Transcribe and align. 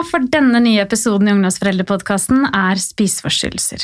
Temaet 0.00 0.14
for 0.14 0.24
denne 0.32 0.60
nye 0.64 0.80
episoden 0.80 1.28
i 1.28 1.32
Ungdomsforeldrepodkasten 1.34 2.46
er 2.56 2.78
spiseforstyrrelser. 2.80 3.82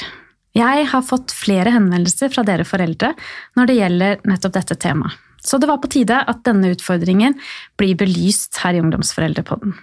Jeg 0.57 0.87
har 0.89 1.03
fått 1.05 1.35
flere 1.37 1.75
henvendelser 1.75 2.30
fra 2.33 2.41
dere 2.46 2.65
foreldre 2.65 3.11
når 3.59 3.69
det 3.69 3.77
gjelder 3.77 4.23
nettopp 4.25 4.55
dette 4.55 4.79
temaet. 4.80 5.12
Så 5.45 5.61
det 5.61 5.69
var 5.69 5.77
på 5.83 5.91
tide 5.93 6.16
at 6.16 6.41
denne 6.48 6.71
utfordringen 6.73 7.37
blir 7.77 7.98
belyst 8.01 8.57
her 8.62 8.79
i 8.79 8.80
Ungdomsforeldrepodden. 8.80 9.77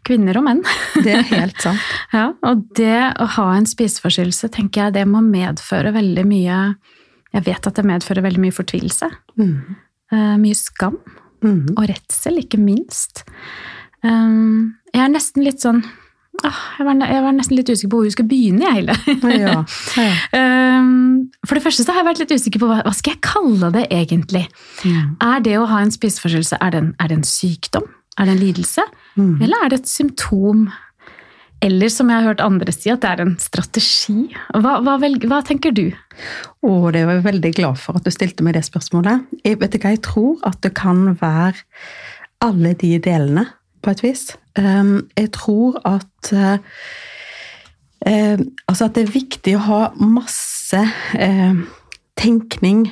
Kvinner 0.06 0.38
og 0.38 0.46
menn. 0.46 0.62
Det 1.02 1.14
er 1.16 1.26
helt 1.34 1.58
sant. 1.62 1.82
ja, 2.14 2.28
og 2.46 2.66
det 2.78 2.98
å 3.20 3.28
ha 3.36 3.46
en 3.56 3.68
spiseforstyrrelse, 3.68 4.52
tenker 4.54 4.86
jeg 4.86 4.98
det 4.98 5.06
må 5.10 5.22
medføre 5.26 5.94
veldig 5.94 6.26
mye 6.28 6.60
Jeg 7.32 7.46
vet 7.46 7.66
at 7.66 7.78
det 7.78 7.88
medfører 7.88 8.26
veldig 8.26 8.42
mye 8.42 8.52
fortvilelse. 8.52 9.08
Mm. 9.40 9.56
Mye 10.42 10.56
skam. 10.58 10.98
Mm. 11.40 11.72
Og 11.78 11.86
redsel, 11.88 12.42
ikke 12.42 12.60
minst. 12.60 13.22
Jeg 14.04 15.00
er 15.00 15.08
nesten 15.08 15.46
litt 15.46 15.64
sånn 15.64 15.80
jeg 16.42 16.86
var, 16.86 17.32
nesten 17.36 17.56
litt 17.58 17.70
usikker 17.70 17.90
på 17.92 17.98
hvor 18.00 18.06
vi 18.08 18.12
skal 18.14 18.26
begynne, 18.28 18.64
jeg, 18.64 18.82
Hilde. 18.82 19.32
Ja, 19.36 19.62
ja. 20.00 20.12
For 21.46 21.58
det 21.58 21.64
første 21.64 21.82
så 21.82 21.90
har 21.90 22.02
jeg 22.02 22.10
vært 22.12 22.22
litt 22.22 22.36
usikker 22.38 22.62
på 22.62 22.68
hva, 22.70 22.78
hva 22.86 22.92
skal 22.94 23.16
jeg 23.16 23.24
kalle 23.26 23.72
det 23.74 23.88
egentlig. 23.90 24.44
Mm. 24.86 25.16
Er 25.26 25.42
det 25.42 25.56
å 25.58 25.66
ha 25.70 25.80
en 25.82 25.90
spiseforstyrrelse 25.94 26.58
er, 26.62 26.78
er, 26.78 27.10
det 27.10 27.18
en 27.18 27.26
sykdom? 27.26 27.88
Er 28.20 28.28
det 28.28 28.36
en 28.36 28.42
lidelse? 28.44 28.84
Mm. 29.18 29.36
Eller 29.42 29.64
er 29.64 29.72
det 29.72 29.80
et 29.82 29.90
symptom? 29.90 30.68
Eller 31.62 31.90
som 31.94 32.10
jeg 32.10 32.18
har 32.18 32.28
hørt 32.30 32.42
andre 32.42 32.74
si, 32.74 32.90
at 32.90 33.02
det 33.02 33.10
er 33.10 33.24
en 33.24 33.34
strategi. 33.42 34.28
Hva, 34.54 34.78
hva, 34.82 34.96
velger, 35.02 35.30
hva 35.30 35.40
tenker 35.46 35.74
du? 35.74 35.88
Oh, 36.62 36.90
det 36.94 37.04
var 37.06 37.18
jeg 37.18 37.26
veldig 37.26 37.52
glad 37.58 37.82
for 37.82 37.98
at 37.98 38.06
du 38.06 38.14
stilte 38.14 38.46
meg 38.46 38.56
det 38.58 38.64
spørsmålet. 38.66 39.26
Jeg, 39.42 39.58
vet 39.62 39.78
ikke, 39.78 39.94
jeg 39.96 40.02
tror 40.06 40.38
at 40.46 40.58
det 40.62 40.74
kan 40.78 41.12
være 41.20 41.62
alle 42.42 42.74
de 42.78 42.96
delene 43.02 43.46
på 43.82 43.94
et 43.94 44.02
vis. 44.02 44.24
Ehm, 44.58 45.08
jeg 45.18 45.30
tror 45.34 45.78
at 45.88 46.32
eh, 48.06 48.32
eh, 48.32 48.40
Altså 48.68 48.88
at 48.88 48.96
det 48.96 49.06
er 49.06 49.14
viktig 49.14 49.54
å 49.58 49.66
ha 49.66 49.80
masse 50.00 50.80
eh, 51.18 51.62
tenkning 52.22 52.84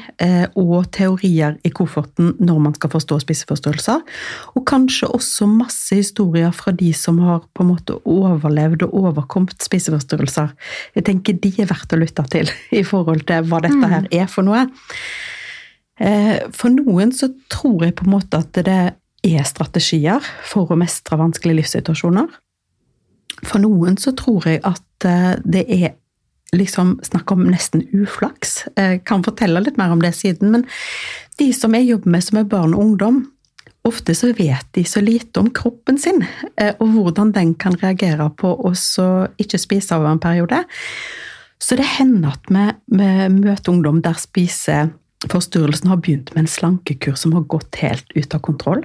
og 0.59 0.88
teorier 0.97 1.59
i 1.62 1.71
kofferten 1.76 2.32
når 2.43 2.56
man 2.65 2.72
skal 2.75 2.91
forstå 2.91 3.19
spiseforstyrrelser. 3.22 4.00
Og 4.56 4.65
kanskje 4.66 5.10
også 5.12 5.47
masse 5.47 5.94
historier 5.94 6.50
fra 6.56 6.72
de 6.75 6.88
som 6.97 7.20
har 7.22 7.44
på 7.54 7.62
en 7.62 7.70
måte 7.70 7.99
overlevd 8.09 8.87
og 8.88 8.97
overkommet 9.03 9.60
spiseforstyrrelser. 9.62 10.50
Jeg 10.97 11.06
tenker 11.06 11.38
de 11.38 11.53
er 11.62 11.69
verdt 11.70 11.94
å 11.94 12.00
lytte 12.00 12.25
til 12.32 12.50
i 12.81 12.82
forhold 12.82 13.26
til 13.28 13.47
hva 13.47 13.60
dette 13.69 13.93
her 13.93 14.09
er 14.22 14.26
for 14.32 14.49
noe. 14.49 14.65
For 16.56 16.72
noen 16.72 17.12
så 17.15 17.28
tror 17.53 17.87
jeg 17.87 17.99
på 18.00 18.09
en 18.09 18.15
måte 18.16 18.41
at 18.41 18.65
det 18.66 18.81
er 19.20 19.47
strategier 19.47 20.25
for 20.49 20.72
å 20.72 20.81
mestre 20.81 21.20
vanskelige 21.20 21.60
livssituasjoner. 21.60 22.32
For 23.47 23.62
noen 23.62 23.97
så 24.01 24.12
tror 24.19 24.47
jeg 24.49 24.62
at 24.69 25.09
eh, 25.09 25.34
det 25.45 25.65
er 25.69 25.97
liksom 26.56 26.97
snakk 27.06 27.31
om 27.33 27.45
nesten 27.47 27.84
uflaks. 27.95 28.65
Jeg 28.77 29.05
kan 29.09 29.23
fortelle 29.27 29.62
litt 29.62 29.78
mer 29.78 29.93
om 29.95 30.03
det 30.03 30.12
siden, 30.19 30.51
men 30.55 30.67
de 31.39 31.53
som 31.55 31.75
jeg 31.77 31.89
jobber 31.89 32.17
med 32.17 32.27
som 32.27 32.41
er 32.41 32.49
barn 32.50 32.75
og 32.75 32.84
ungdom, 32.84 33.21
ofte 33.87 34.15
så 34.17 34.33
vet 34.37 34.67
de 34.77 34.84
så 34.84 35.00
lite 35.00 35.41
om 35.41 35.50
kroppen 35.56 35.99
sin, 35.99 36.25
eh, 36.56 36.75
og 36.79 36.95
hvordan 36.97 37.33
den 37.37 37.55
kan 37.55 37.79
reagere 37.81 38.29
på 38.37 38.53
å 38.53 38.75
ikke 39.41 39.61
spise 39.61 39.97
over 39.97 40.12
en 40.12 40.23
periode. 40.23 40.65
Så 41.61 41.77
det 41.77 41.89
hender 41.99 42.34
at 42.34 42.49
vi, 42.49 42.67
vi 42.97 43.11
møter 43.37 43.73
ungdom 43.73 44.00
der 44.05 44.17
spiseforstyrrelsen 44.17 45.91
har 45.93 46.00
begynt 46.00 46.33
med 46.34 46.45
en 46.45 46.55
slankekur 46.55 47.17
som 47.21 47.37
har 47.37 47.49
gått 47.53 47.81
helt 47.83 48.09
ut 48.17 48.34
av 48.34 48.43
kontroll. 48.45 48.84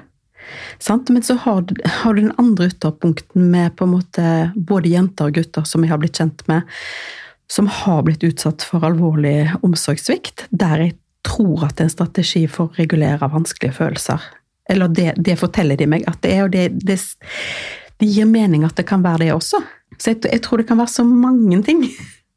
Sant? 0.84 1.10
Men 1.14 1.24
så 1.26 1.38
har 1.42 1.66
har 1.86 2.14
du, 2.14 2.22
den 2.22 2.34
andre 2.42 2.70
ytterpunkten 2.72 3.50
med 3.52 3.76
på 3.76 3.88
en 3.88 3.96
måte 3.96 4.32
både 4.56 4.92
jenter 4.92 5.30
og 5.30 5.40
gutter 5.40 5.68
som 5.68 5.84
jeg 5.84 5.94
har 5.94 6.02
blitt 6.02 6.20
kjent 6.20 6.46
med, 6.52 6.68
som 7.52 7.68
har 7.70 8.04
blitt 8.06 8.24
utsatt 8.26 8.66
for 8.66 8.86
alvorlig 8.86 9.52
omsorgssvikt, 9.64 10.48
der 10.50 10.88
jeg 10.88 10.96
tror 11.26 11.68
at 11.68 11.78
det 11.78 11.86
er 11.86 11.90
en 11.90 11.94
strategi 11.94 12.46
for 12.52 12.70
å 12.70 12.80
regulere 12.80 13.30
vanskelige 13.32 13.78
følelser. 13.80 14.22
Eller 14.70 14.90
det, 14.90 15.14
det 15.22 15.38
forteller 15.40 15.78
de 15.78 15.88
meg 15.90 16.06
at 16.10 16.22
det 16.26 16.34
er, 16.34 16.44
og 16.48 16.54
det, 16.54 16.68
det, 16.82 16.98
det, 18.00 18.10
gir 18.10 18.30
mening 18.30 18.66
at 18.66 18.78
det 18.78 18.88
kan 18.90 19.06
være 19.06 19.26
det 19.26 19.34
også. 19.36 19.62
Så 19.98 20.14
jeg, 20.14 20.24
jeg 20.26 20.42
tror 20.46 20.62
det 20.62 20.68
kan 20.70 20.82
være 20.82 20.94
så 20.96 21.06
mange 21.08 21.62
ting. 21.66 21.86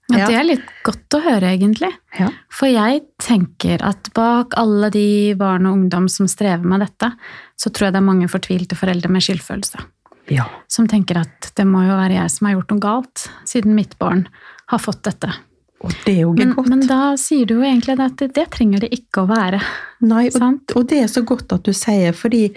Ja, 0.09 0.25
Det 0.25 0.37
er 0.39 0.47
litt 0.47 0.69
godt 0.87 1.17
å 1.19 1.21
høre, 1.21 1.51
egentlig. 1.53 1.91
Ja. 2.17 2.31
For 2.53 2.71
jeg 2.71 3.03
tenker 3.21 3.83
at 3.85 4.09
bak 4.17 4.57
alle 4.57 4.89
de 4.93 5.35
barn 5.37 5.69
og 5.69 5.83
ungdom 5.83 6.07
som 6.13 6.29
strever 6.31 6.65
med 6.65 6.81
dette, 6.81 7.11
så 7.59 7.71
tror 7.71 7.89
jeg 7.89 7.97
det 7.97 8.03
er 8.03 8.07
mange 8.07 8.29
fortvilte 8.31 8.79
foreldre 8.79 9.11
med 9.13 9.25
skyldfølelse. 9.25 9.83
Ja. 10.33 10.45
Som 10.71 10.89
tenker 10.91 11.23
at 11.23 11.51
det 11.57 11.65
må 11.67 11.83
jo 11.87 11.97
være 11.97 12.19
jeg 12.21 12.33
som 12.33 12.49
har 12.49 12.59
gjort 12.59 12.73
noe 12.75 12.85
galt, 12.85 13.29
siden 13.49 13.75
mitt 13.77 13.97
barn 14.01 14.27
har 14.69 14.83
fått 14.83 15.03
dette. 15.09 15.33
Og 15.87 15.95
det 16.05 16.13
er 16.13 16.23
jo 16.25 16.33
ikke 16.35 16.45
men, 16.45 16.55
godt. 16.57 16.71
Men 16.73 16.85
da 16.91 17.01
sier 17.21 17.49
du 17.49 17.59
jo 17.59 17.67
egentlig 17.67 17.97
at 18.03 18.17
det, 18.21 18.33
det 18.37 18.49
trenger 18.55 18.85
det 18.85 18.93
ikke 18.95 19.25
å 19.25 19.31
være. 19.31 19.61
Nei, 20.07 20.27
og, 20.35 20.75
og, 20.75 20.87
det 20.91 21.03
er 21.05 21.11
så 21.11 21.23
godt 21.27 21.55
at 21.55 21.67
du 21.67 21.75
sier, 21.77 22.15
fordi 22.17 22.49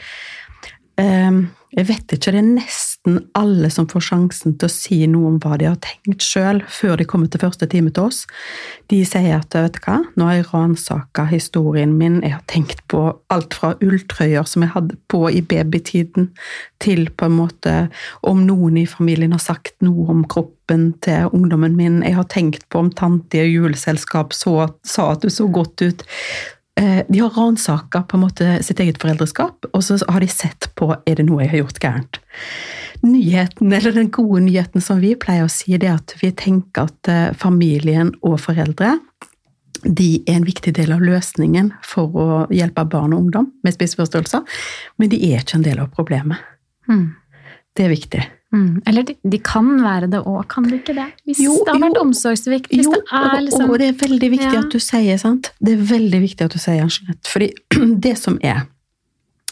um, 0.98 1.44
jeg 1.71 1.88
vet 1.88 2.18
ikke, 2.18 2.33
det 2.33 2.42
er 2.42 2.50
nesten 2.50 2.90
alle 3.33 3.69
som 3.74 3.88
får 3.89 4.03
sjansen 4.06 4.53
til 4.62 4.68
å 4.68 4.71
si 4.71 4.98
noe 5.09 5.31
om 5.31 5.38
hva 5.42 5.56
de 5.57 5.65
har 5.65 5.77
tenkt 5.81 6.21
sjøl, 6.21 6.59
før 6.69 7.00
de 7.00 7.07
kommer 7.09 7.31
til 7.33 7.42
første 7.42 7.65
time 7.69 7.89
til 7.89 8.12
oss. 8.12 8.19
De 8.94 9.00
sier 9.07 9.39
at 9.39 9.56
vet 9.57 9.80
du 9.80 9.80
hva, 9.88 9.98
nå 10.13 10.27
har 10.27 10.38
jeg 10.38 10.48
ransaka 10.51 11.25
historien 11.31 11.95
min, 11.98 12.19
jeg 12.21 12.36
har 12.36 12.45
tenkt 12.51 12.83
på 12.94 13.07
alt 13.33 13.57
fra 13.57 13.74
ulltrøyer 13.81 14.45
som 14.45 14.65
jeg 14.65 14.74
hadde 14.75 15.00
på 15.09 15.24
i 15.33 15.42
babytiden, 15.42 16.30
til 16.81 17.07
på 17.18 17.25
en 17.25 17.38
måte 17.39 17.75
om 18.27 18.45
noen 18.45 18.77
i 18.83 18.86
familien 18.89 19.33
har 19.33 19.42
sagt 19.42 19.74
noe 19.81 20.06
om 20.13 20.21
kroppen 20.30 20.92
til 21.01 21.33
ungdommen 21.33 21.74
min, 21.77 22.01
jeg 22.06 22.19
har 22.19 22.30
tenkt 22.30 22.68
på 22.69 22.86
om 22.86 22.94
tante 22.94 23.42
i 23.42 23.50
juleselskap 23.50 24.36
så, 24.38 24.69
sa 24.86 25.12
at 25.15 25.25
du 25.25 25.33
så 25.33 25.50
godt 25.50 25.81
ut. 25.81 26.06
Eh, 26.77 27.01
de 27.09 27.19
har 27.19 27.33
ransaka 27.33 28.06
sitt 28.62 28.80
eget 28.80 29.01
foreldreskap, 29.01 29.65
og 29.74 29.83
så 29.83 29.97
har 30.07 30.21
de 30.21 30.30
sett 30.30 30.69
på 30.77 30.94
er 30.94 31.18
det 31.18 31.25
noe 31.25 31.42
jeg 31.42 31.51
har 31.56 31.63
gjort 31.65 31.81
gærent. 31.81 32.21
Nyheten, 33.01 33.74
eller 33.74 33.95
Den 33.95 34.12
gode 34.13 34.44
nyheten 34.45 34.83
som 34.83 35.00
vi 35.01 35.15
pleier 35.18 35.48
å 35.48 35.51
si, 35.51 35.74
det 35.77 35.89
er 35.89 35.98
at 35.98 36.13
vi 36.21 36.30
tenker 36.38 36.89
at 36.89 37.09
eh, 37.09 37.31
familien 37.38 38.13
og 38.21 38.38
foreldre 38.44 38.98
de 39.81 40.09
er 40.27 40.36
en 40.38 40.45
viktig 40.45 40.74
del 40.77 40.92
av 40.94 41.01
løsningen 41.01 41.71
for 41.86 42.13
å 42.13 42.27
hjelpe 42.53 42.83
barn 42.86 43.15
og 43.15 43.24
ungdom 43.25 43.48
med 43.65 43.74
spiseforstyrrelser, 43.74 44.44
men 45.01 45.09
de 45.09 45.18
er 45.31 45.42
ikke 45.42 45.57
en 45.57 45.65
del 45.65 45.81
av 45.81 45.89
problemet. 45.95 46.44
Mm. 46.89 47.07
Det 47.77 47.88
er 47.88 47.94
viktig. 47.94 48.21
Mm. 48.51 48.81
Eller 48.86 49.06
de, 49.07 49.15
de, 49.24 49.39
kan 49.39 49.69
være 49.80 50.09
det 50.12 50.19
òg, 50.27 50.42
kan 50.51 50.65
de 50.68 50.75
ikke 50.81 50.94
det? 50.97 51.07
Hvis 51.25 51.39
jo, 51.39 51.56
det 51.63 51.71
har 51.71 51.80
vært 51.86 51.97
jo, 51.97 52.04
omsorgssvikt. 52.04 52.68
Hvis 52.74 52.89
jo, 52.89 52.97
det 52.97 53.21
er 53.21 53.45
liksom 53.45 53.63
og, 53.63 53.74
og 53.74 53.81
det 53.81 53.88
er 53.88 53.97
veldig 54.01 54.30
viktig 54.33 54.51
ja. 54.51 54.63
at 54.65 54.75
du 54.75 54.83
sier, 54.83 55.21
sant. 55.21 55.54
Det 55.63 55.77
er 55.77 55.86
veldig 55.94 56.21
viktig 56.25 56.50
at 56.50 56.57
du 56.57 56.59
sier, 56.59 56.83
Jeanette. 56.83 57.31
Fordi 57.31 57.50
det 58.06 58.13
som 58.19 58.38
er, 58.44 58.65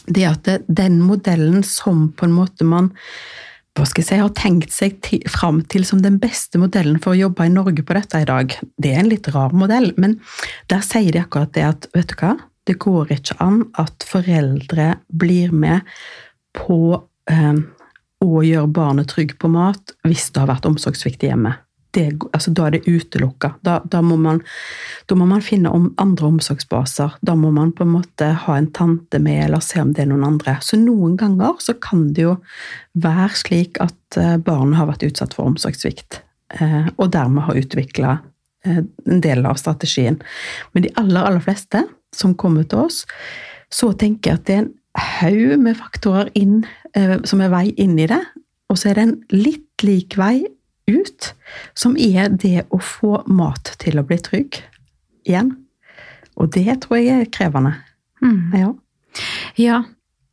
det 0.06 0.26
at 0.28 0.42
det, 0.48 0.58
den 0.68 1.00
modellen 1.04 1.64
som 1.66 2.08
på 2.16 2.28
en 2.28 2.36
måte 2.36 2.66
man 2.66 2.92
hva 3.78 3.86
skal 3.86 4.02
jeg 4.02 4.08
si, 4.08 4.18
har 4.18 4.32
tenkt 4.36 4.74
seg 4.74 4.96
til, 5.06 5.22
fram 5.30 5.60
til 5.70 5.84
som 5.86 6.00
den 6.02 6.18
beste 6.20 6.58
modellen 6.60 6.98
for 7.00 7.14
å 7.14 7.20
jobbe 7.20 7.46
i 7.46 7.52
Norge 7.52 7.84
på 7.86 7.94
dette 7.96 8.18
i 8.20 8.26
dag. 8.28 8.52
Det 8.76 8.90
er 8.90 9.02
en 9.04 9.10
litt 9.12 9.28
rar 9.30 9.54
modell, 9.56 9.92
men 10.00 10.18
der 10.68 10.82
sier 10.84 11.14
de 11.14 11.22
akkurat 11.22 11.52
det 11.54 11.66
at 11.68 11.86
vet 11.94 12.10
du 12.10 12.16
hva, 12.18 12.34
det 12.68 12.76
går 12.82 13.14
ikke 13.14 13.38
an 13.40 13.62
at 13.80 14.04
foreldre 14.06 14.92
blir 15.08 15.54
med 15.54 15.86
på 16.58 16.98
eh, 17.30 17.62
å 18.20 18.42
gjøre 18.44 18.74
barnet 18.74 19.08
trygg 19.14 19.36
på 19.40 19.48
mat 19.52 19.94
hvis 20.04 20.28
det 20.34 20.42
har 20.42 20.50
vært 20.50 20.68
omsorgssvikt 20.68 21.24
i 21.24 21.30
hjemmet. 21.30 21.62
Det, 21.90 22.04
altså, 22.30 22.52
da 22.54 22.68
er 22.68 22.76
det 22.76 22.86
utelukka. 22.86 23.54
Da, 23.66 23.80
da, 23.90 24.00
må 24.04 24.14
man, 24.20 24.38
da 25.10 25.16
må 25.18 25.26
man 25.26 25.42
finne 25.42 25.72
om, 25.74 25.88
andre 25.98 26.28
omsorgsbaser. 26.28 27.16
Da 27.26 27.34
må 27.38 27.50
man 27.54 27.72
på 27.74 27.82
en 27.82 27.94
måte 27.96 28.28
ha 28.44 28.56
en 28.56 28.70
tante 28.76 29.18
med, 29.22 29.44
eller 29.48 29.64
se 29.64 29.82
om 29.82 29.90
det 29.96 30.04
er 30.04 30.10
noen 30.12 30.28
andre. 30.28 30.58
Så 30.62 30.78
noen 30.78 31.16
ganger 31.18 31.58
så 31.62 31.74
kan 31.82 32.08
det 32.14 32.28
jo 32.28 32.36
være 33.02 33.40
slik 33.42 33.80
at 33.82 34.20
eh, 34.20 34.36
barnet 34.38 34.78
har 34.78 34.90
vært 34.92 35.06
utsatt 35.08 35.34
for 35.34 35.50
omsorgssvikt, 35.50 36.20
eh, 36.60 36.90
og 36.96 37.10
dermed 37.16 37.48
har 37.48 37.58
utvikla 37.58 38.16
eh, 38.66 38.82
en 38.84 39.24
del 39.24 39.42
av 39.50 39.58
strategien. 39.58 40.20
Men 40.70 40.86
de 40.86 40.94
aller, 41.00 41.24
aller 41.24 41.42
fleste 41.42 41.82
som 42.14 42.36
kommer 42.38 42.68
til 42.70 42.86
oss, 42.86 43.02
så 43.70 43.90
tenker 43.98 44.30
jeg 44.30 44.40
at 44.40 44.46
det 44.46 44.56
er 44.56 44.62
en 44.64 44.72
haug 45.00 45.58
med 45.62 45.78
faktorer 45.78 46.30
inn, 46.38 46.64
som 47.22 47.38
er 47.38 47.52
vei 47.52 47.68
inn 47.78 47.94
i 48.02 48.08
det, 48.10 48.18
og 48.70 48.78
så 48.78 48.90
er 48.90 48.98
det 48.98 49.04
en 49.04 49.18
litt 49.30 49.84
lik 49.86 50.16
vei 50.18 50.42
ut, 50.90 51.30
som 51.78 51.96
er 51.96 52.30
det 52.34 52.66
å 52.74 52.80
få 52.82 53.22
mat 53.30 53.74
til 53.82 54.00
å 54.00 54.06
bli 54.06 54.18
trygg 54.20 54.60
igjen. 55.28 55.54
Og 56.40 56.52
det 56.54 56.80
tror 56.84 57.00
jeg 57.00 57.24
er 57.24 57.32
krevende. 57.32 57.74
Mm. 58.22 58.52
Ja. 58.56 58.70
ja. 59.60 59.80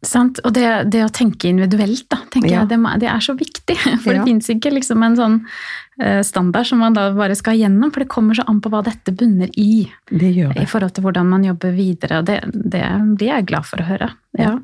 Sant? 0.08 0.40
Og 0.48 0.54
det, 0.56 0.68
det, 0.94 1.02
å 1.04 1.12
tenke 1.14 1.50
individuelt, 1.50 2.06
da, 2.12 2.22
tenker 2.32 2.50
ja. 2.50 2.62
jeg, 2.64 2.72
det, 2.72 2.94
det, 3.04 3.10
er 3.12 3.24
så 3.24 3.36
viktig. 3.38 3.76
For 4.04 4.14
ja. 4.14 4.22
det 4.22 4.30
fins 4.30 4.48
ikke 4.54 4.72
liksom 4.72 5.04
en 5.04 5.18
sånn 5.20 5.36
uh, 5.44 6.22
standard 6.26 6.70
som 6.70 6.80
man 6.84 6.96
da 6.96 7.10
bare 7.16 7.36
skal 7.36 7.58
gjennom, 7.60 7.92
for 7.92 8.04
det 8.04 8.12
kommer 8.12 8.38
så 8.38 8.46
an 8.48 8.62
på 8.64 8.72
hva 8.72 8.84
dette 8.86 9.12
bunner 9.18 9.52
i. 9.60 9.84
Det 10.08 10.32
gjør 10.32 10.56
det. 10.56 10.64
I 10.64 10.70
forhold 10.72 10.96
til 10.96 11.08
hvordan 11.08 11.28
man 11.34 11.44
jobber 11.48 11.76
videre, 11.76 12.22
og 12.22 12.30
det, 12.30 12.40
det 12.54 12.86
blir 13.20 13.34
jeg 13.34 13.50
glad 13.52 13.68
for 13.68 13.84
å 13.84 13.90
høre. 13.90 14.10
Ja. 14.40 14.56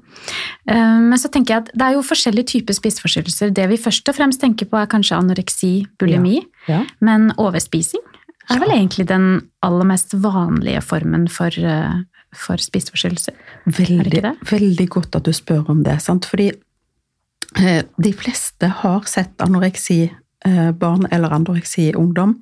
Uh, 0.69 0.99
men 1.11 1.19
så 1.19 1.31
tenker 1.33 1.57
jeg 1.57 1.65
at 1.65 1.73
det 1.73 1.89
er 1.89 1.97
jo 1.97 2.07
forskjellige 2.07 2.51
typer 2.55 2.79
spiseforstyrrelser. 2.79 3.51
Det 3.57 3.67
vi 3.73 3.81
først 3.81 4.13
og 4.13 4.19
fremst 4.19 4.43
tenker 4.43 4.69
på 4.71 4.79
er 4.79 4.89
kanskje 4.91 5.19
anoreksi, 5.19 5.75
bulimi, 5.99 6.39
men 7.03 7.31
overspising 7.41 8.03
er 8.51 8.59
vel 8.59 8.73
egentlig 8.75 9.05
den 9.07 9.27
aller 9.63 9.87
mest 9.87 10.15
vanlige 10.19 10.81
formen 10.83 11.27
for 11.31 11.53
uh, 11.63 12.03
for 12.37 12.61
spiseforstyrrelser? 12.61 13.37
Veldig, 13.65 14.23
veldig 14.49 14.89
godt 14.91 15.17
at 15.19 15.27
du 15.27 15.33
spør 15.35 15.69
om 15.73 15.83
det. 15.85 15.99
Sant? 16.03 16.27
Fordi 16.29 16.51
eh, 17.59 17.81
de 17.83 18.13
fleste 18.17 18.69
har 18.81 19.07
sett 19.09 19.41
anoreksi 19.43 20.01
eh, 20.45 20.71
barn 20.71 21.07
eller 21.11 21.35
anoreksi 21.35 21.91
ungdom. 21.99 22.37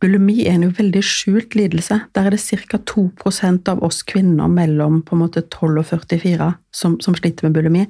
Bulimi 0.00 0.44
er 0.46 0.58
en 0.58 0.68
jo 0.68 0.72
veldig 0.78 1.04
skjult 1.04 1.58
lidelse. 1.58 2.00
Der 2.16 2.28
er 2.28 2.36
det 2.36 2.42
ca. 2.44 2.78
2% 2.78 3.70
av 3.72 3.82
oss 3.84 4.02
kvinner 4.06 4.50
mellom 4.50 5.02
på 5.02 5.16
en 5.16 5.24
måte 5.26 5.44
12 5.48 5.82
og 5.82 5.86
44 5.92 6.50
som, 6.74 6.98
som 7.04 7.18
sliter 7.18 7.48
med 7.48 7.58
bulimi. 7.58 7.86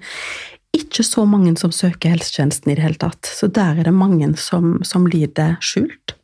Ikke 0.75 1.05
så 1.07 1.23
mange 1.29 1.55
som 1.61 1.71
søker 1.71 2.11
helsetjenesten 2.17 2.73
i 2.73 2.75
det 2.75 2.83
hele 2.83 2.99
tatt. 2.99 3.29
Så 3.31 3.47
der 3.47 3.79
er 3.79 3.87
det 3.87 3.95
mange 3.95 4.33
som, 4.41 4.81
som 4.83 5.07
lider 5.07 5.55
skjult. 5.63 6.17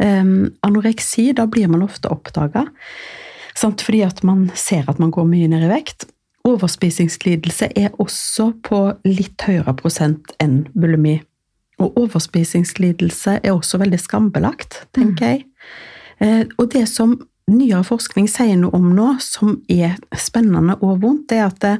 Um, 0.00 0.54
anoreksi, 0.64 1.32
da 1.36 1.44
blir 1.46 1.68
man 1.68 1.84
ofte 1.84 2.08
oppdaga. 2.08 2.64
Sant? 3.56 3.84
Fordi 3.86 4.02
at 4.06 4.22
man 4.26 4.48
ser 4.58 4.88
at 4.90 5.00
man 5.02 5.12
går 5.14 5.28
mye 5.30 5.50
ned 5.50 5.66
i 5.66 5.70
vekt. 5.70 6.08
Overspisingslidelse 6.44 7.70
er 7.78 7.94
også 8.02 8.50
på 8.66 8.80
litt 9.08 9.46
høyere 9.46 9.76
prosent 9.78 10.34
enn 10.42 10.66
bulimi. 10.74 11.20
Og 11.82 11.96
overspisingslidelse 12.04 13.38
er 13.40 13.54
også 13.54 13.80
veldig 13.80 13.98
skambelagt, 13.98 14.84
tenker 14.94 15.32
jeg. 15.32 15.46
Eh, 16.22 16.44
og 16.58 16.68
det 16.74 16.84
som 16.90 17.16
nyere 17.50 17.82
forskning 17.84 18.28
sier 18.30 18.56
noe 18.60 18.76
om 18.76 18.92
nå, 18.96 19.08
som 19.24 19.56
er 19.72 19.96
spennende 20.20 20.76
og 20.80 21.00
vondt, 21.02 21.26
det 21.32 21.40
er 21.40 21.48
at 21.48 21.58
det, 21.64 21.74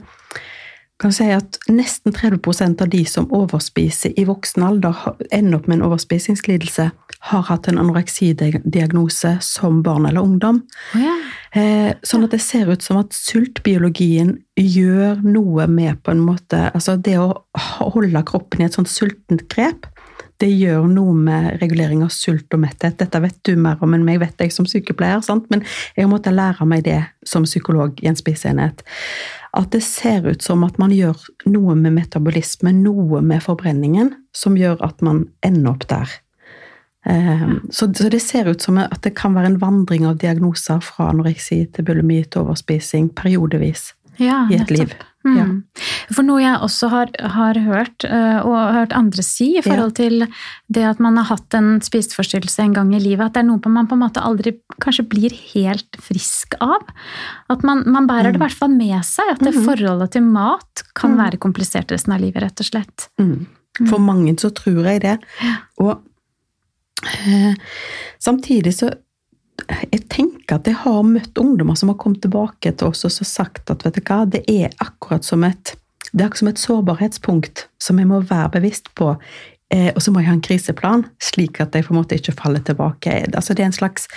kan 1.04 1.12
si 1.12 1.26
at 1.34 1.58
nesten 1.68 2.14
30% 2.16 2.80
av 2.82 2.88
de 2.88 3.02
som 3.08 3.26
overspiser 3.34 4.14
i 4.16 4.24
voksen 4.24 4.64
alder, 4.64 4.96
ender 5.30 5.58
opp 5.58 5.66
med 5.68 5.78
en 5.78 5.86
overspisingslidelse, 5.90 6.86
har 7.28 7.42
hatt 7.48 7.68
en 7.68 7.80
anoreksidiagnose 7.80 9.34
som 9.44 9.82
barn 9.84 10.08
eller 10.08 10.24
ungdom. 10.24 10.62
Oh, 10.94 11.02
ja. 11.04 11.14
Eh, 11.54 11.90
sånn 12.02 12.24
at 12.26 12.32
det 12.34 12.40
ser 12.42 12.72
ut 12.72 12.82
som 12.82 12.98
at 13.02 13.12
sultbiologien 13.14 14.32
gjør 14.58 15.20
noe 15.22 15.68
med 15.70 16.00
på 16.02 16.10
en 16.10 16.22
måte 16.24 16.58
Altså 16.74 16.96
det 16.98 17.14
å 17.20 17.28
holde 17.94 18.22
kroppen 18.26 18.62
i 18.62 18.66
et 18.66 18.74
sånt 18.74 18.90
sultent 18.90 19.44
grep, 19.52 19.86
det 20.42 20.50
gjør 20.50 20.88
noe 20.90 21.14
med 21.14 21.60
regulering 21.62 22.02
av 22.04 22.10
sult 22.14 22.52
og 22.56 22.62
metthet. 22.64 22.98
Dette 22.98 23.20
vet 23.22 23.38
du 23.46 23.54
mer 23.60 23.80
om 23.84 23.94
enn 23.94 24.04
meg, 24.06 24.18
vet 24.22 24.40
jeg 24.42 24.52
som 24.54 24.66
sykepleier, 24.68 25.22
sant? 25.24 25.46
men 25.52 25.62
jeg 25.94 26.04
har 26.04 26.10
måttet 26.10 26.34
lære 26.34 26.66
meg 26.68 26.84
det 26.88 27.00
som 27.26 27.46
psykolog 27.46 28.02
i 28.02 28.10
en 28.10 28.18
spiseenhet 28.18 28.82
at 29.54 29.70
det 29.70 29.84
ser 29.86 30.26
ut 30.26 30.42
som 30.42 30.64
at 30.66 30.78
man 30.82 30.92
gjør 30.94 31.18
noe 31.46 31.76
med 31.78 31.94
metabolisme, 31.94 32.72
noe 32.74 33.20
med 33.22 33.42
forbrenningen, 33.44 34.10
som 34.34 34.58
gjør 34.58 34.80
at 34.82 35.02
man 35.04 35.24
ender 35.46 35.76
opp 35.76 35.86
der. 35.90 36.10
Ehm, 37.06 37.60
så, 37.70 37.86
det 37.86 38.22
ser 38.24 38.50
ut 38.50 38.62
som 38.62 38.80
at 38.82 39.02
det 39.06 39.14
kan 39.18 39.36
være 39.36 39.52
en 39.52 39.60
vandring 39.62 40.06
av 40.08 40.18
diagnoser 40.22 40.82
fra 40.82 41.10
anoreksi 41.12 41.64
til 41.74 41.86
bulimi 41.86 42.22
til 42.24 42.42
overspising 42.42 43.12
periodevis 43.14 43.92
ja, 44.18 44.44
i 44.50 44.58
et 44.58 44.72
liv. 44.74 44.94
Mm. 45.24 45.36
Ja. 45.38 45.44
For 46.12 46.26
noe 46.26 46.42
jeg 46.42 46.60
også 46.60 46.90
har, 46.92 47.10
har, 47.34 47.58
hørt, 47.64 48.04
eh, 48.04 48.38
og 48.44 48.74
hørt 48.76 48.92
andre 48.96 49.24
si 49.24 49.54
i 49.56 49.62
forhold 49.64 49.94
til 49.96 50.26
det 50.68 50.84
at 50.84 51.00
man 51.02 51.16
har 51.16 51.30
hatt 51.30 51.56
en 51.56 51.78
spiseforstyrrelse 51.84 52.60
en 52.60 52.76
gang 52.76 52.92
i 52.92 53.00
livet, 53.00 53.24
at 53.24 53.38
det 53.38 53.44
er 53.44 53.48
noe 53.48 53.72
man 53.72 53.88
på 53.88 53.96
en 53.96 54.04
måte 54.04 54.24
aldri 54.24 54.52
kanskje 54.84 55.06
blir 55.08 55.34
helt 55.54 56.00
frisk 56.04 56.58
av. 56.60 56.84
At 57.52 57.64
man, 57.64 57.86
man 57.88 58.08
bærer 58.10 58.30
mm. 58.30 58.34
det 58.34 58.40
i 58.40 58.44
hvert 58.44 58.58
fall 58.60 58.74
med 58.76 58.98
seg. 59.08 59.32
At 59.32 59.44
det 59.44 59.54
mm. 59.56 59.62
forholdet 59.64 60.16
til 60.16 60.26
mat 60.28 60.84
kan 60.92 61.14
mm. 61.14 61.20
være 61.22 61.40
komplisert 61.42 61.94
resten 61.94 62.16
av 62.16 62.24
livet, 62.24 62.42
rett 62.44 62.60
og 62.60 62.68
slett. 62.68 63.08
Mm. 63.20 63.46
For 63.86 63.96
mm. 63.96 64.10
mange 64.10 64.36
så 64.40 64.52
tror 64.54 64.84
jeg 64.86 65.02
det. 65.06 65.16
Og 65.82 65.96
eh, 67.24 67.56
samtidig 68.22 68.76
så 68.76 68.92
jeg 69.64 70.02
tenker 70.12 70.58
at 70.58 70.68
jeg 70.68 70.76
har 70.82 71.00
møtt 71.06 71.38
ungdommer 71.40 71.78
som 71.78 71.92
har 71.92 71.98
kommet 72.00 72.22
tilbake 72.24 72.72
til 72.74 72.90
oss 72.90 73.04
og 73.06 73.14
sagt 73.14 73.70
at 73.72 73.84
vet 73.86 73.96
du 73.96 74.02
hva, 74.04 74.24
det 74.28 74.42
er 74.50 74.74
akkurat 74.82 75.24
som 75.26 75.44
et, 75.46 75.74
akkurat 76.12 76.50
et 76.50 76.62
sårbarhetspunkt 76.62 77.66
som 77.82 78.00
jeg 78.00 78.10
må 78.10 78.20
være 78.26 78.56
bevisst 78.58 78.90
på. 78.98 79.14
Eh, 79.72 79.90
og 79.94 80.02
så 80.02 80.12
må 80.12 80.20
jeg 80.20 80.28
ha 80.28 80.36
en 80.36 80.44
kriseplan, 80.44 81.06
slik 81.22 81.60
at 81.62 81.74
jeg 81.74 81.86
på 81.86 81.94
en 81.94 82.00
måte 82.02 82.18
ikke 82.18 82.36
faller 82.36 82.64
tilbake. 82.66 83.22
Altså, 83.32 83.54
det 83.54 83.64
er 83.64 83.72
en 83.72 83.78
slags 83.78 84.08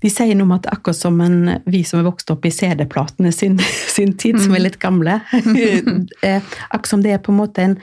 de 0.00 0.10
sier 0.10 0.36
noe 0.36 0.48
om 0.48 0.54
at 0.56 0.68
akkurat 0.72 0.96
som 0.96 1.20
en, 1.20 1.50
vi 1.68 1.82
som 1.84 2.00
er 2.00 2.06
vokst 2.06 2.30
opp 2.32 2.46
i 2.48 2.52
CD-platene 2.54 3.32
sin, 3.32 3.58
sin, 3.96 4.14
tid, 4.16 4.40
som 4.40 4.54
er 4.54 4.62
mm. 4.62 4.64
litt 4.64 4.78
gamle 4.80 5.18
eh, 6.26 6.42
Akkurat 6.70 6.90
som 6.90 7.02
det 7.04 7.12
er 7.14 7.22
på 7.24 7.34
en 7.34 7.40
måte 7.40 7.64
en, 7.64 7.76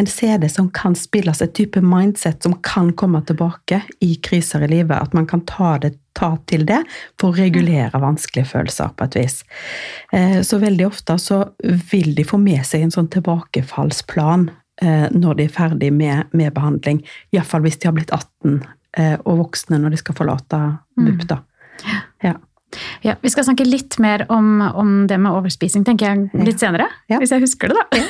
en, 0.00 0.08
CD 0.08 0.48
som 0.48 0.70
kan 0.74 0.96
spilles, 0.96 1.42
et 1.44 1.54
type 1.56 1.80
mindset 1.84 2.42
som 2.42 2.56
kan 2.64 2.92
komme 2.96 3.20
tilbake 3.28 3.82
i 4.04 4.14
kriser 4.24 4.64
i 4.64 4.70
livet. 4.70 4.96
At 4.96 5.12
man 5.16 5.28
kan 5.28 5.44
ta, 5.48 5.76
det, 5.82 5.92
ta 6.16 6.32
til 6.48 6.64
det 6.68 6.80
for 7.20 7.30
å 7.30 7.38
regulere 7.38 8.00
vanskelige 8.00 8.48
følelser 8.54 8.94
på 8.96 9.08
et 9.08 9.18
vis. 9.20 9.42
Eh, 10.16 10.40
så 10.46 10.60
veldig 10.62 10.88
ofte 10.88 11.18
så 11.20 11.42
vil 11.92 12.14
de 12.16 12.24
få 12.26 12.40
med 12.40 12.64
seg 12.66 12.86
en 12.86 12.94
sånn 12.94 13.12
tilbakefallsplan 13.12 14.48
eh, 14.82 15.06
når 15.12 15.38
de 15.38 15.46
er 15.46 15.54
ferdig 15.60 15.92
med, 15.94 16.32
med 16.32 16.56
behandling. 16.56 17.04
Iallfall 17.36 17.66
hvis 17.68 17.78
de 17.82 17.90
har 17.90 17.96
blitt 17.98 18.14
18 18.14 18.64
og 18.98 19.36
voksne 19.44 19.76
når 19.78 19.92
de 19.92 19.98
skal 20.00 20.16
forlate 20.16 20.58
BUP. 20.96 21.20
da. 21.28 21.36
Ja. 22.24 22.36
Ja, 23.00 23.14
Vi 23.22 23.30
skal 23.32 23.46
snakke 23.46 23.64
litt 23.64 23.96
mer 24.02 24.26
om, 24.28 24.60
om, 24.60 24.90
det 25.08 25.16
med 25.22 25.32
overspising 25.32 25.86
tenker 25.86 26.10
jeg 26.10 26.44
litt 26.44 26.60
senere. 26.60 26.88
Ja. 27.08 27.20
Hvis 27.22 27.32
jeg 27.32 27.40
husker 27.46 27.72
det, 27.72 27.78
da. 27.80 28.02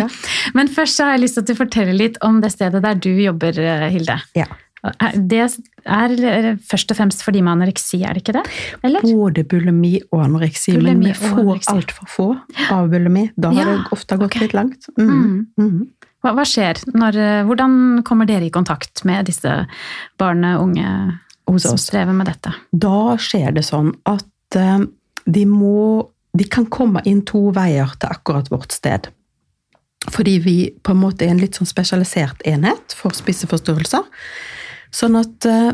Ja. 0.00 0.08
Men 0.56 0.70
først 0.72 0.98
så 0.98 1.06
har 1.06 1.16
jeg 1.16 1.28
lyst 1.28 1.38
til 1.38 1.54
å 1.54 1.60
fortelle 1.60 1.94
litt 1.94 2.18
om 2.26 2.40
det 2.42 2.50
stedet 2.54 2.82
der 2.82 2.98
du 2.98 3.12
jobber, 3.12 3.54
eh, 3.54 3.86
Hilde. 3.94 4.18
Det 4.80 5.44
er 5.84 6.46
først 6.64 6.92
og 6.92 6.96
fremst 6.96 7.22
fordi 7.22 7.42
med 7.44 7.58
anoreksi, 7.58 8.00
er 8.00 8.16
det 8.16 8.24
ikke 8.24 8.38
det? 8.38 8.44
Eller? 8.88 9.04
Både 9.04 9.44
bulimi 9.44 9.98
og 10.08 10.24
anoreksi, 10.24 10.72
bulimi 10.78 10.94
men 10.96 11.10
vi 11.10 11.16
får 11.20 11.72
altfor 11.74 12.10
få 12.10 12.28
av 12.72 12.88
bulimi. 12.90 13.26
Da 13.36 13.52
har 13.54 13.74
det 13.74 13.78
ofte 13.92 14.16
gått 14.16 14.32
okay. 14.32 14.46
litt 14.46 14.56
langt. 14.56 14.88
Mm. 14.96 15.10
Mm. 15.10 15.40
Mm. 15.60 15.82
Hva, 16.20 16.34
hva, 16.36 16.44
skjer? 16.48 16.80
Når, 16.96 17.16
eh, 17.16 17.42
hvordan 17.48 17.74
kommer 18.08 18.28
dere 18.28 18.48
i 18.48 18.52
kontakt 18.52 19.04
med 19.08 19.28
disse 19.28 19.62
barn 20.20 20.44
og 20.54 20.70
unge? 20.70 20.88
Hos 21.52 21.64
oss. 21.64 21.86
strever 21.88 22.12
med 22.16 22.28
dette. 22.30 22.52
Da 22.70 23.16
skjer 23.20 23.54
det 23.56 23.64
sånn 23.66 23.92
at 24.08 24.58
eh, 24.58 24.80
de 25.26 25.44
må 25.46 26.08
De 26.30 26.44
kan 26.46 26.62
komme 26.70 27.00
inn 27.10 27.24
to 27.26 27.48
veier 27.50 27.90
til 27.98 28.12
akkurat 28.14 28.46
vårt 28.52 28.70
sted. 28.70 29.08
Fordi 30.14 30.36
vi 30.38 30.52
på 30.70 30.92
en 30.94 31.00
måte 31.00 31.24
er 31.26 31.32
en 31.32 31.40
litt 31.42 31.56
sånn 31.58 31.66
spesialisert 31.66 32.44
enhet 32.46 32.94
for 32.94 33.10
spiseforstyrrelser. 33.18 34.04
Sånn 34.94 35.18
at 35.18 35.48
eh, 35.50 35.72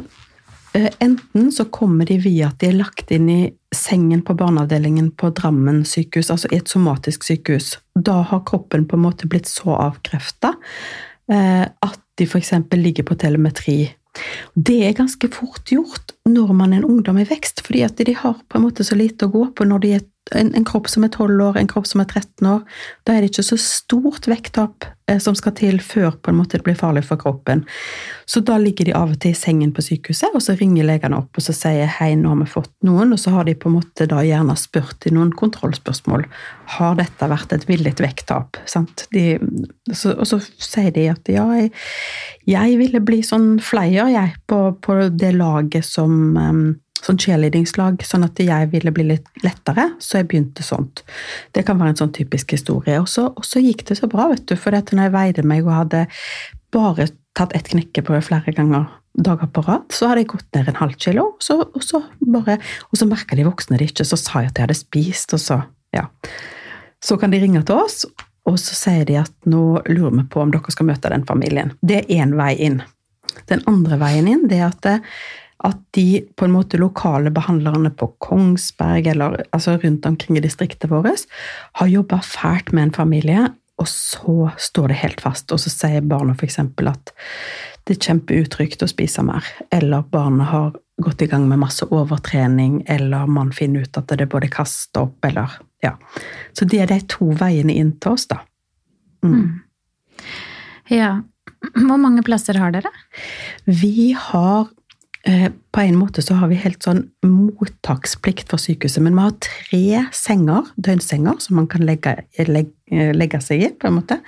eh, 0.80 0.88
enten 1.04 1.50
så 1.52 1.66
kommer 1.68 2.08
de 2.08 2.16
via 2.24 2.48
at 2.48 2.56
de 2.64 2.70
er 2.70 2.78
lagt 2.78 3.12
inn 3.12 3.28
i 3.28 3.42
sengen 3.68 4.24
på 4.24 4.32
barneavdelingen 4.40 5.10
på 5.12 5.28
Drammen 5.36 5.84
sykehus, 5.84 6.32
altså 6.32 6.48
i 6.48 6.62
et 6.62 6.72
somatisk 6.72 7.28
sykehus. 7.28 7.74
Da 7.92 8.22
har 8.32 8.46
kroppen 8.48 8.88
på 8.88 8.96
en 8.96 9.04
måte 9.04 9.28
blitt 9.28 9.52
så 9.52 9.76
avkrefta 9.76 10.54
at 11.28 12.00
de 12.16 12.24
f.eks. 12.24 12.52
ligger 12.72 13.04
på 13.04 13.16
telemetri. 13.20 13.90
Det 14.54 14.78
er 14.86 14.96
ganske 14.96 15.30
fort 15.32 15.72
gjort 15.72 16.14
når 16.28 16.52
man 16.56 16.72
er 16.72 16.82
en 16.82 16.90
ungdom 16.90 17.18
i 17.22 17.26
vekst, 17.28 17.62
fordi 17.66 17.84
at 17.86 17.96
de 17.98 18.14
har 18.16 18.38
på 18.48 18.58
en 18.58 18.66
måte 18.66 18.86
så 18.86 18.98
lite 18.98 19.28
å 19.28 19.32
gå 19.32 19.44
på 19.56 19.66
når 19.68 19.84
de 19.84 19.94
er 19.98 20.06
en, 20.34 20.54
en 20.54 20.64
kropp 20.66 20.88
som 20.90 21.04
er 21.06 21.12
12 21.14 21.42
år, 21.42 21.56
en 21.58 21.68
kropp 21.70 21.86
som 21.86 22.02
er 22.02 22.08
13 22.08 22.48
år. 22.50 22.62
Da 23.06 23.14
er 23.14 23.22
det 23.22 23.30
ikke 23.30 23.46
så 23.46 23.58
stort 23.60 24.26
vekttap 24.26 24.86
eh, 25.10 25.20
som 25.22 25.36
skal 25.38 25.54
til 25.58 25.78
før 25.84 26.16
på 26.18 26.32
en 26.32 26.38
måte 26.40 26.58
det 26.58 26.66
blir 26.66 26.78
farlig 26.78 27.04
for 27.06 27.20
kroppen. 27.20 27.62
Så 28.26 28.42
da 28.46 28.56
ligger 28.58 28.88
de 28.88 28.94
av 28.98 29.12
og 29.14 29.20
til 29.22 29.36
i 29.36 29.38
sengen 29.38 29.70
på 29.76 29.84
sykehuset, 29.86 30.34
og 30.34 30.42
så 30.42 30.56
ringer 30.58 30.88
legene 30.88 31.20
opp 31.20 31.38
og 31.38 31.46
så 31.46 31.54
sier 31.54 31.90
hei, 31.98 32.12
nå 32.18 32.32
har 32.32 32.40
vi 32.40 32.48
fått 32.56 32.72
noen, 32.86 33.14
og 33.14 33.22
så 33.22 33.36
har 33.36 33.46
de 33.46 33.54
på 33.54 33.70
en 33.70 33.76
måte 33.78 34.08
da 34.10 34.22
gjerne 34.26 34.56
spurt 34.58 35.06
i 35.06 35.14
noen 35.14 35.30
kontrollspørsmål. 35.36 36.26
Har 36.78 36.98
dette 36.98 37.30
vært 37.30 37.54
et 37.54 37.68
villet 37.70 38.02
vekttap? 38.02 38.58
Og 38.66 40.26
så 40.26 40.40
sier 40.42 40.90
de 40.96 41.06
at 41.12 41.30
ja, 41.30 41.46
jeg, 41.60 41.70
jeg 42.50 42.80
ville 42.82 43.04
bli 43.04 43.22
sånn 43.26 43.60
flyer, 43.62 44.10
jeg, 44.10 44.34
på, 44.50 44.60
på 44.82 44.98
det 45.14 45.36
laget 45.38 45.86
som 45.86 46.34
um, 46.34 46.66
sånn 47.04 47.18
cheerleadingslag, 47.20 48.02
sånn 48.06 48.26
at 48.26 48.40
jeg 48.40 48.70
ville 48.72 48.92
bli 48.94 49.06
litt 49.10 49.28
lettere, 49.44 49.90
så 50.02 50.20
jeg 50.20 50.28
begynte 50.30 50.64
sånt. 50.66 51.02
Det 51.54 51.66
kan 51.66 51.78
være 51.80 51.94
en 51.94 52.00
sånn 52.02 52.14
typisk 52.16 52.54
historie. 52.56 52.98
Og 53.02 53.08
så, 53.10 53.28
og 53.30 53.46
så 53.46 53.62
gikk 53.62 53.86
det 53.90 53.98
så 54.00 54.08
bra, 54.10 54.30
vet 54.32 54.46
du, 54.48 54.56
for 54.58 54.74
når 54.74 55.08
jeg 55.08 55.16
veide 55.16 55.46
meg 55.46 55.66
og 55.66 55.76
hadde 55.76 56.06
bare 56.74 57.08
tatt 57.36 57.52
ett 57.56 57.68
knekkebrød 57.68 58.24
flere 58.24 58.54
ganger 58.56 58.88
dager 59.16 59.48
på 59.52 59.64
rad, 59.64 59.86
så 59.92 60.10
hadde 60.10 60.24
jeg 60.24 60.32
gått 60.34 60.56
ned 60.56 60.70
en 60.70 60.78
halv 60.80 60.96
kilo, 61.00 61.26
så, 61.40 61.60
og 61.64 61.84
så 61.84 62.02
og 62.02 62.98
så 62.98 63.08
merka 63.08 63.36
de 63.36 63.46
voksne 63.46 63.78
det 63.80 63.90
ikke, 63.90 64.04
så 64.08 64.18
sa 64.20 64.42
jeg 64.42 64.52
at 64.52 64.58
jeg 64.58 64.66
hadde 64.66 64.78
spist, 64.78 65.36
og 65.36 65.40
så, 65.40 65.60
ja. 65.96 66.06
Så 67.04 67.16
kan 67.20 67.32
de 67.32 67.40
ringe 67.40 67.62
til 67.64 67.80
oss, 67.80 68.04
og 68.46 68.58
så 68.60 68.76
sier 68.78 69.06
de 69.08 69.18
at 69.20 69.32
nå 69.48 69.80
lurer 69.88 70.14
vi 70.20 70.26
på 70.32 70.42
om 70.42 70.52
dere 70.52 70.74
skal 70.74 70.88
møte 70.90 71.10
den 71.12 71.24
familien. 71.28 71.72
Det 71.80 72.02
er 72.02 72.12
én 72.22 72.36
vei 72.38 72.52
inn. 72.68 72.82
Den 73.50 73.64
andre 73.68 73.98
veien 74.00 74.28
inn, 74.30 74.46
det 74.50 74.60
er 74.60 74.68
at 74.70 74.80
det, 74.86 75.00
at 75.64 75.78
de 75.96 76.20
på 76.36 76.44
en 76.44 76.52
måte 76.52 76.78
lokale 76.80 77.30
behandlerne 77.32 77.90
på 77.96 78.10
Kongsberg 78.22 79.06
eller 79.12 79.38
altså 79.56 79.78
rundt 79.80 80.06
omkring 80.06 80.36
i 80.36 80.44
distriktet 80.44 80.90
vårt 80.90 81.24
har 81.80 81.86
jobba 81.88 82.20
fælt 82.24 82.72
med 82.72 82.88
en 82.88 82.96
familie, 82.96 83.46
og 83.76 83.88
så 83.88 84.50
står 84.58 84.88
det 84.88 85.00
helt 85.02 85.20
fast. 85.20 85.52
Og 85.52 85.60
så 85.60 85.72
sier 85.72 86.04
barna 86.04 86.36
f.eks. 86.36 86.58
at 86.60 87.12
det 87.86 87.96
er 87.96 88.02
kjempeutrygt 88.08 88.82
å 88.82 88.90
spise 88.90 89.22
mer, 89.24 89.44
eller 89.72 90.04
barna 90.10 90.48
har 90.50 90.74
gått 91.02 91.22
i 91.22 91.28
gang 91.30 91.44
med 91.48 91.60
masse 91.60 91.86
overtrening, 91.92 92.80
eller 92.88 93.28
man 93.28 93.52
finner 93.52 93.84
ut 93.84 94.00
at 94.00 94.16
det 94.16 94.28
både 94.32 94.48
kaster 94.52 95.06
opp, 95.06 95.24
eller 95.28 95.58
ja. 95.84 95.92
Så 96.56 96.64
det 96.64 96.80
er 96.82 96.90
de 96.90 97.00
to 97.12 97.30
veiene 97.36 97.76
inn 97.76 97.92
til 98.00 98.16
oss, 98.16 98.26
da. 98.32 98.40
Mm. 99.24 99.60
Ja. 100.92 101.20
Hvor 101.76 101.98
mange 102.00 102.24
plasser 102.24 102.58
har 102.60 102.72
dere? 102.74 102.90
Vi 103.66 104.12
har 104.16 104.68
På 105.26 105.82
en 105.82 105.96
måte 105.98 106.22
så 106.22 106.36
har 106.38 106.50
vi 106.52 106.58
helt 106.62 106.84
sånn 106.86 107.02
mottaksplikt 107.26 108.52
for 108.52 108.62
sykehuset, 108.62 109.02
men 109.02 109.16
vi 109.16 109.24
har 109.24 109.38
tre 109.42 110.02
senger, 110.14 110.68
døgnsenger, 110.78 111.40
som 111.42 111.58
man 111.58 111.66
kan 111.70 111.82
legge, 111.82 112.14
legge, 112.46 113.08
legge 113.16 113.40
seg 113.42 113.64
i, 113.64 113.70
på 113.74 113.90
en 113.90 113.96
måte. 113.98 114.20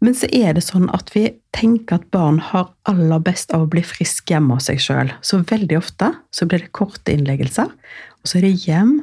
Men 0.00 0.16
så 0.16 0.28
er 0.32 0.54
det 0.56 0.64
sånn 0.64 0.88
at 0.96 1.12
vi 1.12 1.26
tenker 1.56 1.98
at 1.98 2.10
barn 2.12 2.38
har 2.50 2.70
aller 2.88 3.20
best 3.24 3.52
av 3.56 3.66
å 3.66 3.70
bli 3.72 3.82
friske 3.84 4.32
hjemme 4.32 4.56
hos 4.56 4.70
seg 4.70 4.80
sjøl. 4.80 5.12
Så 5.24 5.42
veldig 5.48 5.76
ofte 5.80 6.12
så 6.36 6.48
blir 6.48 6.64
det 6.64 6.74
korte 6.76 7.12
innleggelser, 7.12 7.72
og 8.20 8.28
så 8.28 8.40
er 8.40 8.48
det 8.48 8.54
hjem, 8.64 8.94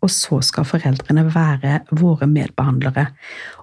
og 0.00 0.10
så 0.10 0.40
skal 0.44 0.66
foreldrene 0.66 1.26
være 1.34 1.82
våre 2.00 2.26
medbehandlere. 2.30 3.10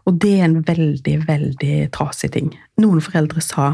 Og 0.06 0.20
det 0.22 0.36
er 0.38 0.46
en 0.48 0.62
veldig, 0.68 1.16
veldig 1.28 1.78
trasig 1.96 2.32
ting. 2.36 2.52
Noen 2.80 3.02
foreldre 3.04 3.42
sa 3.44 3.72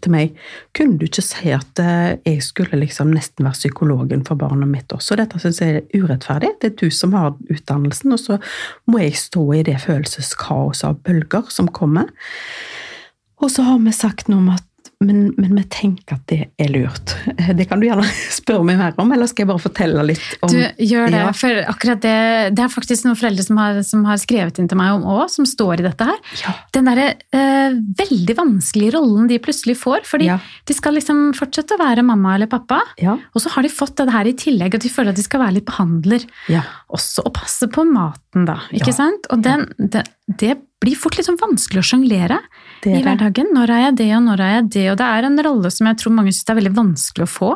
til 0.00 0.12
meg 0.14 0.36
kunne 0.76 0.96
du 0.98 1.04
ikke 1.06 1.24
si 1.24 1.52
at 1.52 1.80
eh, 1.82 2.16
jeg 2.24 2.42
skulle 2.44 2.80
liksom 2.80 3.12
nesten 3.12 3.44
være 3.44 3.58
psykologen 3.58 4.24
for 4.26 4.40
barnet 4.40 4.70
mitt 4.70 4.92
også. 4.94 5.18
Dette 5.20 5.40
syns 5.42 5.60
jeg 5.60 5.82
er 5.82 6.02
urettferdig. 6.02 6.54
Det 6.62 6.72
er 6.72 6.78
du 6.80 6.88
som 6.94 7.12
har 7.16 7.34
utdannelsen, 7.52 8.14
og 8.14 8.22
så 8.22 8.38
må 8.88 9.02
jeg 9.02 9.20
stå 9.20 9.44
i 9.58 9.64
det 9.68 9.78
følelseskaoset 9.84 10.88
av 10.88 11.00
bølger 11.04 11.52
som 11.52 11.68
kommer. 11.68 12.08
Og 13.42 13.50
så 13.52 13.66
har 13.66 13.80
vi 13.82 13.94
sagt 13.94 14.30
noe 14.30 14.40
om 14.40 14.52
at 14.54 14.66
men, 15.02 15.18
men, 15.36 15.52
vi 15.58 15.62
tenker 15.72 16.16
at 16.16 16.22
det 16.30 16.38
er 16.62 16.70
lurt. 16.72 17.12
Det 17.58 17.66
kan 17.68 17.80
du 17.82 17.86
gjerne 17.88 18.06
spørre 18.40 18.64
meg 18.66 18.78
mer 18.80 18.94
om, 19.02 19.10
eller 19.14 19.28
skal 19.30 19.44
jeg 19.44 19.50
bare 19.50 19.62
fortelle 19.64 20.04
litt 20.06 20.22
om 20.44 20.52
Du, 20.52 20.58
gjør 20.86 21.10
det, 21.12 21.20
Ja. 21.22 21.32
for 21.36 21.60
akkurat 21.72 22.00
det 22.04 22.14
Det 22.56 22.64
er 22.64 22.72
faktisk 22.72 23.06
noen 23.06 23.18
foreldre 23.18 23.44
som 23.46 23.60
har, 23.60 23.80
som 23.86 24.04
har 24.08 24.20
skrevet 24.22 24.60
inn 24.62 24.70
til 24.70 24.78
meg 24.80 24.94
om 24.96 25.04
òg, 25.16 25.24
som 25.32 25.46
står 25.48 25.82
i 25.82 25.86
dette 25.88 26.06
her. 26.08 26.18
Ja. 26.42 26.54
Den 26.76 26.88
derre 26.90 27.08
eh, 27.34 27.76
veldig 28.02 28.36
vanskelige 28.38 28.94
rollen 28.96 29.28
de 29.30 29.40
plutselig 29.42 29.76
får. 29.82 30.06
Fordi 30.08 30.30
Ja. 30.30 30.38
de 30.68 30.74
skal 30.78 30.94
liksom 30.98 31.32
fortsette 31.38 31.76
å 31.76 31.82
være 31.82 32.04
mamma 32.06 32.34
eller 32.36 32.50
pappa, 32.50 32.80
Ja. 33.02 33.18
og 33.34 33.42
så 33.42 33.50
har 33.56 33.62
de 33.66 33.68
fått 33.72 33.96
det 34.00 34.12
her 34.12 34.26
i 34.30 34.36
tillegg, 34.38 34.74
at 34.74 34.84
de 34.86 34.88
føler 34.92 35.10
at 35.10 35.16
de 35.20 35.26
skal 35.26 35.40
være 35.44 35.58
litt 35.58 35.66
behandler. 35.68 36.24
Ja. 36.48 36.62
Også 36.92 37.24
å 37.26 37.32
passe 37.34 37.68
på 37.72 37.84
maten, 37.88 38.46
da. 38.48 38.60
Ikke 38.72 38.94
sant? 38.94 39.26
Og 39.32 39.42
den, 39.44 39.66
det, 39.78 40.06
det 40.28 40.56
blir 40.82 40.96
fort 40.98 41.16
litt 41.16 41.28
sånn 41.28 41.38
vanskelig 41.40 41.82
å 41.82 41.88
sjonglere 41.92 42.38
Det 42.82 42.92
i 42.92 43.00
er 43.00 43.06
hverdagen. 43.06 43.52
Når 43.54 43.70
er 43.70 43.84
jeg 43.86 43.98
det, 44.00 44.08
og 44.16 44.24
når 44.26 44.42
er 44.42 44.54
jeg 44.56 44.70
det? 44.76 44.86
Og 44.92 44.96
det 44.98 45.10
er 45.10 45.28
en 45.28 45.44
rolle 45.46 45.70
som 45.70 45.88
jeg 45.90 46.00
tror 46.00 46.16
mange 46.16 46.32
syns 46.34 46.50
er 46.50 46.58
veldig 46.58 46.74
vanskelig 46.78 47.28
å 47.28 47.30
få. 47.30 47.52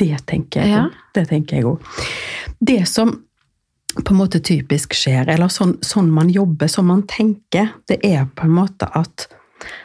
Det 0.00 0.10
tenker 0.26 0.64
jeg 0.64 0.74
Ja. 0.74 0.88
Det 1.14 1.28
tenker 1.30 1.60
jeg 1.60 1.68
òg. 1.70 1.84
Det 2.58 2.82
som 2.90 3.12
på 3.94 4.10
en 4.10 4.18
måte 4.18 4.40
typisk 4.42 4.96
skjer, 4.98 5.28
eller 5.30 5.52
sånn, 5.52 5.76
sånn 5.86 6.10
man 6.10 6.32
jobber, 6.32 6.66
sånn 6.66 6.88
man 6.88 7.04
tenker, 7.06 7.70
det 7.86 8.00
er 8.02 8.26
på 8.26 8.48
en 8.48 8.56
måte 8.56 8.88
at 8.90 9.28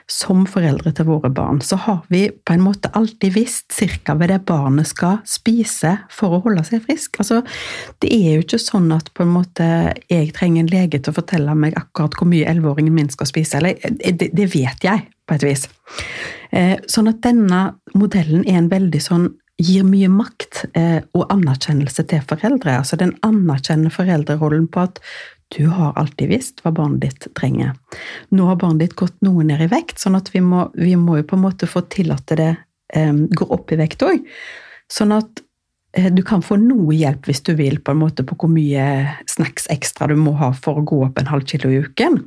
som 0.10 0.46
foreldre 0.50 0.92
til 0.96 1.08
våre 1.08 1.30
barn, 1.34 1.62
så 1.62 1.78
har 1.80 2.02
vi 2.12 2.26
på 2.30 2.56
en 2.56 2.64
måte 2.66 2.92
alltid 2.98 3.34
visst 3.36 3.72
cirka 3.76 4.16
hva 4.18 4.28
det 4.30 4.42
barnet 4.50 4.90
skal 4.90 5.20
spise 5.30 5.96
for 6.14 6.36
å 6.36 6.42
holde 6.46 6.66
seg 6.68 6.84
frisk. 6.86 7.20
Altså, 7.22 7.42
det 8.04 8.12
er 8.16 8.38
jo 8.38 8.46
ikke 8.46 8.62
sånn 8.62 8.90
at 8.96 9.12
på 9.16 9.26
en 9.26 9.36
måte 9.38 9.70
jeg 10.10 10.34
trenger 10.38 10.66
en 10.66 10.74
lege 10.74 11.00
til 11.00 11.14
å 11.14 11.20
fortelle 11.20 11.56
meg 11.56 11.78
akkurat 11.80 12.18
hvor 12.18 12.30
mye 12.32 12.48
elleveåringen 12.50 12.96
min 12.96 13.12
skal 13.14 13.30
spise. 13.30 13.60
Eller, 13.62 13.78
eh, 13.84 14.14
det, 14.14 14.32
det 14.36 14.50
vet 14.56 14.84
jeg, 14.86 15.06
på 15.30 15.38
et 15.38 15.46
vis. 15.46 15.68
Eh, 16.52 16.76
Sånn 16.90 17.12
at 17.12 17.22
denne 17.22 17.62
modellen 17.94 18.42
er 18.48 18.64
en 18.64 18.72
veldig 18.72 19.02
sånn 19.04 19.30
gir 19.60 19.84
mye 19.84 20.08
makt 20.12 20.64
eh, 20.78 21.02
og 21.14 21.28
anerkjennelse 21.34 22.06
til 22.10 22.24
foreldre. 22.28 22.78
Altså 22.80 23.00
Den 23.00 23.18
anerkjenner 23.28 23.94
foreldrerollen 23.94 24.70
på 24.72 24.86
at 24.88 25.02
du 25.56 25.66
har 25.68 25.94
alltid 25.98 26.30
visst 26.30 26.62
hva 26.64 26.72
barnet 26.76 27.02
ditt 27.02 27.28
trenger. 27.38 27.74
Nå 28.30 28.46
har 28.46 28.60
barnet 28.62 28.84
ditt 28.84 28.98
gått 29.00 29.18
noe 29.26 29.44
ned 29.46 29.64
i 29.66 29.70
vekt, 29.72 29.98
sånn 30.02 30.18
at 30.20 30.30
vi 30.34 30.44
må, 30.46 30.68
vi 30.78 30.94
må 31.00 31.20
jo 31.20 31.28
på 31.30 31.38
en 31.40 31.46
måte 31.48 31.70
få 31.70 31.84
til 31.90 32.14
at 32.14 32.30
det 32.38 32.52
eh, 32.94 33.14
går 33.14 33.54
opp 33.58 33.74
i 33.74 33.80
vekt 33.80 34.06
òg. 34.06 34.28
Sånn 34.94 35.16
at 35.18 35.42
eh, 35.98 36.12
du 36.14 36.22
kan 36.26 36.46
få 36.46 36.60
noe 36.62 36.94
hjelp 36.94 37.30
hvis 37.30 37.42
du 37.50 37.56
vil, 37.58 37.80
på 37.82 37.96
en 37.96 38.02
måte 38.04 38.26
på 38.28 38.38
hvor 38.38 38.54
mye 38.54 39.18
snacks 39.30 39.66
ekstra 39.74 40.12
du 40.12 40.18
må 40.22 40.36
ha 40.38 40.52
for 40.54 40.82
å 40.82 40.86
gå 40.86 41.02
opp 41.10 41.18
en 41.22 41.34
halv 41.34 41.50
kilo 41.50 41.74
i 41.74 41.82
uken. 41.88 42.22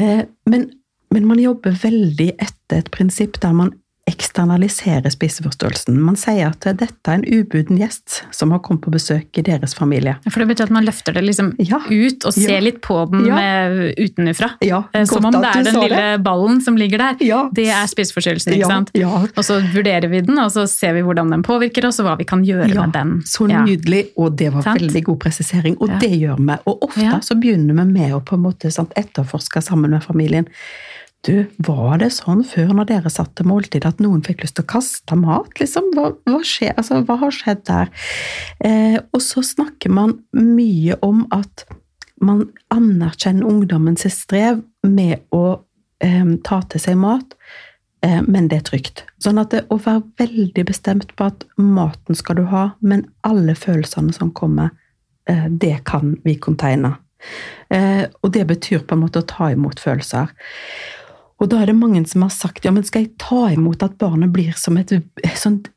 Eh, 0.00 0.24
men, 0.48 0.68
men 1.12 1.28
man 1.28 1.44
jobber 1.44 1.76
veldig 1.84 2.32
etter 2.38 2.80
et 2.80 2.92
prinsipp 2.94 3.36
der 3.44 3.52
man 3.56 3.76
eksternaliserer 4.06 5.08
spiseforstyrrelsen. 5.10 5.96
Man 6.00 6.16
sier 6.20 6.50
at 6.52 6.66
dette 6.76 7.08
er 7.08 7.14
en 7.20 7.24
ubuden 7.24 7.78
gjest 7.80 8.18
som 8.36 8.50
har 8.52 8.60
kommet 8.64 8.82
på 8.84 8.92
besøk 8.92 9.38
i 9.40 9.44
deres 9.46 9.72
familie. 9.76 10.16
For 10.28 10.42
det 10.42 10.48
betyr 10.50 10.66
at 10.68 10.74
man 10.76 10.84
løfter 10.84 11.14
det 11.16 11.22
liksom 11.24 11.54
Ja. 11.58 11.78
ut 11.88 12.24
og 12.26 12.34
ser 12.34 12.50
Ja. 12.54 12.60
litt 12.60 12.80
på 12.82 12.98
den 13.10 13.24
Ja. 13.26 13.94
utenfra. 13.96 14.50
Ja, 14.60 14.84
Eh, 14.92 15.04
Som 15.04 15.24
om 15.24 15.32
det 15.32 15.44
er 15.44 15.62
den 15.62 15.74
lille 15.74 15.88
lille 15.88 16.18
ballen 16.22 16.60
som 16.60 16.76
ligger 16.76 16.98
der. 16.98 17.16
Ja. 17.20 17.48
Det 17.52 17.66
er 17.68 17.86
spiseforstyrrelsen, 17.86 18.52
ikke 18.52 18.58
Ja, 18.60 18.68
sant? 18.68 18.90
Og 19.38 19.44
så 19.44 19.60
vurderer 19.72 20.08
vi 20.10 20.20
den, 20.20 20.38
og 20.38 20.50
så 20.52 20.68
ser 20.68 20.92
vi 20.92 21.00
hvordan 21.00 21.30
den 21.30 21.42
påvirker 21.42 21.86
oss, 21.86 21.98
og 22.00 22.06
hva 22.06 22.18
vi 22.18 22.24
kan 22.24 22.44
gjøre 22.44 22.74
med 22.74 22.92
den. 22.92 23.22
Så 23.24 23.46
nydelig, 23.48 24.08
og 24.18 24.36
det 24.36 24.52
var 24.52 24.62
Sant? 24.62 24.80
veldig 24.80 25.02
god 25.04 25.18
presisering. 25.20 25.76
Og 25.80 25.88
det 25.98 26.10
gjør 26.20 26.36
vi. 26.36 26.58
Og 26.66 26.80
ofte 26.82 27.20
så 27.22 27.40
begynner 27.40 27.74
vi 27.74 27.92
med 27.92 28.12
å 28.12 28.22
på 28.22 28.34
en 28.34 28.42
måte 28.42 28.70
sant, 28.70 28.92
etterforske 28.96 29.62
sammen 29.62 29.90
med 29.90 30.02
familien. 30.02 30.46
Du, 31.24 31.46
var 31.64 32.02
det 32.02 32.10
sånn 32.12 32.42
før 32.44 32.74
når 32.76 32.88
dere 32.90 33.10
satt 33.12 33.32
til 33.38 33.48
måltid 33.48 33.86
at 33.88 34.00
noen 34.04 34.20
fikk 34.24 34.42
lyst 34.44 34.58
til 34.58 34.66
å 34.66 34.72
kaste 34.74 35.16
mat? 35.16 35.54
Liksom? 35.56 35.86
Hva, 35.96 36.10
hva, 36.28 36.40
skjer, 36.44 36.74
altså, 36.76 37.00
hva 37.08 37.16
har 37.22 37.32
skjedd 37.32 37.62
der? 37.68 37.92
Eh, 38.60 38.98
og 39.08 39.22
så 39.24 39.40
snakker 39.44 39.92
man 39.94 40.18
mye 40.36 40.98
om 41.04 41.22
at 41.32 41.64
man 42.24 42.44
anerkjenner 42.72 43.48
ungdommens 43.48 44.04
strev 44.12 44.60
med 44.84 45.24
å 45.32 45.44
eh, 46.04 46.34
ta 46.44 46.60
til 46.68 46.82
seg 46.82 47.00
mat. 47.00 47.32
eh, 48.04 48.20
men 48.20 48.50
det 48.52 48.60
er 48.60 48.66
trygt. 48.68 49.06
Sånn 49.24 49.40
at 49.40 49.54
det, 49.56 49.62
å 49.72 49.80
være 49.80 50.04
veldig 50.20 50.66
bestemt 50.68 51.14
på 51.16 51.30
at 51.30 51.46
maten 51.56 52.20
skal 52.20 52.42
du 52.42 52.44
ha, 52.52 52.66
men 52.84 53.06
alle 53.24 53.56
følelsene 53.56 54.12
som 54.12 54.34
kommer, 54.36 54.76
eh, 55.24 55.48
det 55.48 55.86
kan 55.88 56.18
vi 56.24 56.36
containe. 56.36 56.98
Eh, 57.72 58.04
og 58.20 58.32
det 58.36 58.44
betyr 58.46 58.84
på 58.84 58.92
en 58.92 59.06
måte 59.06 59.24
å 59.24 59.28
ta 59.28 59.48
imot 59.54 59.80
følelser. 59.80 60.28
Og 61.42 61.50
da 61.50 61.60
er 61.60 61.70
det 61.70 61.78
mange 61.78 62.04
som 62.08 62.24
har 62.24 62.32
sagt 62.34 62.66
ja, 62.66 62.72
men 62.74 62.86
skal 62.86 63.06
jeg 63.06 63.16
ta 63.20 63.48
imot 63.52 63.82
at 63.84 63.98
barnet 64.00 64.32
blir 64.34 64.54
som 64.58 64.78
et 64.80 64.92
sånt 65.40 65.70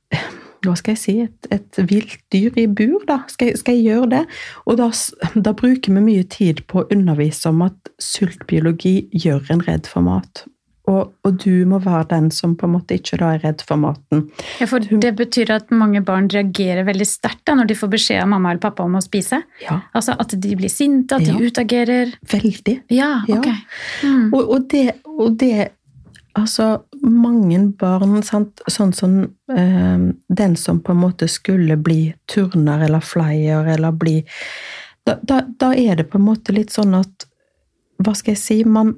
hva 0.66 0.74
skal 0.78 0.96
jeg 0.96 1.00
si, 1.00 1.14
et, 1.22 1.48
et 1.54 1.80
vilt 1.90 2.18
dyr 2.34 2.56
i 2.60 2.66
bur, 2.68 3.04
da? 3.08 3.22
Skal 3.32 3.54
skal 3.60 3.78
jeg 3.78 3.92
gjøre 3.92 4.10
det? 4.16 4.22
Og 4.66 4.80
da, 4.80 4.90
da, 5.36 5.54
bruker 5.58 5.94
vi 5.94 6.04
mye 6.04 6.26
tid 6.34 6.64
på 6.68 6.82
å 6.82 6.88
undervise 6.94 7.52
om 7.52 7.62
at 7.68 7.92
sultbiologi 8.02 9.08
gjør 9.14 9.54
en 9.54 9.64
redd 9.68 9.90
for 9.90 10.06
mat. 10.06 10.48
Og, 10.88 11.12
og, 11.28 11.40
du 11.44 11.66
må 11.68 11.82
være 11.84 12.06
den 12.14 12.30
som 12.32 12.54
på 12.56 12.68
en 12.68 12.78
måte 12.78 12.96
ikke 12.96 13.20
er 13.20 13.42
redd 13.44 13.64
for 13.68 13.80
maten. 13.82 14.28
Ja, 14.62 14.70
for 14.72 14.80
Det 14.80 15.12
betyr 15.20 15.52
at 15.58 15.72
mange 15.76 16.00
barn 16.06 16.30
reagerer 16.32 16.88
veldig 16.88 17.08
sterkt 17.08 17.52
når 17.52 17.68
de 17.68 17.76
får 17.76 17.92
beskjed 17.92 18.22
av 18.24 18.30
mamma 18.32 18.54
eller 18.54 18.64
pappa 18.64 18.86
om 18.88 18.96
å 18.96 19.04
spise? 19.04 19.42
Ja. 19.64 19.82
Altså 19.98 20.16
At 20.16 20.36
de 20.40 20.56
blir 20.56 20.72
sinte, 20.72 21.20
at 21.20 21.28
de 21.28 21.50
utagerer? 21.50 22.16
Veldig. 22.32 22.78
Ja, 22.96 23.18
ok. 23.28 23.50
Ja. 23.50 23.58
Mm. 24.08 24.30
Og, 24.32 24.42
og, 24.44 24.70
det, 24.72 24.86
og 25.18 25.36
det 25.42 25.74
Altså, 26.38 26.84
mange 27.02 27.58
barn, 27.80 28.20
sant? 28.22 28.62
sånn 28.70 28.92
som 28.94 29.14
øh, 29.26 30.04
den 30.30 30.56
som 30.60 30.82
på 30.86 30.94
en 30.94 31.00
måte 31.02 31.26
skulle 31.32 31.80
bli 31.82 32.12
turner 32.30 32.84
eller 32.86 33.02
flyer 33.02 33.72
eller 33.74 33.96
bli 33.98 34.20
da, 35.08 35.16
da, 35.24 35.40
da, 35.48 35.72
er 35.74 35.98
det 35.98 36.10
på 36.12 36.20
en 36.20 36.28
måte 36.28 36.54
litt 36.54 36.74
sånn 36.76 36.94
at 36.98 37.26
Hva 38.04 38.14
skal 38.14 38.36
jeg 38.36 38.42
si? 38.44 38.58
Man, 38.70 38.92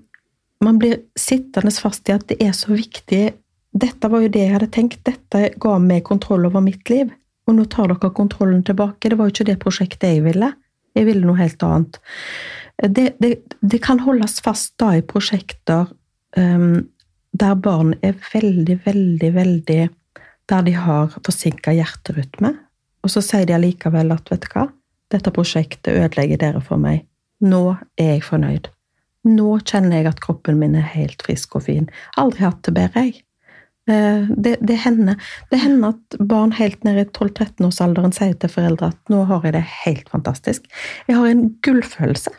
man 0.63 0.79
blir 0.79 0.97
sittende 1.19 1.71
fast 1.71 2.09
i 2.09 2.15
at 2.15 2.27
det 2.31 2.39
er 2.43 2.55
så 2.57 2.73
viktig. 2.75 3.23
Dette 3.71 4.09
var 4.11 4.23
jo 4.25 4.31
det 4.33 4.43
jeg 4.43 4.55
hadde 4.55 4.71
tenkt. 4.75 5.03
Dette 5.07 5.53
ga 5.61 5.77
meg 5.79 6.03
kontroll 6.07 6.47
over 6.49 6.63
mitt 6.63 6.89
liv. 6.91 7.11
Og 7.47 7.55
nå 7.57 7.65
tar 7.71 7.89
dere 7.89 8.11
kontrollen 8.13 8.63
tilbake. 8.67 9.09
Det 9.09 9.17
var 9.17 9.29
jo 9.29 9.35
ikke 9.35 9.49
det 9.49 9.59
prosjektet 9.63 10.17
jeg 10.17 10.25
ville. 10.27 10.51
Jeg 10.97 11.07
ville 11.07 11.25
noe 11.25 11.39
helt 11.39 11.63
annet. 11.63 11.99
Det, 12.79 13.11
det, 13.19 13.33
det 13.59 13.79
kan 13.83 14.01
holdes 14.03 14.39
fast 14.43 14.75
da 14.79 14.93
i 14.97 15.05
prosjekter 15.05 15.89
um, 16.37 16.87
der 17.31 17.55
barn 17.55 17.93
er 18.01 18.15
veldig, 18.33 18.79
veldig, 18.85 19.31
veldig 19.35 19.81
Der 20.49 20.63
de 20.65 20.71
har 20.73 21.13
forsinka 21.21 21.71
hjerterytme, 21.77 22.49
og 23.05 23.11
så 23.13 23.21
sier 23.21 23.45
de 23.45 23.53
allikevel 23.53 24.09
at 24.15 24.31
vet 24.31 24.47
du 24.47 24.47
hva, 24.55 24.63
dette 25.13 25.29
prosjektet 25.29 25.93
ødelegger 25.93 26.41
dere 26.41 26.61
for 26.65 26.81
meg. 26.81 27.03
Nå 27.45 27.75
er 28.01 28.15
jeg 28.15 28.23
fornøyd. 28.25 28.71
Nå 29.27 29.57
kjenner 29.67 29.99
jeg 29.99 30.11
at 30.13 30.21
kroppen 30.23 30.59
min 30.61 30.77
er 30.79 30.85
helt 30.93 31.23
frisk 31.25 31.57
og 31.59 31.65
fin. 31.67 31.89
Aldri 32.19 32.45
hatt 32.45 32.61
det 32.67 32.75
bedre, 32.77 33.07
jeg. 33.09 33.23
Eh, 33.89 34.27
det, 34.37 34.57
det, 34.61 34.77
hender, 34.85 35.17
det 35.51 35.61
hender 35.63 35.95
at 35.95 36.19
barn 36.29 36.53
helt 36.59 36.83
ned 36.87 37.01
i 37.01 37.07
12-13-årsalderen 37.07 38.13
sier 38.15 38.35
til 38.39 38.51
foreldre 38.53 38.93
at 38.93 39.11
nå 39.11 39.23
har 39.31 39.47
jeg 39.47 39.57
det 39.57 39.65
helt 39.85 40.11
fantastisk. 40.13 40.69
Jeg 41.09 41.17
har 41.17 41.31
en 41.31 41.49
gullfølelse. 41.65 42.35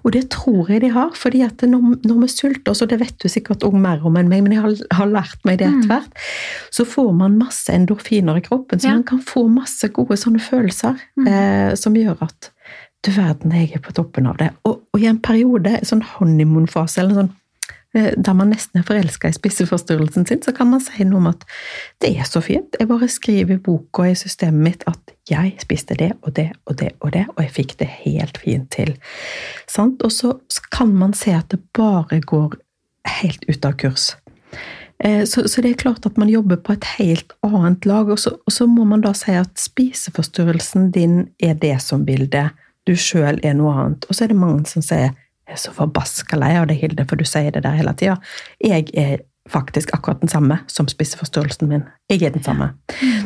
Og 0.00 0.14
det 0.14 0.22
tror 0.32 0.70
jeg 0.72 0.80
de 0.80 0.88
har, 0.94 1.10
fordi 1.18 1.42
at 1.44 1.60
når, 1.68 1.98
når 2.08 2.20
vi 2.22 2.28
sulter 2.32 2.72
oss, 2.72 2.80
og 2.82 2.88
det 2.90 2.98
vet 3.02 3.18
du 3.20 3.28
sikkert 3.28 3.64
også 3.66 3.82
mer 3.84 4.00
om 4.08 4.16
enn 4.16 4.30
meg, 4.30 4.40
men 4.44 4.54
jeg 4.56 4.64
har, 4.64 4.78
har 4.96 5.10
lært 5.12 5.44
meg 5.48 5.60
det 5.60 5.68
etter 5.68 5.84
mm. 5.84 5.90
hvert, 5.90 6.14
mm. 6.16 6.70
så 6.78 6.86
får 6.88 7.10
man 7.20 7.36
masse 7.40 7.74
endorfiner 7.74 8.40
i 8.40 8.44
kroppen, 8.46 8.80
så 8.80 8.88
ja. 8.88 8.96
man 8.96 9.04
kan 9.12 9.20
få 9.28 9.44
masse 9.52 9.92
gode 9.94 10.16
sånne 10.20 10.40
følelser 10.42 10.96
mm. 11.20 11.28
eh, 11.28 11.68
som 11.78 11.98
gjør 12.00 12.24
at 12.24 12.50
du 13.02 13.10
verden, 13.16 13.54
jeg 13.56 13.72
er 13.74 13.82
på 13.82 13.94
toppen 13.96 14.28
av 14.30 14.38
det. 14.38 14.52
Og, 14.68 14.82
og 14.92 15.00
i 15.00 15.08
en 15.10 15.20
periode, 15.22 15.78
en 15.78 15.88
sånn 15.88 16.04
honeymoon-fase, 16.14 17.00
eller 17.02 17.14
en 17.14 17.20
sånn 17.22 17.32
Eh, 17.94 18.12
der 18.16 18.32
man 18.32 18.48
nesten 18.48 18.80
er 18.80 18.86
forelska 18.88 19.28
i 19.28 19.34
spiseforstyrrelsen 19.36 20.24
sin, 20.26 20.40
så 20.42 20.54
kan 20.56 20.70
man 20.70 20.80
si 20.80 21.04
noe 21.04 21.20
om 21.20 21.26
at 21.28 21.42
det 22.00 22.14
er 22.16 22.24
så 22.24 22.40
fint. 22.40 22.78
Jeg 22.80 22.88
bare 22.88 23.08
skriver 23.12 23.58
i 23.58 23.60
boka 23.60 24.06
i 24.08 24.14
systemet 24.16 24.64
mitt 24.64 24.86
at 24.88 25.12
jeg 25.28 25.58
spiste 25.60 25.98
det 26.00 26.14
og 26.22 26.32
det 26.38 26.48
og 26.64 26.78
det 26.80 26.94
og 27.00 27.12
det, 27.12 27.26
og 27.34 27.42
jeg 27.44 27.52
fikk 27.58 27.76
det 27.82 27.90
helt 28.06 28.40
fint 28.40 28.70
til. 28.72 28.94
Og 29.76 30.08
så 30.12 30.32
kan 30.72 30.94
man 30.96 31.12
se 31.12 31.36
at 31.36 31.52
det 31.52 31.60
bare 31.76 32.22
går 32.24 32.56
helt 33.20 33.44
ut 33.48 33.68
av 33.68 33.76
kurs. 33.76 34.14
Eh, 35.04 35.26
så, 35.28 35.44
så, 35.44 35.60
det 35.60 35.74
er 35.74 35.84
klart 35.84 36.08
at 36.08 36.16
man 36.16 36.32
jobber 36.32 36.56
på 36.64 36.72
et 36.72 36.88
helt 36.96 37.36
annet 37.44 37.84
lag, 37.84 38.08
og 38.08 38.18
så, 38.18 38.38
og 38.40 38.56
så 38.56 38.66
må 38.66 38.88
man 38.88 39.04
da 39.04 39.12
si 39.12 39.36
at 39.36 39.52
spiseforstyrrelsen 39.60 40.92
din 40.96 41.26
er 41.42 41.60
det 41.60 41.76
som 41.84 42.08
vil 42.08 42.24
det. 42.32 42.48
Du 42.86 42.94
sjøl 42.98 43.40
er 43.42 43.54
noe 43.58 43.74
annet. 43.78 44.06
Og 44.08 44.16
så 44.16 44.24
er 44.24 44.32
det 44.32 44.40
mange 44.40 44.66
som 44.70 44.84
sier 44.84 45.12
jeg 45.48 45.58
er 45.58 45.58
så 45.58 45.72
forbaska 45.74 46.38
lei 46.38 46.54
av 46.56 46.68
det, 46.70 46.78
Hilde, 46.80 47.04
for 47.10 47.18
du 47.18 47.26
sier 47.28 47.50
det 47.52 47.64
der 47.64 47.74
hele 47.76 47.92
tida. 47.98 48.14
Jeg 48.62 48.86
er 48.96 49.24
faktisk 49.50 49.90
akkurat 49.92 50.20
den 50.22 50.30
samme 50.30 50.60
som 50.70 50.86
spiseforstyrrelsen 50.88 51.68
min. 51.68 51.82
Jeg 52.10 52.22
er 52.22 52.30
den 52.30 52.44
samme. 52.46 52.70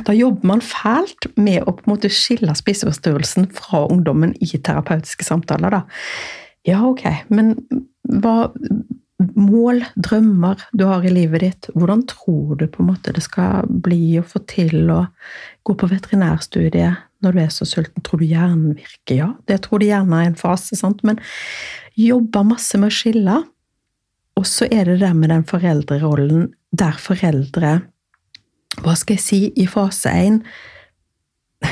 Da 0.06 0.14
jobber 0.16 0.48
man 0.48 0.64
fælt 0.64 1.28
med 1.36 1.60
å 1.62 1.74
på 1.76 1.84
en 1.84 1.92
måte 1.92 2.10
skille 2.10 2.54
spiseforstyrrelsen 2.56 3.50
fra 3.54 3.84
ungdommen 3.84 4.32
i 4.40 4.48
terapeutiske 4.56 5.28
samtaler. 5.28 5.70
da. 5.70 5.82
Ja, 6.66 6.80
ok, 6.88 7.04
men 7.28 7.54
hva 8.02 8.50
mål, 9.18 9.80
drømmer 9.96 10.60
du 10.76 10.84
har 10.88 11.04
i 11.06 11.12
livet 11.12 11.42
ditt, 11.44 11.68
hvordan 11.74 12.04
tror 12.10 12.56
du 12.60 12.66
på 12.68 12.82
en 12.82 12.90
måte 12.90 13.14
det 13.16 13.24
skal 13.24 13.64
bli 13.68 14.18
å 14.20 14.26
få 14.26 14.42
til 14.48 14.90
å 14.92 15.06
gå 15.66 15.76
på 15.78 15.88
veterinærstudiet 15.88 17.02
når 17.24 17.36
du 17.36 17.40
er 17.40 17.52
så 17.54 17.66
sulten? 17.68 18.04
Tror 18.04 18.20
du 18.20 18.28
hjernen 18.28 18.76
virker? 18.76 19.16
Ja, 19.16 19.30
det 19.48 19.62
tror 19.64 19.80
de 19.80 19.90
gjerne 19.90 20.20
er 20.20 20.30
en 20.30 20.38
fase, 20.38 20.76
sant? 20.76 21.02
men 21.06 21.20
jobber 21.96 22.44
masse 22.44 22.78
med 22.80 22.92
å 22.92 22.96
skille. 22.98 23.40
Og 24.36 24.44
så 24.44 24.68
er 24.68 24.84
det 24.90 25.00
det 25.00 25.12
med 25.16 25.32
den 25.32 25.46
foreldrerollen 25.48 26.50
der 26.76 26.98
foreldre, 27.00 27.78
hva 28.84 28.92
skal 28.98 29.16
jeg 29.16 29.24
si, 29.24 29.38
i 29.56 29.64
fase 29.70 30.12
én 30.12 30.42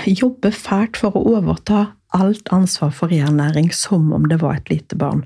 jobber 0.09 0.55
fælt 0.57 0.97
for 0.97 1.13
å 1.13 1.37
overta 1.37 1.91
alt 2.14 2.48
ansvar 2.55 2.92
for 2.94 3.12
reernæring 3.12 3.70
som 3.74 4.12
om 4.14 4.29
det 4.31 4.38
var 4.42 4.59
et 4.59 4.70
lite 4.70 4.98
barn. 4.98 5.24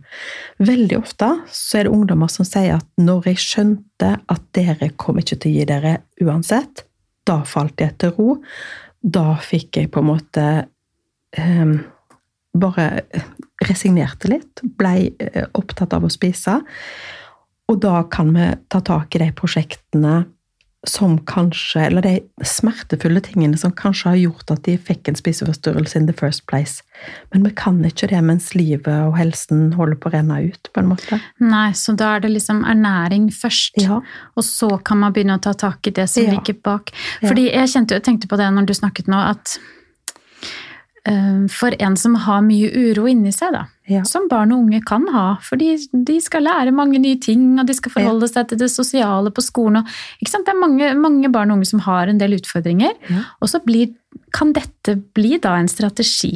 Veldig 0.59 0.99
ofte 0.99 1.31
så 1.53 1.81
er 1.81 1.87
det 1.87 1.95
ungdommer 1.95 2.31
som 2.33 2.47
sier 2.49 2.79
at 2.79 2.89
når 3.01 3.31
jeg 3.31 3.43
skjønte 3.45 4.15
at 4.21 4.49
dere 4.57 4.91
kom 4.97 5.21
ikke 5.21 5.37
til 5.37 5.53
å 5.53 5.59
gi 5.59 5.69
dere 5.69 5.95
uansett, 6.25 6.85
da 7.29 7.43
falt 7.45 7.81
jeg 7.85 7.97
til 8.01 8.15
ro. 8.17 8.39
Da 9.03 9.37
fikk 9.45 9.81
jeg 9.83 9.93
på 9.93 10.01
en 10.03 10.09
måte 10.09 10.47
um, 11.37 11.77
bare 12.59 12.89
resignerte 13.69 14.31
litt, 14.33 14.63
ble 14.79 15.11
eh, 15.19 15.45
opptatt 15.59 15.95
av 15.95 16.07
å 16.07 16.13
spise. 16.13 16.57
Og 17.69 17.81
da 17.83 18.01
kan 18.11 18.33
vi 18.33 18.49
ta 18.73 18.81
tak 18.81 19.15
i 19.15 19.23
de 19.23 19.29
prosjektene 19.37 20.23
som 20.87 21.19
kanskje 21.27 21.81
Eller 21.81 22.03
de 22.03 22.45
smertefulle 22.47 23.21
tingene 23.21 23.59
som 23.59 23.73
kanskje 23.75 24.13
har 24.13 24.19
gjort 24.21 24.51
at 24.55 24.63
de 24.67 24.77
fikk 24.79 25.09
en 25.11 25.17
spiseforstyrrelse 25.19 25.99
in 25.99 26.07
the 26.07 26.15
first 26.15 26.45
place. 26.47 26.85
Men 27.33 27.43
vi 27.47 27.51
kan 27.59 27.81
ikke 27.85 28.07
det 28.13 28.21
mens 28.23 28.53
livet 28.55 28.87
og 28.87 29.17
helsen 29.19 29.73
holder 29.79 29.99
på 29.99 30.11
å 30.11 30.15
renne 30.15 30.39
ut, 30.47 30.71
på 30.73 30.83
en 30.83 30.91
måte. 30.93 31.19
Nei, 31.43 31.73
så 31.75 31.95
da 31.99 32.15
er 32.17 32.23
det 32.23 32.31
liksom 32.37 32.63
ernæring 32.69 33.27
først, 33.35 33.81
ja. 33.83 33.99
og 34.35 34.47
så 34.47 34.71
kan 34.85 35.03
man 35.03 35.15
begynne 35.15 35.39
å 35.39 35.43
ta 35.43 35.55
tak 35.59 35.91
i 35.91 35.95
det 35.95 36.07
som 36.11 36.27
ja. 36.27 36.37
ligger 36.37 36.59
bak. 36.63 36.95
Fordi 37.25 37.49
jeg 37.49 37.75
kjente, 37.75 37.99
jeg 37.99 38.07
tenkte 38.07 38.31
på 38.31 38.39
det 38.39 38.49
når 38.55 38.71
du 38.71 38.75
snakket 38.79 39.11
nå, 39.11 39.19
at 39.35 39.59
for 41.53 41.75
en 41.83 41.97
som 41.97 42.15
har 42.25 42.43
mye 42.47 42.69
uro 42.73 43.07
inni 43.11 43.33
seg, 43.35 43.55
da. 43.55 43.65
Ja. 43.89 44.03
Som 44.05 44.27
barn 44.29 44.53
og 44.53 44.67
unge 44.67 44.83
kan 44.85 45.07
ha. 45.15 45.39
For 45.45 45.57
de 45.59 46.19
skal 46.21 46.45
lære 46.45 46.75
mange 46.77 47.01
nye 47.01 47.17
ting, 47.23 47.55
og 47.57 47.69
de 47.69 47.77
skal 47.77 47.95
forholde 47.95 48.29
ja. 48.29 48.35
seg 48.35 48.51
til 48.51 48.61
det 48.61 48.69
sosiale 48.73 49.33
på 49.33 49.45
skolen. 49.45 49.81
Og, 49.81 50.29
det 50.29 50.53
er 50.53 50.61
mange, 50.61 50.93
mange, 51.01 51.33
barn 51.33 51.53
og 51.53 51.61
unge 51.61 51.71
som 51.71 51.83
har 51.87 52.11
en 52.11 52.21
del 52.21 52.37
utfordringer. 52.37 52.93
Ja. 53.09 53.25
Og 53.41 53.53
så 53.55 53.63
blir, 53.65 53.95
kan 54.37 54.53
dette 54.57 54.99
bli 55.17 55.39
da 55.41 55.57
en 55.57 55.73
strategi 55.73 56.35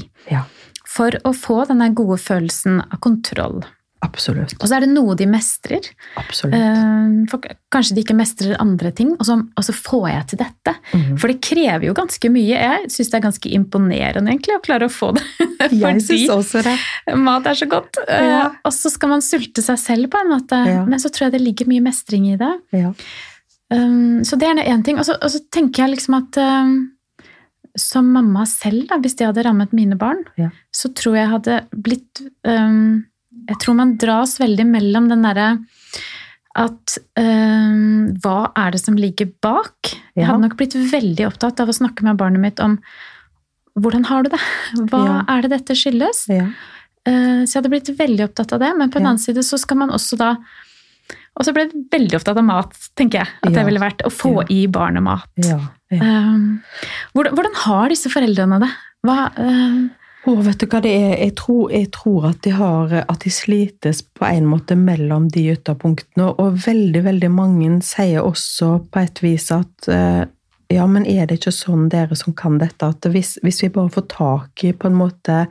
for 0.88 1.14
å 1.28 1.32
få 1.37 1.62
denne 1.68 1.92
gode 1.96 2.18
følelsen 2.20 2.80
av 2.88 2.98
kontroll. 3.04 3.62
Absolutt. 4.02 4.56
Og 4.58 4.66
så 4.66 4.76
er 4.76 4.84
det 4.84 4.90
noe 4.90 5.14
de 5.18 5.28
mestrer. 5.30 5.86
Absolutt. 6.18 6.56
Eh, 6.58 7.12
for 7.30 7.44
kanskje 7.72 7.94
de 7.96 8.02
ikke 8.02 8.16
mestrer 8.18 8.56
andre 8.62 8.90
ting, 8.98 9.12
og 9.14 9.26
så, 9.28 9.36
og 9.38 9.66
så 9.66 9.74
får 9.76 10.06
jeg 10.10 10.24
til 10.32 10.40
dette. 10.42 10.74
Mm. 10.90 11.04
For 11.22 11.30
det 11.30 11.38
krever 11.46 11.86
jo 11.86 11.94
ganske 11.96 12.30
mye. 12.34 12.56
Jeg 12.58 12.90
syns 12.92 13.12
det 13.12 13.18
er 13.20 13.26
ganske 13.28 13.52
imponerende 13.58 14.34
egentlig 14.34 14.56
å 14.58 14.62
klare 14.64 14.88
å 14.90 14.92
få 14.92 15.12
det. 15.18 15.26
Fordi 15.62 16.22
også 16.34 16.64
det. 16.66 16.74
mat 17.22 17.46
er 17.46 17.60
så 17.62 17.68
godt. 17.70 18.00
Ja. 18.08 18.48
Og 18.66 18.74
så 18.74 18.90
skal 18.90 19.14
man 19.14 19.22
sulte 19.24 19.62
seg 19.64 19.78
selv 19.80 20.10
på 20.12 20.22
en 20.24 20.32
måte. 20.34 20.58
Ja. 20.66 20.82
Men 20.88 21.02
så 21.02 21.12
tror 21.12 21.28
jeg 21.28 21.36
det 21.36 21.44
ligger 21.44 21.70
mye 21.70 21.84
mestring 21.86 22.26
i 22.32 22.40
det. 22.40 22.50
Ja. 22.74 22.90
Um, 23.72 24.24
så 24.26 24.36
det 24.36 24.50
er 24.50 24.64
én 24.66 24.82
ting. 24.84 24.98
Og 24.98 25.06
så, 25.06 25.14
og 25.14 25.30
så, 25.30 25.44
tenker 25.54 25.86
jeg 25.86 25.94
liksom 25.94 26.18
at 26.18 26.42
um, 26.42 26.74
som 27.78 28.10
mamma 28.12 28.42
selv, 28.50 28.88
da, 28.90 28.98
hvis 29.00 29.14
det 29.16 29.30
hadde 29.30 29.46
rammet 29.46 29.72
mine 29.76 29.96
barn, 29.96 30.26
så 30.74 30.90
tror 30.90 31.16
jeg 31.16 31.30
hadde 31.30 31.62
blitt 31.72 32.26
um, 32.44 33.06
jeg 33.48 33.59
tror 33.62 33.78
man 33.78 33.96
dras 34.00 34.37
veldig 34.40 34.66
mellom 34.68 35.09
den 35.11 35.24
derre 35.26 35.55
at 36.52 36.98
øh, 37.16 38.11
hva 38.20 38.38
er 38.61 38.74
det 38.74 38.83
som 38.83 38.98
ligger 38.98 39.31
bak? 39.44 39.94
Jeg 40.12 40.28
hadde 40.28 40.44
nok 40.44 40.59
blitt 40.59 40.76
veldig 40.76 41.24
opptatt 41.31 41.62
av 41.64 41.72
å 41.72 41.76
snakke 41.76 42.05
med 42.05 42.20
barnet 42.20 42.42
mitt 42.42 42.61
om 42.61 42.76
hvordan 43.81 44.05
har 44.11 44.26
du 44.26 44.35
det? 44.35 44.40
Hva 44.92 45.00
ja. 45.07 45.20
er 45.33 45.46
det 45.46 45.55
dette 45.55 45.76
skyldes? 45.78 46.26
Ja. 46.28 46.50
Uh, 47.09 47.42
så 47.42 47.57
jeg 47.57 47.62
hadde 47.62 47.72
blitt 47.72 47.88
veldig 47.98 48.26
opptatt 48.28 48.52
av 48.55 48.61
det. 48.62 48.68
Men 48.76 48.92
på 48.92 49.00
den 49.00 49.09
ja. 49.09 49.14
annen 49.14 49.22
side 49.22 49.44
så 49.46 49.59
skal 49.59 49.81
man 49.81 49.94
også 49.94 50.18
da 50.20 50.35
Og 51.33 51.46
så 51.46 51.55
ble 51.57 51.64
jeg 51.64 51.87
veldig 51.90 52.18
opptatt 52.18 52.37
av 52.37 52.44
mat, 52.44 52.76
tenker 53.00 53.22
jeg. 53.22 53.33
At 53.40 53.57
det 53.57 53.64
ville 53.64 53.81
vært 53.81 54.05
å 54.05 54.12
få 54.12 54.44
i 54.52 54.66
barnet 54.68 55.05
mat. 55.07 55.24
Um, 55.88 56.61
hvordan, 57.16 57.33
hvordan 57.33 57.57
har 57.64 57.88
disse 57.92 58.12
foreldrene 58.12 58.61
det? 58.61 58.68
Hva, 59.09 59.16
um, 59.40 59.88
Å, 60.22 60.32
vet 60.46 60.61
du 60.62 60.68
hva 60.70 60.78
det 60.85 60.90
er? 60.94 61.14
Jeg 61.18 61.35
tror, 61.40 61.72
jeg 61.74 61.88
tror 61.94 62.28
at, 62.28 62.38
de 62.44 62.52
har, 62.54 62.92
at 63.00 63.24
de 63.24 63.30
slites 63.35 64.04
på 64.14 64.26
en 64.28 64.46
måte 64.46 64.76
mellom 64.78 65.26
de 65.35 65.48
ytterpunktene. 65.56 66.28
Og 66.38 66.61
veldig, 66.66 67.02
veldig 67.08 67.30
mange 67.35 67.72
sier 67.82 68.22
også 68.22 68.76
på 68.92 69.02
et 69.02 69.22
vis 69.24 69.48
at 69.54 69.90
eh, 69.90 70.22
ja, 70.72 70.87
men 70.87 71.08
er 71.11 71.26
det 71.26 71.40
ikke 71.40 71.54
sånn 71.54 71.88
dere 71.92 72.16
som 72.18 72.37
kan 72.38 72.61
dette, 72.62 72.87
at 72.87 73.11
hvis, 73.11 73.35
hvis 73.42 73.64
vi 73.64 73.72
bare 73.74 73.92
får 73.92 74.06
tak 74.12 74.64
i 74.64 74.70
på 74.72 74.88
en 74.88 75.00
måte 75.00 75.42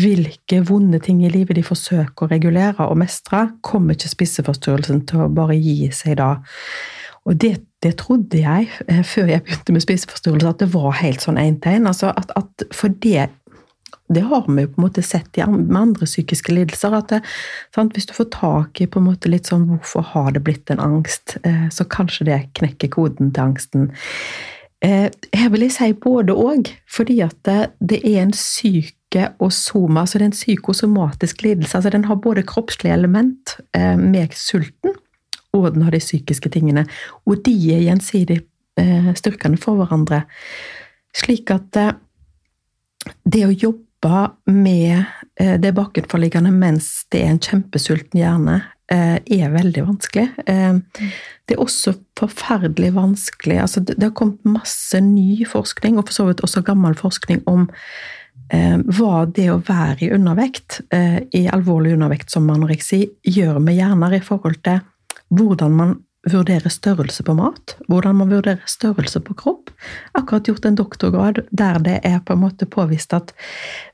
hvilke 0.00 0.60
vonde 0.66 0.98
ting 1.02 1.22
i 1.24 1.30
livet 1.30 1.56
de 1.56 1.64
forsøker 1.64 2.26
å 2.26 2.30
regulere 2.30 2.86
og 2.90 2.98
mestre, 3.00 3.46
kommer 3.64 3.96
ikke 3.96 4.10
spiseforstyrrelsen 4.10 5.04
til 5.08 5.24
å 5.24 5.30
bare 5.32 5.56
gi 5.56 5.88
seg 5.94 6.18
da. 6.20 6.34
Og 7.24 7.38
det, 7.40 7.54
det 7.80 7.94
trodde 8.02 8.42
jeg 8.42 8.68
eh, 8.84 9.02
før 9.06 9.30
jeg 9.32 9.44
begynte 9.46 9.74
med 9.74 9.84
spiseforstyrrelser, 9.86 10.50
at 10.50 10.64
det 10.64 10.70
var 10.74 10.98
helt 11.00 11.24
sånn 11.24 11.40
én-tegn. 11.40 11.88
Altså 11.88 12.10
at, 12.12 12.34
at 12.36 12.66
det 14.08 14.20
har 14.20 14.44
vi 14.48 14.62
jo 14.62 14.68
på 14.68 14.80
en 14.80 14.84
måte 14.84 15.02
sett 15.02 15.36
med 15.48 15.76
andre 15.76 16.06
psykiske 16.06 16.52
lidelser. 16.52 16.92
at 16.92 17.08
det, 17.08 17.20
Hvis 17.76 18.06
du 18.06 18.12
får 18.12 18.24
tak 18.30 18.80
i 18.80 18.86
på 18.86 18.98
en 18.98 19.08
måte 19.08 19.28
litt 19.28 19.46
sånn 19.46 19.66
hvorfor 19.68 20.02
har 20.02 20.32
det 20.32 20.44
blitt 20.44 20.70
en 20.70 20.80
angst, 20.80 21.38
eh, 21.42 21.68
så 21.70 21.84
kanskje 21.84 22.24
det 22.24 22.52
knekker 22.54 22.88
koden 22.88 23.32
til 23.32 23.42
angsten. 23.42 23.92
Eh, 24.82 25.10
her 25.32 25.48
vil 25.48 25.62
jeg 25.62 25.72
si 25.72 25.92
både 25.92 26.34
og, 26.36 26.68
fordi 26.86 27.20
at 27.22 27.36
det, 27.44 27.72
det 27.80 28.02
er 28.04 28.22
en 28.22 28.32
syke 28.32 29.32
og 29.38 29.52
soma, 29.52 30.00
altså 30.00 30.18
det 30.18 30.24
er 30.24 30.32
en 30.32 30.36
psykosomatisk 30.36 31.42
lidelse. 31.42 31.76
altså 31.76 31.90
Den 31.90 32.04
har 32.04 32.16
både 32.16 32.42
kroppslige 32.42 32.92
element 32.92 33.56
eh, 33.72 33.96
med 33.96 34.34
sulten, 34.34 34.92
og 35.52 35.74
den 35.74 35.82
har 35.82 35.90
de 35.90 35.98
psykiske 35.98 36.50
tingene. 36.50 36.86
Og 37.26 37.40
de 37.44 37.54
er 37.72 37.86
gjensidig 37.88 38.42
styrkende 39.14 39.54
for 39.56 39.78
hverandre. 39.78 40.24
Slik 41.14 41.52
at 41.54 41.76
det 43.22 43.44
å 43.46 43.52
jobbe 43.54 43.93
med 44.46 45.04
eh, 45.40 45.56
det 45.60 45.72
bakenforliggende 45.76 46.52
mens 46.54 47.06
det 47.12 47.22
er 47.24 47.32
en 47.32 47.42
kjempesulten 47.42 48.20
hjerne, 48.20 48.60
eh, 48.92 49.16
er 49.18 49.54
veldig 49.54 49.86
vanskelig. 49.86 50.28
Eh, 50.46 50.74
Det 51.46 51.56
er 51.56 51.60
også 51.60 51.92
forferdelig 52.16 52.94
vanskelig 52.94 53.58
altså 53.60 53.80
Det 53.84 54.02
har 54.02 54.14
kommet 54.16 54.44
masse 54.44 55.00
ny 55.00 55.44
forskning, 55.44 55.98
og 55.98 56.08
for 56.08 56.12
så 56.14 56.26
vidt 56.26 56.40
også 56.40 56.62
gammel 56.64 56.94
forskning, 56.94 57.42
om 57.46 57.68
hva 58.54 59.24
det 59.26 59.48
å 59.50 59.62
være 59.64 60.04
i 60.04 60.10
undervekt, 60.12 60.82
i 61.32 61.48
alvorlig 61.48 61.94
undervekt 61.94 62.30
som 62.30 62.48
anoreksi, 62.50 63.08
gjør 63.24 63.58
med 63.58 63.74
hjerner 63.74 64.14
i 64.14 64.20
forhold 64.20 64.60
til 64.62 64.80
hvordan 65.32 65.72
man 65.72 65.94
vurderer 66.24 66.72
størrelse 66.72 67.22
på 67.22 67.34
mat, 67.36 67.76
hvordan 67.88 68.16
man 68.16 68.30
vurderer 68.32 68.62
størrelse 68.70 69.20
på 69.24 69.34
kropp. 69.38 69.72
Akkurat 70.18 70.48
gjort 70.48 70.64
en 70.64 70.78
doktorgrad 70.78 71.42
der 71.50 71.80
det 71.84 71.98
er 72.04 72.20
på 72.24 72.36
en 72.36 72.44
måte 72.44 72.68
påvist 72.70 73.12
at 73.16 73.34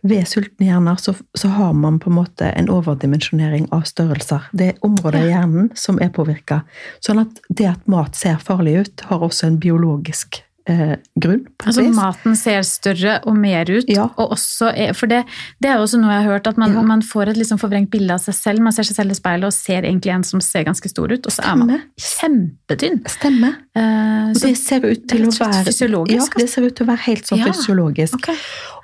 ved 0.07 0.29
sultne 0.29 0.69
hjerner 0.69 1.01
så, 1.01 1.14
så 1.35 1.51
har 1.57 1.73
man 1.73 1.99
på 2.03 2.11
en 2.11 2.19
måte 2.21 2.53
en 2.53 2.71
overdimensjonering 2.71 3.71
av 3.75 3.87
størrelser. 3.88 4.51
Det 4.53 4.73
er 4.73 4.87
områder 4.87 5.25
i 5.25 5.33
hjernen 5.33 5.73
som 5.75 5.99
er 6.03 6.12
påvirka. 6.14 6.62
Sånn 7.05 7.23
at 7.25 7.43
det 7.49 7.71
at 7.73 7.90
mat 7.90 8.19
ser 8.19 8.38
farlig 8.43 8.79
ut, 8.85 9.09
har 9.11 9.27
også 9.27 9.51
en 9.51 9.61
biologisk 9.62 10.43
eh, 10.71 10.97
grunn. 11.21 11.43
altså 11.67 11.83
maten 11.95 12.37
ser 12.39 12.63
større 12.63 13.19
og 13.27 13.37
mer 13.37 13.69
ut. 13.71 13.89
Ja. 13.91 14.09
Og 14.17 14.33
også 14.37 14.71
for 14.97 15.11
det, 15.11 15.25
det 15.61 15.71
er 15.73 15.79
også 15.83 15.99
noe 16.01 16.13
jeg 16.15 16.25
har 16.25 16.33
hørt, 16.33 16.47
at 16.47 16.57
man, 16.61 16.73
Ja. 16.73 16.83
man 16.83 17.03
får 17.03 17.31
et 17.33 17.37
liksom 17.41 17.59
forvrengt 17.59 17.91
bilde 17.91 18.15
av 18.15 18.21
seg 18.23 18.35
selv. 18.35 18.61
Man 18.63 18.73
ser 18.73 18.87
seg 18.89 18.97
selv 18.97 19.11
i 19.11 19.19
speilet 19.19 19.45
og 19.51 19.53
ser 19.57 19.83
egentlig 19.83 20.15
en 20.15 20.25
som 20.25 20.41
ser 20.41 20.65
ganske 20.65 20.89
stor 20.89 21.11
ut, 21.13 21.27
og 21.27 21.33
så 21.33 21.43
er 21.53 21.57
man 21.57 21.83
kjempetynn. 21.99 23.03
Stemme. 23.11 23.55
Eh, 23.75 24.31
Og 24.31 24.41
det 24.41 24.57
ser 24.59 24.85
ut 24.87 25.07
til 25.09 25.27
å 25.27 25.31
være 25.35 25.65
fysiologisk, 25.67 26.35
Ja, 26.39 26.45
det 26.45 26.49
ser 26.51 26.63
ut 26.67 26.75
til 26.77 26.87
å 26.87 26.91
være 26.91 27.05
helt 27.07 27.27
sånn 27.27 27.39
Ja. 27.39 27.47
fysiologisk. 27.53 28.15
Okay. 28.15 28.37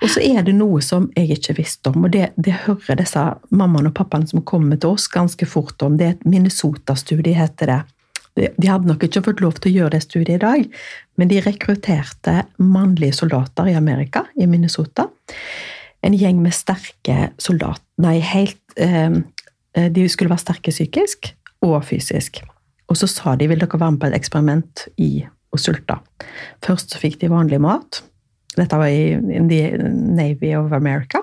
Og 0.03 0.09
så 0.11 0.21
er 0.37 0.43
det 0.43 0.55
noe 0.55 0.81
som 0.83 1.11
jeg 1.17 1.31
ikke 1.39 1.57
visste 1.57 1.89
om, 1.95 2.05
og 2.05 2.11
det, 2.13 2.33
det 2.37 2.53
hører 2.67 2.97
disse 2.97 3.23
mammaene 3.51 3.89
og 3.89 3.95
pappaene 3.95 4.29
som 4.29 4.43
kommer 4.43 4.77
til 4.81 4.91
oss 4.91 5.09
ganske 5.09 5.47
fort 5.47 5.81
om. 5.83 5.97
Det 5.97 6.07
er 6.07 6.11
et 6.11 6.25
Minnesota-studie, 6.27 7.35
heter 7.35 7.67
det. 7.67 7.83
De- 8.37 8.51
De 8.61 8.69
hadde 8.69 8.87
nok 8.91 9.03
ikke 9.07 9.23
fått 9.25 9.41
lov 9.41 9.55
til 9.61 9.73
å 9.73 9.77
gjøre 9.81 9.95
det 9.97 10.03
studiet 10.05 10.37
i 10.37 10.45
dag, 10.45 10.67
men 11.17 11.29
de 11.29 11.41
rekrutterte 11.41 12.43
mannlige 12.59 13.17
soldater 13.17 13.71
i 13.73 13.77
Amerika, 13.79 14.27
i 14.37 14.47
Minnesota. 14.47 15.09
En 16.05 16.13
gjeng 16.15 16.43
med 16.43 16.53
sterke 16.55 17.31
soldater 17.41 17.83
Nei, 17.99 18.19
helt 18.21 18.61
eh, 18.77 19.17
De 19.91 20.05
skulle 20.09 20.29
være 20.31 20.45
sterke 20.45 20.71
psykisk 20.73 21.31
og 21.65 21.79
fysisk. 21.89 22.43
Og 22.89 22.97
så 23.01 23.09
sa 23.09 23.33
de 23.37 23.49
vil 23.49 23.59
dere 23.59 23.79
være 23.81 23.95
med 23.95 24.01
på 24.03 24.07
et 24.11 24.15
eksperiment 24.19 24.85
i 25.01 25.25
å 25.53 25.59
sulte. 25.59 25.97
Først 26.65 26.93
så 26.93 27.01
fikk 27.01 27.19
de 27.23 27.29
vanlig 27.33 27.59
mat. 27.65 28.03
Dette 28.57 28.77
var 28.79 28.89
i 28.93 29.17
Navy 29.17 30.53
of 30.57 30.73
America. 30.77 31.23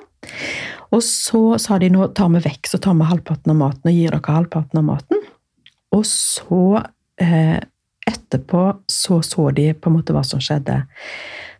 Og 0.93 1.01
så 1.05 1.57
sa 1.61 1.77
de 1.81 1.89
nå 1.93 2.07
tar 2.17 2.29
vi 2.33 2.41
vekk, 2.45 2.67
så 2.69 2.77
tar 2.81 2.97
vi 2.99 3.07
halvparten 3.09 3.53
av 3.53 3.57
maten 3.61 3.89
og 3.89 3.95
gir 3.95 4.13
dere 4.13 4.35
halvparten 4.35 4.81
av 4.81 4.85
maten. 4.89 5.23
Og 5.93 6.03
så 6.09 6.59
eh, 6.81 6.89
etterpå 7.21 8.63
så 8.87 9.21
så 9.21 9.51
de 9.51 9.73
på 9.73 9.89
en 9.89 9.97
måte 9.97 10.15
hva 10.15 10.23
som 10.27 10.41
skjedde. 10.43 10.83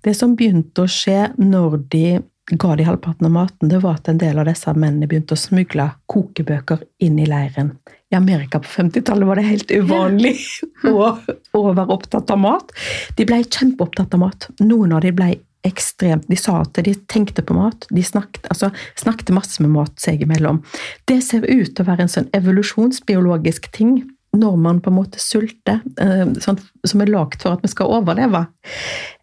Det 0.03 0.13
som 0.17 0.35
begynte 0.35 0.83
å 0.83 0.91
skje 0.91 1.29
når 1.39 1.77
de 1.93 2.05
ga 2.51 2.75
de 2.75 2.83
halvparten 2.83 3.25
av 3.25 3.31
maten, 3.31 3.69
det 3.69 3.79
var 3.79 3.99
at 3.99 4.09
en 4.11 4.19
del 4.19 4.39
av 4.39 4.49
disse 4.49 4.71
mennene 4.75 5.07
begynte 5.07 5.37
å 5.37 5.39
smugle 5.39 5.87
kokebøker 6.11 6.83
inn 7.05 7.21
i 7.21 7.27
leiren. 7.29 7.71
I 8.11 8.17
Amerika 8.19 8.59
på 8.59 8.69
50-tallet 8.69 9.27
var 9.29 9.39
det 9.39 9.47
helt 9.47 9.71
uvanlig 9.71 10.35
å, 10.91 11.13
å 11.55 11.63
være 11.71 11.95
opptatt 11.95 12.33
av 12.33 12.41
mat. 12.43 12.75
De 13.17 13.25
ble 13.27 13.39
kjempeopptatt 13.47 14.13
av 14.17 14.25
mat. 14.25 14.49
Noen 14.61 14.93
av 14.97 15.05
de 15.05 15.15
ble 15.15 15.31
ekstremt 15.63 16.25
De 16.27 16.35
sa 16.35 16.57
at 16.59 16.75
de 16.83 16.91
tenkte 17.07 17.39
på 17.47 17.55
mat. 17.55 17.85
De 17.87 18.03
snakket, 18.03 18.49
altså, 18.51 18.67
snakket 18.99 19.29
masse 19.31 19.63
med 19.63 19.71
mat 19.71 19.95
seg 20.01 20.19
imellom. 20.25 20.59
Det 21.07 21.21
ser 21.23 21.45
ut 21.47 21.71
til 21.71 21.85
å 21.85 21.87
være 21.87 22.03
en 22.03 22.11
sånn 22.11 22.27
evolusjonsbiologisk 22.35 23.69
ting 23.71 24.01
når 24.33 24.57
man 24.57 24.81
på 24.81 24.89
en 24.89 24.97
måte 24.97 25.21
sulter, 25.21 25.81
eh, 26.01 26.25
sånn, 26.41 26.59
som 26.85 27.03
er 27.03 27.11
lagd 27.13 27.41
for 27.43 27.53
at 27.53 27.63
vi 27.63 27.69
skal 27.71 27.91
overleve, 27.99 28.47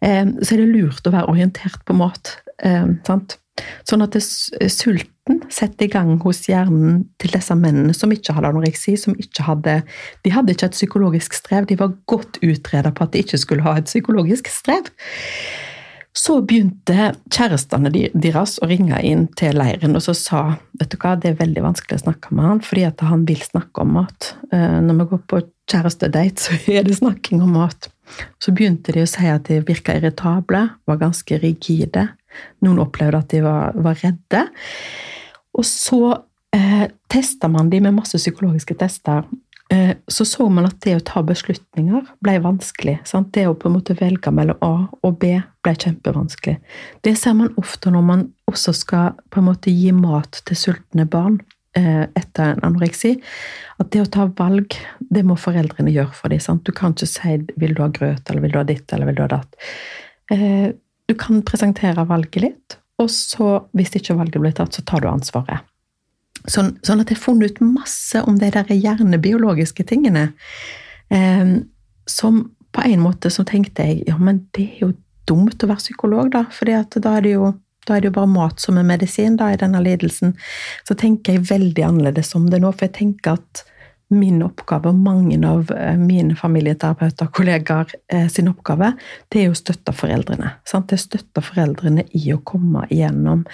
eh, 0.01 0.25
så 0.41 0.55
er 0.55 0.63
det 0.63 0.71
lurt 0.71 1.07
å 1.07 1.13
være 1.13 1.31
orientert 1.33 1.83
på 1.85 1.95
mat. 1.97 2.37
Eh, 2.63 2.87
sant? 3.07 3.37
Sånn 3.85 4.01
at 4.05 4.15
det, 4.15 4.23
sulten 4.71 5.41
setter 5.51 5.85
i 5.85 5.91
gang 5.91 6.15
hos 6.23 6.45
hjernen 6.49 7.03
til 7.21 7.33
disse 7.35 7.55
mennene 7.57 7.93
som 7.95 8.13
ikke 8.13 8.33
hadde 8.37 8.53
anoreksi, 8.53 8.95
som 8.97 9.17
ikke 9.19 9.45
hadde 9.45 9.81
De 10.23 10.31
hadde 10.33 10.55
ikke 10.55 10.71
et 10.71 10.77
psykologisk 10.77 11.35
strev, 11.37 11.67
de 11.67 11.77
var 11.79 11.93
godt 12.09 12.39
utreda 12.41 12.93
på 12.95 13.05
at 13.05 13.11
de 13.13 13.21
ikke 13.25 13.41
skulle 13.41 13.65
ha 13.67 13.75
et 13.77 13.89
psykologisk 13.89 14.49
strev. 14.51 14.89
Så 16.17 16.41
begynte 16.43 17.13
kjærestene 17.31 17.91
deres 17.91 18.57
å 18.59 18.67
ringe 18.67 18.97
inn 19.07 19.29
til 19.39 19.55
leiren 19.55 19.95
og 19.95 20.03
så 20.03 20.15
sa 20.17 20.41
vet 20.79 20.91
du 20.91 20.97
hva, 20.99 21.13
det 21.15 21.31
er 21.31 21.39
veldig 21.39 21.63
vanskelig 21.63 22.01
å 22.01 22.03
snakke 22.03 22.35
med 22.35 22.47
han, 22.49 22.61
fordi 22.65 22.83
at 22.89 23.03
han 23.07 23.23
vil 23.29 23.39
snakke 23.45 23.85
om 23.85 23.93
mat. 23.95 24.33
Eh, 24.51 24.79
Når 24.83 24.97
vi 24.99 25.05
går 25.13 25.21
på 25.31 25.41
kjærestedate, 25.71 26.43
så 26.43 26.57
er 26.75 26.87
det 26.87 26.97
snakking 26.99 27.43
om 27.45 27.55
mat. 27.55 27.87
Så 28.43 28.51
begynte 28.51 28.91
de 28.91 29.05
å 29.05 29.09
si 29.09 29.29
at 29.31 29.47
de 29.47 29.61
virka 29.63 29.95
irritable, 29.95 30.65
var 30.89 30.99
ganske 30.99 31.39
rigide. 31.39 32.09
Noen 32.65 32.81
opplevde 32.83 33.21
at 33.23 33.31
de 33.31 33.43
var, 33.45 33.77
var 33.79 34.01
redde. 34.03 34.43
Og 35.55 35.63
så 35.67 36.01
eh, 36.55 36.89
testa 37.11 37.47
man 37.51 37.71
de 37.71 37.79
med 37.83 37.95
masse 37.95 38.19
psykologiske 38.19 38.75
tester. 38.83 39.23
Eh, 39.71 39.95
så 40.07 40.25
så 40.25 40.49
man 40.51 40.67
at 40.67 40.81
det 40.83 40.97
å 40.97 41.03
ta 41.07 41.21
beslutninger 41.23 42.09
ble 42.23 42.33
vanskelig. 42.43 42.97
Sant? 43.07 43.29
Det 43.35 43.45
å 43.47 43.55
på 43.55 43.69
en 43.69 43.77
måte 43.77 43.95
velge 43.95 44.33
mellom 44.35 44.59
A 44.67 44.73
og 44.91 45.15
B 45.21 45.37
ble 45.63 45.73
kjempevanskelig. 45.79 46.57
Det 47.07 47.13
ser 47.19 47.37
man 47.39 47.53
ofte 47.61 47.93
når 47.93 48.03
man 48.03 48.25
også 48.51 48.75
skal 48.75 49.15
på 49.31 49.39
en 49.39 49.47
måte 49.47 49.71
gi 49.71 49.93
mat 49.95 50.41
til 50.49 50.59
sultne 50.59 51.07
barn 51.07 51.39
eh, 51.79 52.03
etter 52.03 52.57
en 52.57 52.65
anoreksi. 52.67 53.13
At 53.79 53.93
det 53.95 54.03
å 54.03 54.11
ta 54.11 54.27
valg, 54.41 54.75
det 54.99 55.23
må 55.23 55.39
foreldrene 55.39 55.95
gjøre 55.95 56.19
for 56.19 56.35
dem. 56.35 56.43
Sant? 56.43 56.65
Du 56.67 56.75
kan 56.75 56.91
ikke 56.91 57.07
si 57.07 57.39
'vil 57.55 57.75
du 57.77 57.81
ha 57.85 57.87
grøt', 57.87 58.27
eller 58.27 58.41
'vil 58.41 58.51
du 58.51 58.59
ha 58.59 58.67
ditt', 58.67 58.91
eller 58.91 59.05
'vil 59.07 59.15
du 59.15 59.23
ha 59.23 59.31
datt'. 59.39 59.55
Eh, 60.31 60.73
du 61.07 61.15
kan 61.15 61.41
presentere 61.43 62.07
valget 62.07 62.41
litt, 62.43 62.77
og 62.99 63.09
så, 63.09 63.67
hvis 63.71 63.95
ikke 63.95 64.19
valget 64.19 64.41
blir 64.41 64.51
tatt, 64.51 64.75
så 64.75 64.83
tar 64.83 64.99
du 64.99 65.07
ansvaret. 65.07 65.63
Sånn, 66.49 66.75
sånn 66.85 67.03
at 67.03 67.11
jeg 67.11 67.19
har 67.19 67.25
funnet 67.25 67.51
ut 67.51 67.61
masse 67.61 68.21
om 68.25 68.39
de 68.41 68.49
der 68.53 68.71
hjernebiologiske 68.73 69.85
tingene. 69.89 70.31
Eh, 71.13 71.59
som 72.09 72.43
på 72.71 72.85
en 72.87 73.03
måte 73.03 73.29
så 73.29 73.43
tenkte 73.47 73.85
jeg 73.85 74.05
ja, 74.07 74.17
men 74.17 74.45
det 74.55 74.69
er 74.69 74.85
jo 74.85 74.93
dumt 75.29 75.63
å 75.63 75.69
være 75.69 75.83
psykolog, 75.83 76.31
da. 76.33 76.45
For 76.53 76.69
da 76.69 77.17
er 77.17 77.27
det 77.27 77.35
jo 77.35 77.51
da 77.89 77.95
er 77.95 78.03
det 78.03 78.11
jo 78.11 78.17
bare 78.19 78.29
mat 78.29 78.61
som 78.61 78.77
er 78.77 78.85
medisin 78.85 79.39
da, 79.39 79.47
i 79.51 79.57
denne 79.57 79.79
lidelsen. 79.81 80.35
Så 80.85 80.93
tenker 80.97 81.33
jeg 81.33 81.47
veldig 81.49 81.85
annerledes 81.87 82.35
om 82.37 82.45
det 82.51 82.59
nå, 82.61 82.69
for 82.75 82.85
jeg 82.85 82.97
tenker 82.99 83.39
at 83.39 83.63
min 84.11 84.41
oppgave, 84.43 84.91
og 84.91 85.03
mange 85.03 85.37
av 85.47 85.71
eh, 85.75 85.97
mine 85.99 86.35
familieterapeuter 86.37 87.29
og 87.29 87.35
kollegaer 87.37 87.93
eh, 88.11 88.27
sin 88.31 88.49
oppgave, 88.51 88.93
det 89.31 89.45
er 89.45 89.53
å 89.53 89.57
støtte 89.57 89.93
foreldrene. 89.95 90.55
Sant? 90.67 90.89
Det 90.89 90.97
er 90.97 91.01
å 91.01 91.05
støtte 91.05 91.45
foreldrene 91.45 92.05
i 92.17 92.25
å 92.35 92.41
komme 92.45 92.85
igjennom, 92.89 93.45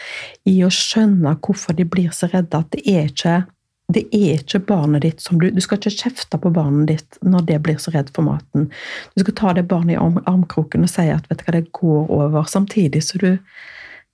i 0.49 0.57
å 0.65 0.71
skjønne 0.73 1.37
hvorfor 1.43 1.77
de 1.77 1.87
blir 1.87 2.09
så 2.15 2.29
redde. 2.31 2.57
At 2.57 2.73
det 2.73 2.83
er 2.89 3.11
ikke 3.11 3.43
det 3.87 4.03
er 4.11 4.41
ikke 4.41 4.59
barnet 4.67 5.05
ditt 5.05 5.21
som 5.23 5.39
du 5.39 5.47
Du 5.47 5.61
skal 5.63 5.79
ikke 5.79 5.95
kjefte 5.95 6.37
på 6.43 6.51
barnet 6.51 6.89
ditt 6.91 7.17
når 7.23 7.45
det 7.47 7.61
blir 7.63 7.77
så 7.79 7.93
redd 7.93 8.11
for 8.15 8.27
maten. 8.27 8.67
Du 9.15 9.23
skal 9.23 9.37
ta 9.39 9.53
det 9.55 9.67
barnet 9.71 9.95
i 9.95 9.99
arm, 10.01 10.19
armkroken 10.27 10.83
og 10.83 10.91
si 10.91 11.07
at 11.07 11.29
vet 11.29 11.39
du 11.39 11.45
hva, 11.47 11.55
det 11.55 11.71
går 11.71 12.11
over, 12.11 12.43
samtidig 12.51 13.05
så 13.07 13.21
du 13.21 13.31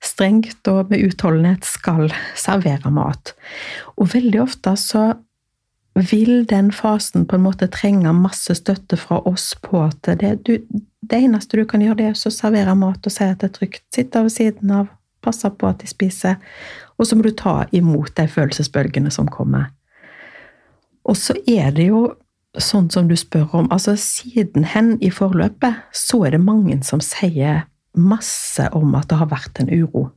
strengt 0.04 0.68
og 0.70 0.92
med 0.92 1.02
utholdenhet 1.08 1.66
skal 1.66 2.12
servere 2.38 2.92
mat. 2.94 3.34
Og 3.98 4.14
veldig 4.14 4.44
ofte 4.44 4.76
så 4.78 5.14
vil 5.94 6.46
den 6.50 6.72
fasen 6.74 7.28
på 7.30 7.38
en 7.38 7.46
måte 7.46 7.68
trenge 7.70 8.14
masse 8.18 8.56
støtte 8.58 8.98
fra 8.98 9.20
oss 9.30 9.54
på 9.62 9.84
at 9.86 10.10
det, 10.20 10.34
du, 10.48 10.58
det 11.02 11.20
eneste 11.20 11.60
du 11.60 11.68
kan 11.70 11.84
gjøre, 11.86 12.00
det 12.00 12.08
er 12.10 12.18
å 12.18 12.34
servere 12.34 12.74
mat 12.78 13.06
og 13.06 13.14
si 13.14 13.28
at 13.28 13.44
det 13.44 13.52
er 13.52 13.56
trygt. 13.60 13.86
Sitte 13.94 14.24
ved 14.26 14.34
siden 14.34 14.74
av, 14.74 14.90
passe 15.24 15.50
på 15.50 15.70
at 15.70 15.84
de 15.84 15.90
spiser. 15.90 16.40
Og 16.98 17.08
så 17.08 17.18
må 17.18 17.26
du 17.26 17.32
ta 17.38 17.64
imot 17.72 18.16
de 18.18 18.26
følelsesbølgene 18.28 19.14
som 19.14 19.30
kommer. 19.30 19.70
Og 21.04 21.18
så 21.20 21.36
er 21.50 21.72
det 21.76 21.90
jo 21.92 22.08
sånn 22.62 22.90
som 22.94 23.08
du 23.10 23.16
spør 23.18 23.54
om, 23.58 23.70
altså 23.74 23.96
sidenhen 23.98 24.96
i 25.02 25.10
forløpet, 25.14 25.88
så 25.94 26.24
er 26.28 26.36
det 26.36 26.44
mange 26.44 26.78
som 26.86 27.02
sier 27.02 27.66
masse 27.98 28.68
om 28.78 28.94
at 28.98 29.10
det 29.10 29.18
har 29.22 29.32
vært 29.32 29.62
en 29.62 29.72
uro. 29.74 30.08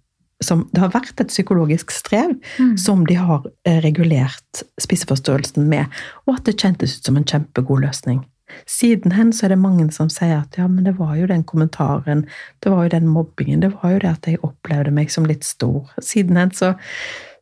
Som, 0.45 0.67
det 0.75 0.83
har 0.83 0.93
vært 0.93 1.21
et 1.23 1.31
psykologisk 1.33 1.95
strev 1.97 2.35
mm. 2.61 2.75
som 2.77 3.07
de 3.09 3.15
har 3.17 3.47
eh, 3.65 3.79
regulert 3.81 4.65
spiseforstyrrelsen 4.83 5.65
med, 5.71 5.89
og 6.27 6.37
at 6.37 6.49
det 6.49 6.59
kjentes 6.61 6.99
ut 6.99 7.09
som 7.09 7.17
en 7.17 7.25
kjempegod 7.25 7.81
løsning. 7.87 8.21
Siden 8.67 9.13
hen 9.17 9.33
så 9.35 9.47
er 9.47 9.55
det 9.55 9.59
mange 9.61 9.87
som 9.95 10.11
sier 10.13 10.39
at 10.39 10.57
ja, 10.59 10.67
men 10.71 10.87
det 10.87 10.97
var 11.01 11.17
jo 11.19 11.27
den 11.31 11.43
kommentaren, 11.47 12.25
det 12.63 12.73
var 12.73 12.87
jo 12.87 12.95
den 12.95 13.09
mobbingen, 13.11 13.63
det 13.65 13.73
var 13.75 13.97
jo 13.97 14.03
det 14.05 14.13
at 14.13 14.29
jeg 14.31 14.43
opplevde 14.47 14.95
meg 14.95 15.11
som 15.13 15.27
litt 15.27 15.45
stor. 15.47 15.91
Sidenhen 16.03 16.55
så, 16.55 16.75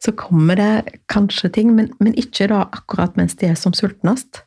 så 0.03 0.15
kommer 0.17 0.59
det 0.61 0.99
kanskje 1.13 1.53
ting, 1.59 1.75
men, 1.77 1.93
men, 2.01 2.17
ikke 2.21 2.49
da 2.53 2.65
akkurat 2.71 3.19
mens 3.21 3.37
de 3.41 3.53
er 3.53 3.61
som 3.61 3.77
sultnest. 3.77 4.45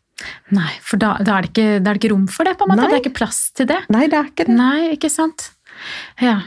Nei, 0.49 0.71
for 0.81 0.97
da, 1.01 1.15
da, 1.21 1.37
er 1.37 1.45
det 1.45 1.53
ikke, 1.53 1.69
da, 1.77 1.91
er 1.91 1.97
det 1.97 2.01
ikke, 2.01 2.13
rom 2.15 2.27
for 2.31 2.49
det, 2.49 2.57
på 2.57 2.65
en 2.65 2.73
måte. 2.73 2.81
Nei. 2.81 2.89
Det 2.89 2.97
er 2.97 3.05
ikke 3.05 3.17
plass 3.19 3.41
til 3.57 3.69
det. 3.69 3.83
Nei, 3.93 4.07
det 4.09 4.17
er 4.17 4.31
ikke 4.31 4.47
det. 4.49 4.57
Nei, 4.57 4.77
ikke 4.95 5.13
sant. 5.13 5.51
Ja. 6.23 6.39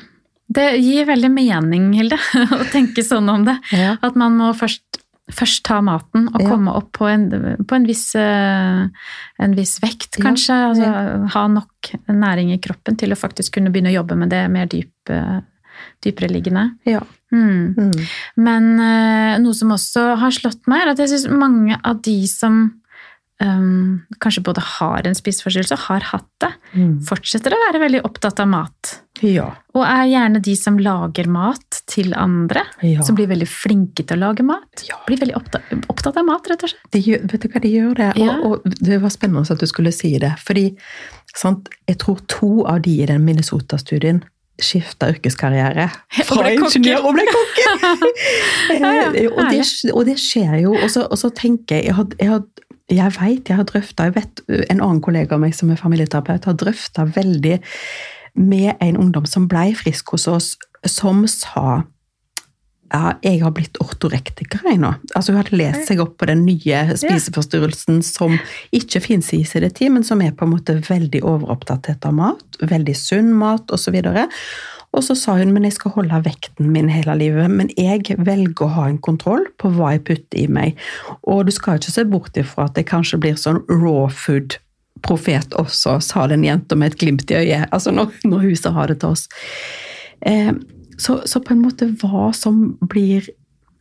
Det 0.51 0.67
gir 0.83 1.07
veldig 1.07 1.31
mening, 1.33 1.93
Hilde, 1.99 2.19
å 2.61 2.65
tenke 2.73 3.05
sånn 3.07 3.29
om 3.31 3.47
det. 3.47 3.57
Ja. 3.77 3.95
At 4.03 4.19
man 4.19 4.39
må 4.41 4.53
først 4.59 4.87
først 5.31 5.63
ta 5.63 5.77
maten 5.85 6.25
og 6.33 6.43
komme 6.43 6.73
opp 6.75 6.89
på 6.99 7.07
en, 7.07 7.29
på 7.63 7.77
en, 7.77 7.85
viss, 7.87 8.09
eh, 8.19 8.81
en 9.45 9.53
viss, 9.55 9.77
vekt, 9.79 10.19
kanskje. 10.19 10.57
Ja, 10.57 10.73
ja. 10.75 10.89
Altså, 11.05 11.29
ha 11.37 11.45
nok 11.55 11.93
næring 12.11 12.51
i 12.55 12.59
kroppen 12.63 12.99
til 12.99 13.15
å 13.15 13.19
faktisk 13.19 13.55
kunne 13.55 13.71
begynne 13.71 13.93
å 13.93 14.01
jobbe 14.01 14.19
med 14.19 14.33
det 14.35 14.43
mer 14.51 14.67
dyp, 14.71 15.13
dypere 16.03 16.33
liggende. 16.33 16.67
Ja. 16.89 17.05
Mm. 17.31 17.77
Mm. 17.79 18.07
Men 18.43 18.69
uh, 18.81 19.39
noe 19.43 19.55
som 19.55 19.71
også 19.75 20.17
har 20.21 20.35
slått 20.35 20.67
meg, 20.71 20.83
er 20.83 20.93
at 20.95 21.03
jeg 21.03 21.13
syns 21.13 21.29
mange 21.31 21.79
av 21.79 22.01
de 22.03 22.17
som 22.31 22.63
um, 23.41 24.01
kanskje 24.23 24.45
både 24.47 24.65
har 24.77 25.07
en 25.07 25.17
spiseforstyrrelse 25.17 25.79
og 25.79 25.87
har 25.87 26.09
hatt 26.11 26.31
det, 26.43 26.51
mm. 26.75 26.97
fortsetter 27.09 27.55
å 27.55 27.63
være 27.69 27.85
veldig 27.85 28.03
opptatt 28.09 28.43
av 28.43 28.51
mat. 28.51 28.97
Ja. 29.27 29.47
Og 29.77 29.85
er 29.85 30.07
gjerne 30.11 30.41
de 30.43 30.55
som 30.59 30.79
lager 30.81 31.29
mat 31.31 31.81
til 31.91 32.15
andre. 32.19 32.65
Ja. 32.87 33.05
Som 33.07 33.19
blir 33.19 33.29
veldig 33.31 33.49
flinke 33.51 34.05
til 34.05 34.19
å 34.19 34.31
lage 34.31 34.47
mat. 34.47 34.85
Ja. 34.89 34.99
Blir 35.07 35.21
veldig 35.21 35.37
opptatt, 35.39 35.71
opptatt, 35.93 36.19
av 36.21 36.27
mat, 36.29 36.49
rett 36.51 36.65
og 36.67 36.73
slett. 36.73 36.91
De 36.95 37.03
vet 37.19 37.45
du 37.45 37.49
hva, 37.49 37.63
de 37.63 37.73
gjør 37.75 37.95
det. 38.01 38.11
Og, 38.25 38.45
og, 38.49 38.77
det 38.81 39.01
var 39.03 39.15
spennende 39.15 39.45
at 39.45 39.63
du 39.63 39.69
skulle 39.71 39.93
si 39.95 40.15
det. 40.23 40.33
Fordi 40.45 40.71
sant, 41.37 41.71
jeg 41.91 42.01
tror 42.03 42.21
to 42.31 42.53
av 42.71 42.83
de 42.87 43.01
i 43.03 43.09
den 43.11 43.25
Minnesota-studien 43.27 44.25
skifta 44.61 45.09
yrkeskarriere 45.09 45.87
fra 46.29 46.51
ingeniør 46.53 47.07
og 47.09 47.15
ble 47.17 47.25
kokke! 47.31 47.71
og, 48.77 49.15
det, 49.15 49.63
og, 49.95 50.03
det, 50.05 50.19
skjer 50.21 50.59
jo. 50.67 50.75
Og 50.77 50.91
så, 50.93 51.07
og 51.09 51.21
så 51.21 51.33
tenker 51.33 51.79
jeg 51.81 51.89
Jeg 51.91 51.97
har, 51.97 52.11
jeg 52.19 52.35
har 52.35 52.43
jeg 52.91 53.13
vet, 53.15 53.47
jeg 53.47 53.55
har 53.55 53.67
drøfta 53.69 54.09
en 54.11 54.81
annen 54.81 55.01
kollega 55.05 55.37
av 55.37 55.45
meg 55.45 55.55
som 55.55 55.71
er 55.71 55.79
familieterapeut, 55.79 56.49
har 56.49 56.57
drøfta 56.59 57.05
veldig 57.15 57.61
med 58.35 58.75
en 58.81 58.99
ungdom 59.01 59.27
som 59.29 59.49
ble 59.51 59.71
frisk 59.79 60.15
hos 60.15 60.29
oss, 60.31 60.55
som 60.87 61.27
sa 61.29 61.83
ja, 62.91 63.13
jeg 63.23 63.39
har 63.45 63.53
blitt 63.55 63.79
ortorektiker 63.83 64.65
jeg 64.67 64.81
nå. 64.83 64.91
Altså 65.15 65.31
Hun 65.31 65.39
hadde 65.39 65.59
lest 65.61 65.87
seg 65.87 66.01
opp 66.03 66.17
på 66.19 66.27
den 66.27 66.43
nye 66.43 66.83
spiseforstyrrelsen 66.99 68.01
som 68.03 68.35
ikke 68.75 69.03
fins 69.05 69.31
i 69.31 69.45
ICD-10, 69.45 69.93
men 69.95 70.07
som 70.07 70.23
er 70.25 70.35
på 70.35 70.47
en 70.47 70.55
måte 70.57 70.75
veldig 70.89 71.23
overoppdatert 71.23 72.09
av 72.09 72.17
mat, 72.19 72.59
veldig 72.59 72.97
sunn 72.99 73.31
mat 73.39 73.71
osv. 73.71 73.95
Og, 74.01 74.19
så 74.19 74.27
og 74.91 75.07
så 75.07 75.17
sa 75.19 75.37
hun 75.39 75.53
men 75.55 75.69
jeg 75.69 75.77
skal 75.79 75.95
holde 75.95 76.23
vekten 76.25 76.73
min 76.75 76.91
hele 76.91 77.15
livet, 77.21 77.53
men 77.53 77.71
jeg 77.79 78.19
velger 78.19 78.67
å 78.67 78.75
ha 78.75 78.89
en 78.91 78.99
kontroll 78.99 79.47
på 79.63 79.71
hva 79.77 79.95
jeg 79.95 80.05
putter 80.11 80.43
i 80.43 80.49
meg. 80.51 80.83
Og 81.23 81.47
du 81.47 81.55
skal 81.55 81.79
ikke 81.79 81.95
se 81.95 82.07
bort 82.11 82.43
ifra 82.43 82.67
at 82.67 82.75
det 82.79 82.89
kanskje 82.91 83.23
blir 83.23 83.39
sånn 83.39 83.63
raw 83.71 84.09
food 84.11 84.59
profet 85.05 85.55
også, 85.59 85.99
sa 86.05 86.27
den 86.31 86.45
jenta 86.47 86.77
med 86.79 86.93
et 86.93 87.01
glimt 87.01 87.31
i 87.31 87.39
øyet. 87.41 87.69
Altså 87.73 87.93
når, 87.95 88.13
når 88.25 88.47
huset 88.51 88.75
har 88.77 88.91
det 88.91 89.01
til 89.01 89.15
oss. 89.15 89.29
Eh, 90.27 90.53
så, 91.01 91.21
så, 91.25 91.41
på 91.41 91.55
en 91.55 91.63
måte 91.65 91.89
hva 92.03 92.29
som 92.37 92.75
blir 92.85 93.31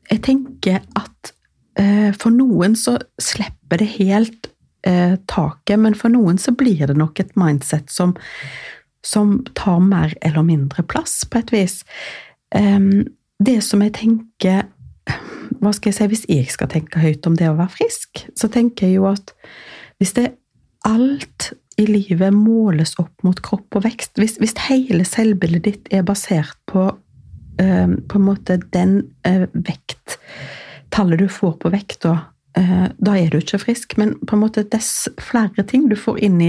Jeg 0.10 0.24
tenker 0.26 0.80
at 0.98 1.34
eh, 1.78 2.10
for 2.18 2.34
noen 2.34 2.74
så 2.80 2.96
slipper 3.22 3.78
det 3.78 3.92
helt 4.00 4.48
eh, 4.88 5.20
taket, 5.30 5.78
men 5.78 5.94
for 5.94 6.10
noen 6.10 6.40
så 6.42 6.56
blir 6.58 6.88
det 6.90 6.96
nok 6.98 7.20
et 7.22 7.36
mindset 7.38 7.92
som, 7.94 8.16
som 9.06 9.36
tar 9.54 9.78
mer 9.86 10.16
eller 10.26 10.48
mindre 10.48 10.82
plass, 10.82 11.22
på 11.30 11.44
et 11.44 11.54
vis. 11.54 11.84
Eh, 12.58 13.06
det 13.38 13.60
som 13.68 13.86
jeg 13.86 13.94
tenker 14.00 14.66
hva 15.60 15.72
skal 15.76 15.92
jeg 15.92 15.98
si, 15.98 16.08
Hvis 16.08 16.26
jeg 16.30 16.52
skal 16.54 16.70
tenke 16.72 17.02
høyt 17.02 17.28
om 17.28 17.36
det 17.38 17.50
å 17.50 17.58
være 17.58 17.76
frisk, 17.76 18.26
så 18.38 18.50
tenker 18.52 18.88
jeg 18.88 19.00
jo 19.00 19.10
at 19.10 19.34
hvis 20.00 20.16
det 20.16 20.28
alt 20.88 21.52
i 21.80 21.86
livet 21.88 22.34
måles 22.36 22.96
opp 23.00 23.24
mot 23.24 23.40
kropp 23.44 23.80
og 23.80 23.86
vekst. 23.86 24.18
Hvis, 24.20 24.38
hvis 24.42 24.56
hele 24.68 25.06
selvbildet 25.08 25.64
ditt 25.68 25.94
er 25.96 26.04
basert 26.08 26.58
på 26.70 26.90
uh, 26.92 27.94
på 28.10 28.20
en 28.20 28.26
måte 28.26 28.60
den 28.74 29.02
vekt 29.54 30.20
Tallet 30.90 31.22
du 31.22 31.28
får 31.30 31.60
på 31.62 31.70
vekta, 31.70 32.16
uh, 32.58 32.88
da 32.98 33.14
er 33.16 33.30
du 33.30 33.38
ikke 33.38 33.62
frisk. 33.62 33.94
Men 34.02 34.16
på 34.26 34.36
en 34.36 34.42
måte 34.42 34.66
dess 34.66 35.08
flere 35.22 35.64
ting 35.70 35.86
du 35.92 35.96
får 36.00 36.18
inn 36.26 36.42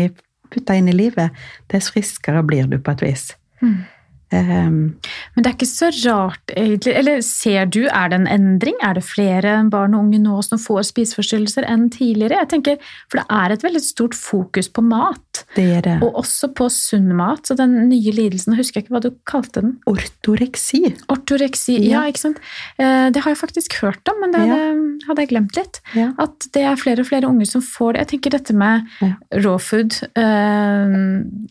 putta 0.50 0.74
inn 0.74 0.88
i 0.90 0.96
livet, 0.96 1.36
dess 1.70 1.92
friskere 1.94 2.42
blir 2.42 2.66
du 2.70 2.78
på 2.82 2.94
et 2.96 3.04
vis. 3.04 3.26
Mm. 3.62 3.84
Um, 4.30 4.94
Men 5.34 5.42
det 5.42 5.50
er 5.50 5.56
ikke 5.56 5.66
så 5.66 5.88
rart, 6.04 6.52
egentlig. 6.54 6.94
Eller 7.00 7.22
ser 7.26 7.66
du, 7.66 7.80
er 7.88 8.12
det 8.12 8.20
en 8.20 8.28
endring? 8.30 8.76
Er 8.86 8.94
det 8.94 9.02
flere 9.06 9.56
barn 9.72 9.96
og 9.96 10.04
unge 10.06 10.20
nå 10.22 10.36
som 10.46 10.60
får 10.62 10.86
spiseforstyrrelser 10.92 11.66
enn 11.66 11.88
tidligere? 11.90 12.38
Jeg 12.38 12.50
tenker, 12.52 12.92
For 13.10 13.20
det 13.20 13.26
er 13.40 13.54
et 13.54 13.64
veldig 13.66 13.82
stort 13.82 14.14
fokus 14.14 14.70
på 14.70 14.84
mat. 14.86 15.42
Det 15.56 15.66
er 15.80 15.82
det. 15.86 15.96
Og 16.06 16.20
også 16.22 16.52
på 16.54 16.68
sunn 16.70 17.10
mat. 17.18 17.42
Så 17.48 17.56
den 17.58 17.74
nye 17.90 18.14
lidelsen, 18.14 18.54
husker 18.58 18.80
jeg 18.80 18.86
ikke 18.86 18.96
hva 18.96 19.02
du 19.02 19.10
kalte 19.28 19.64
den? 19.64 19.74
Ortoreksi. 19.90 20.84
Ortoreksi, 21.10 21.80
ja, 21.88 21.98
ja 21.98 22.04
ikke 22.12 22.24
sant. 22.28 22.40
Eh, 22.78 23.08
det 23.10 23.24
har 23.24 23.34
jeg 23.34 23.42
faktisk 23.42 23.80
hørt 23.82 24.12
om, 24.12 24.22
men 24.22 24.34
det 24.34 24.44
hadde, 24.44 24.60
ja. 24.62 25.08
hadde 25.08 25.26
jeg 25.26 25.32
glemt 25.34 25.58
litt. 25.58 25.82
Ja. 25.98 26.12
At 26.22 26.46
det 26.54 26.64
er 26.70 26.78
flere 26.78 27.02
og 27.02 27.10
flere 27.10 27.30
unger 27.30 27.50
som 27.50 27.64
får 27.64 27.96
det. 27.96 28.06
Jeg 28.06 28.12
tenker 28.14 28.36
dette 28.38 28.54
med 28.54 28.86
raw 29.42 29.58
food. 29.58 29.98
Eh, 30.14 30.96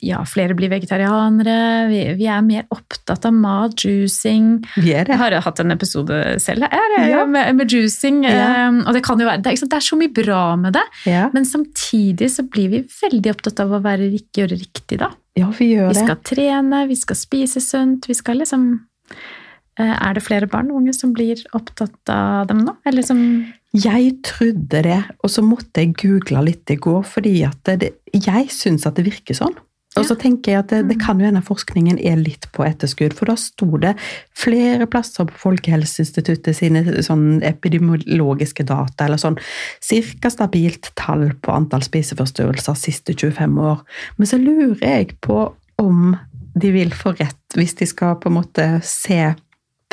ja, 0.06 0.24
flere 0.30 0.56
blir 0.56 0.72
vegetarianere. 0.72 1.60
Vi, 1.92 2.04
vi 2.20 2.32
er 2.32 2.46
mer 2.46 2.68
opptatt 2.73 3.25
av 3.25 3.34
mat, 3.34 3.73
juicing. 3.82 4.60
Jeg 4.84 5.17
har 5.19 5.36
hatt 5.45 5.62
en 5.62 5.73
episode 5.73 6.17
selv 6.41 6.67
er, 6.67 6.95
ja. 7.10 7.23
med, 7.29 7.51
med, 7.58 7.73
juicing. 7.73 8.21
Ja. 8.27 8.67
Um, 8.69 8.82
og 8.86 8.93
det 8.97 9.03
kan 9.05 9.21
jo 9.21 9.27
være, 9.29 9.41
det 9.45 9.53
er, 9.53 9.63
det 9.65 9.79
er, 9.79 9.86
så 9.86 9.97
mye 9.99 10.13
bra 10.13 10.43
med 10.60 10.77
det, 10.77 10.86
ja. 11.10 11.27
men 11.34 11.47
samtidig 11.47 12.32
så 12.34 12.45
blir 12.45 12.71
vi 12.73 12.84
veldig 13.01 13.34
opptatt 13.34 13.63
av 13.63 13.73
å 13.77 13.82
være, 13.86 14.12
gjøre 14.38 14.60
riktig, 14.60 15.01
da. 15.01 15.12
Ja, 15.39 15.49
vi 15.55 15.71
gjør 15.73 15.89
det. 15.89 15.97
Vi 15.97 16.05
skal 16.05 16.21
trene, 16.34 16.84
vi 16.89 16.97
skal 16.99 17.19
spise 17.19 17.63
sunt, 17.63 18.10
vi 18.10 18.17
skal 18.17 18.41
liksom 18.41 18.65
uh, 18.75 19.95
Er 19.95 20.17
det 20.17 20.25
flere 20.25 20.49
barn 20.51 20.71
og 20.73 20.82
unge 20.82 20.95
som 20.97 21.13
blir 21.15 21.41
opptatt 21.58 22.12
av 22.13 22.49
dem 22.51 22.65
nå? 22.67 22.75
Eller 22.89 23.05
som 23.08 23.21
jeg 23.69 24.15
trodde 24.25 24.82
det, 24.82 25.01
og 25.21 25.29
så 25.29 25.43
måtte 25.45 25.84
jeg 25.84 25.93
google 26.01 26.41
litt 26.47 26.71
i 26.73 26.77
går, 26.82 27.03
fordi 27.05 27.36
at 27.45 27.69
det, 27.77 27.91
jeg 28.15 28.47
syns 28.49 28.88
at 28.89 28.97
det 28.97 29.05
virker 29.05 29.38
sånn. 29.38 29.53
Og 29.99 30.07
så 30.07 30.15
tenker 30.19 30.53
jeg 30.53 30.63
at 30.63 30.71
det, 30.71 30.81
det 30.89 30.97
mm. 30.97 31.03
kan 31.03 31.19
jo 31.21 31.27
hende 31.27 31.43
forskningen 31.45 31.99
er 31.99 32.19
litt 32.21 32.47
på 32.55 32.63
etterskudd, 32.65 33.15
for 33.17 33.31
da 33.31 33.35
sto 33.39 33.67
det 33.81 33.95
flere 34.38 34.88
plasser 34.89 35.27
på 35.29 35.38
Folkehelseinstituttet 35.43 36.57
sine 36.57 36.83
sånn 37.05 37.43
epidemiologiske 37.45 38.65
data, 38.69 39.05
eller 39.05 39.21
sånn 39.21 39.39
cirka 39.83 40.31
stabilt 40.33 40.91
tall 40.99 41.29
på 41.43 41.53
antall 41.55 41.83
spiseforstyrrelser 41.85 42.79
siste 42.79 43.15
25 43.17 43.59
år. 43.59 43.83
Men 44.17 44.31
så 44.31 44.39
lurer 44.41 44.81
jeg 44.85 45.19
på 45.25 45.43
om 45.79 46.15
de 46.59 46.71
vil 46.73 46.91
få 46.95 47.13
rett 47.19 47.57
hvis 47.57 47.77
de 47.79 47.88
skal 47.88 48.17
på 48.19 48.29
en 48.31 48.39
måte 48.39 48.65
se 48.85 49.21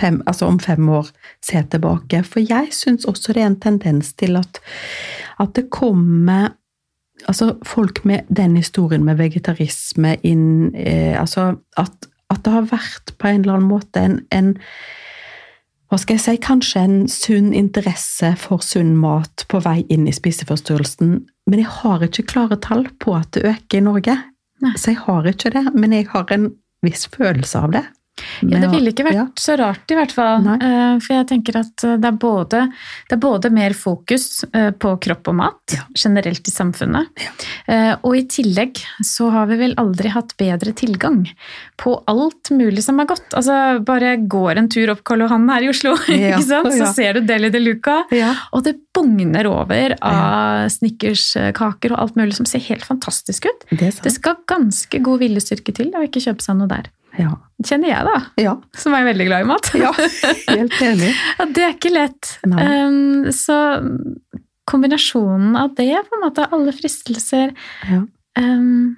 fem, 0.00 0.20
altså 0.26 0.48
om 0.50 0.58
fem 0.60 0.88
år 0.88 1.08
se 1.44 1.62
tilbake. 1.72 2.22
For 2.26 2.44
jeg 2.44 2.72
syns 2.76 3.06
også 3.08 3.34
det 3.36 3.42
er 3.42 3.50
en 3.50 3.60
tendens 3.60 4.12
til 4.18 4.38
at, 4.40 4.60
at 5.42 5.54
det 5.56 5.68
kommer 5.74 6.54
altså 7.26 7.54
folk 7.66 8.04
med 8.04 8.28
den 8.28 8.56
historien 8.56 9.04
med 9.04 9.18
vegetarisme 9.20 10.16
inn, 10.26 10.74
eh, 10.74 11.20
Altså 11.20 11.56
at, 11.76 12.08
at, 12.30 12.44
det 12.44 12.52
har 12.52 12.70
vært 12.70 13.14
på 13.18 13.28
en 13.28 13.40
eller 13.42 13.58
annen 13.58 13.70
måte 13.70 14.02
en, 14.02 14.20
en 14.30 14.54
hva 15.86 15.98
skal 16.02 16.16
jeg 16.16 16.24
si, 16.24 16.36
kanskje 16.42 16.80
en 16.82 16.96
sunn 17.10 17.52
interesse 17.54 18.32
for 18.42 18.64
sunn 18.64 18.96
mat 18.98 19.44
på 19.50 19.60
vei 19.62 19.84
inn 19.92 20.08
i 20.10 20.14
spiseforstyrrelsen, 20.14 21.20
men 21.46 21.62
jeg 21.62 21.70
har 21.78 22.02
ikke 22.02 22.26
klare 22.32 22.58
tall 22.58 22.88
på 22.98 23.14
at 23.14 23.30
det 23.36 23.44
øker 23.46 23.78
i 23.78 23.84
Norge. 23.86 24.16
Nei. 24.64 24.72
Så 24.74 24.96
jeg 24.96 25.04
har 25.04 25.28
ikke 25.30 25.52
det, 25.54 25.62
men 25.76 25.94
jeg 25.94 26.08
har 26.10 26.32
en 26.34 26.48
viss 26.82 27.06
følelse 27.12 27.62
av 27.62 27.76
det. 27.76 27.84
Ja, 28.42 28.60
det 28.62 28.68
ville 28.72 28.92
ikke 28.92 29.04
vært 29.06 29.18
ja. 29.18 29.24
så 29.40 29.56
rart, 29.60 29.84
i 29.92 29.96
hvert 29.98 30.12
fall. 30.14 30.40
Nei. 30.44 30.56
Eh, 30.64 30.94
For 31.04 31.16
jeg 31.18 31.26
tenker 31.30 31.58
at 31.60 31.84
eh, 31.84 31.96
det 32.00 32.08
er 32.08 32.16
både, 32.20 32.62
det 33.10 33.16
er 33.16 33.20
både 33.22 33.50
mer 33.52 33.74
fokus 33.76 34.44
eh, 34.52 34.70
på 34.72 34.94
kropp 35.04 35.30
og 35.32 35.36
mat 35.42 35.74
Ja. 35.76 35.82
generelt 35.98 36.46
i 36.48 36.52
samfunnet. 36.54 37.08
Og 38.06 38.12
i 38.16 38.22
tillegg 38.30 38.78
så 39.04 39.28
har 39.34 39.48
vi 39.50 39.58
vel 39.60 39.74
aldri 39.80 40.10
hatt 40.12 40.34
bedre 40.38 40.72
tilgang 40.76 41.24
på 41.80 41.96
alt 42.08 42.50
mulig 42.54 42.84
som 42.84 43.00
er 43.02 43.08
godt. 43.10 43.34
Altså 43.36 43.56
bare 43.84 44.14
går 44.22 44.60
en 44.60 44.68
tur 44.72 44.92
opp 44.94 45.02
Karl 45.06 45.24
Johan 45.24 45.48
her 45.50 45.66
i 45.66 45.70
Oslo, 45.72 45.96
ikke 46.08 46.42
sant? 46.46 46.70
så 46.76 46.92
ser 46.94 47.18
du 47.18 47.26
Deli 47.28 47.50
de 47.52 47.60
Luca. 47.62 47.98
Og 48.56 48.64
det 48.66 48.76
bugner 48.96 49.48
over 49.50 49.96
av 50.00 50.70
snickerskaker 50.72 51.92
og 51.94 52.04
alt 52.04 52.20
mulig 52.20 52.36
som 52.38 52.48
ser 52.48 52.62
helt 52.70 52.86
fantastisk 52.86 53.48
ut. 53.50 53.66
Det 53.70 53.92
Det 54.02 54.12
skal 54.14 54.38
ganske 54.48 55.02
god 55.02 55.20
viljestyrke 55.24 55.74
til 55.74 55.92
å 55.96 56.04
ikke 56.06 56.22
kjøpe 56.22 56.44
seg 56.44 56.60
noe 56.60 56.70
der. 56.70 56.88
Ja. 57.18 57.32
Kjenner 57.64 57.88
jeg, 57.88 58.04
da 58.04 58.42
ja. 58.42 58.52
som 58.76 58.92
er 58.94 59.06
veldig 59.08 59.26
glad 59.30 59.44
i 59.44 59.48
mat. 59.48 59.70
ja. 59.80 59.92
Helt 60.50 60.74
enig. 60.84 61.12
Ja, 61.38 61.46
det 61.56 61.62
er 61.64 61.72
ikke 61.76 61.92
lett. 61.94 62.34
Um, 62.44 63.30
så 63.32 63.56
kombinasjonen 64.68 65.56
av 65.56 65.74
det, 65.78 65.92
på 66.08 66.18
en 66.18 66.24
måte, 66.26 66.46
alle 66.52 66.72
fristelser 66.74 67.52
Ja. 67.88 68.02
um, 68.40 68.96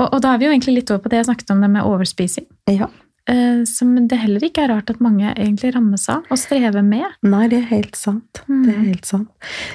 og, 0.00 0.06
og 0.14 0.20
da 0.24 0.32
er 0.34 0.40
vi 0.40 0.46
jo 0.48 0.52
egentlig 0.54 0.78
litt 0.78 0.90
over 0.94 1.02
på 1.04 1.10
det 1.12 1.18
jeg 1.20 1.28
snakket 1.28 1.50
om 1.52 1.60
det 1.60 1.68
med 1.74 1.84
overspising. 1.84 2.46
ja. 2.72 2.88
uh, 3.30 3.62
som 3.68 3.92
det 4.08 4.16
heller 4.18 4.42
ikke 4.48 4.64
er 4.64 4.72
rart 4.72 4.90
at 4.90 5.02
mange 5.04 5.28
egentlig 5.36 5.74
rammes 5.76 6.08
av 6.10 6.24
og 6.32 6.38
strever 6.40 6.82
med. 6.82 7.04
Nei, 7.22 7.44
det 7.52 7.58
er 7.60 7.68
helt 7.76 7.96
sant. 8.00 8.40
Det 8.48 8.72
er 8.72 8.78
Mm. 8.80 8.86
helt 8.88 9.06
sant. 9.06 9.28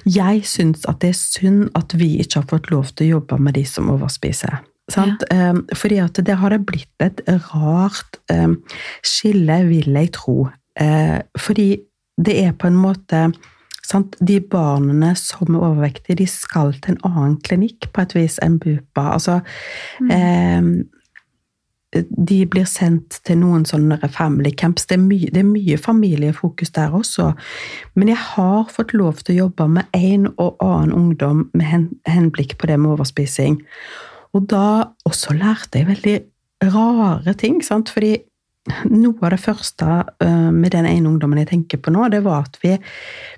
Jeg 0.05 0.41
syns 0.49 0.83
at 0.89 0.99
det 0.99 1.13
er 1.13 1.19
synd 1.19 1.69
at 1.77 1.93
vi 1.95 2.17
ikke 2.19 2.41
har 2.41 2.49
fått 2.49 2.71
lov 2.73 2.89
til 2.95 3.05
å 3.07 3.19
jobbe 3.19 3.39
med 3.39 3.53
de 3.55 3.63
som 3.69 3.87
overspiser. 3.93 4.57
Sant? 4.91 5.23
Ja. 5.31 5.53
fordi 5.73 5.97
at 5.97 6.19
det 6.21 6.35
har 6.37 6.53
det 6.53 6.65
blitt 6.69 7.01
et 7.01 7.23
rart 7.49 8.19
um, 8.29 8.59
skille, 9.01 9.63
vil 9.65 9.97
jeg 9.97 10.11
tro. 10.13 10.45
Uh, 10.77 11.19
fordi 11.41 11.79
det 12.21 12.35
er 12.43 12.53
på 12.53 12.69
en 12.69 12.77
måte 12.77 13.23
sant? 13.85 14.17
De 14.19 14.39
barna 14.41 15.13
som 15.17 15.55
er 15.55 15.63
overvektige, 15.71 16.19
de 16.21 16.27
skal 16.29 16.73
til 16.81 16.95
en 16.95 17.01
annen 17.09 17.39
klinikk 17.45 17.89
på 17.93 18.05
et 18.05 18.15
vis 18.17 18.37
enn 18.43 18.59
BUPA. 18.61 19.07
Altså, 19.15 19.39
um, 20.05 20.85
de 22.27 22.39
blir 22.51 22.65
sendt 22.67 23.21
til 23.27 23.39
noen 23.39 23.63
sånne 23.67 23.97
family 24.11 24.51
camps. 24.57 24.87
Det 24.89 24.97
er, 24.97 25.03
mye, 25.03 25.29
det 25.31 25.41
er 25.41 25.47
mye 25.47 25.77
familiefokus 25.79 26.73
der 26.75 26.95
også. 26.95 27.31
Men 27.95 28.11
jeg 28.11 28.19
har 28.33 28.65
fått 28.73 28.95
lov 28.97 29.21
til 29.23 29.35
å 29.35 29.45
jobbe 29.45 29.69
med 29.77 29.95
en 29.95 30.27
og 30.33 30.59
annen 30.63 30.95
ungdom 30.95 31.45
med 31.55 31.93
henblikk 32.09 32.57
på 32.59 32.69
det 32.71 32.79
med 32.81 32.97
overspising. 32.97 33.61
Og 34.35 34.47
da 34.51 34.91
også 35.07 35.35
lærte 35.37 35.79
jeg 35.79 35.89
veldig 35.89 36.15
rare 36.73 37.35
ting. 37.39 37.61
Sant? 37.63 37.91
Fordi 37.93 38.17
noe 38.89 39.21
av 39.21 39.35
det 39.35 39.41
første 39.43 39.87
øh, 40.25 40.51
med 40.53 40.73
den 40.73 40.87
ene 40.89 41.09
ungdommen 41.09 41.39
jeg 41.43 41.51
tenker 41.53 41.81
på 41.81 41.93
nå, 41.93 42.07
det 42.11 42.23
var 42.25 42.47
at 42.47 42.59
vi, 42.63 42.73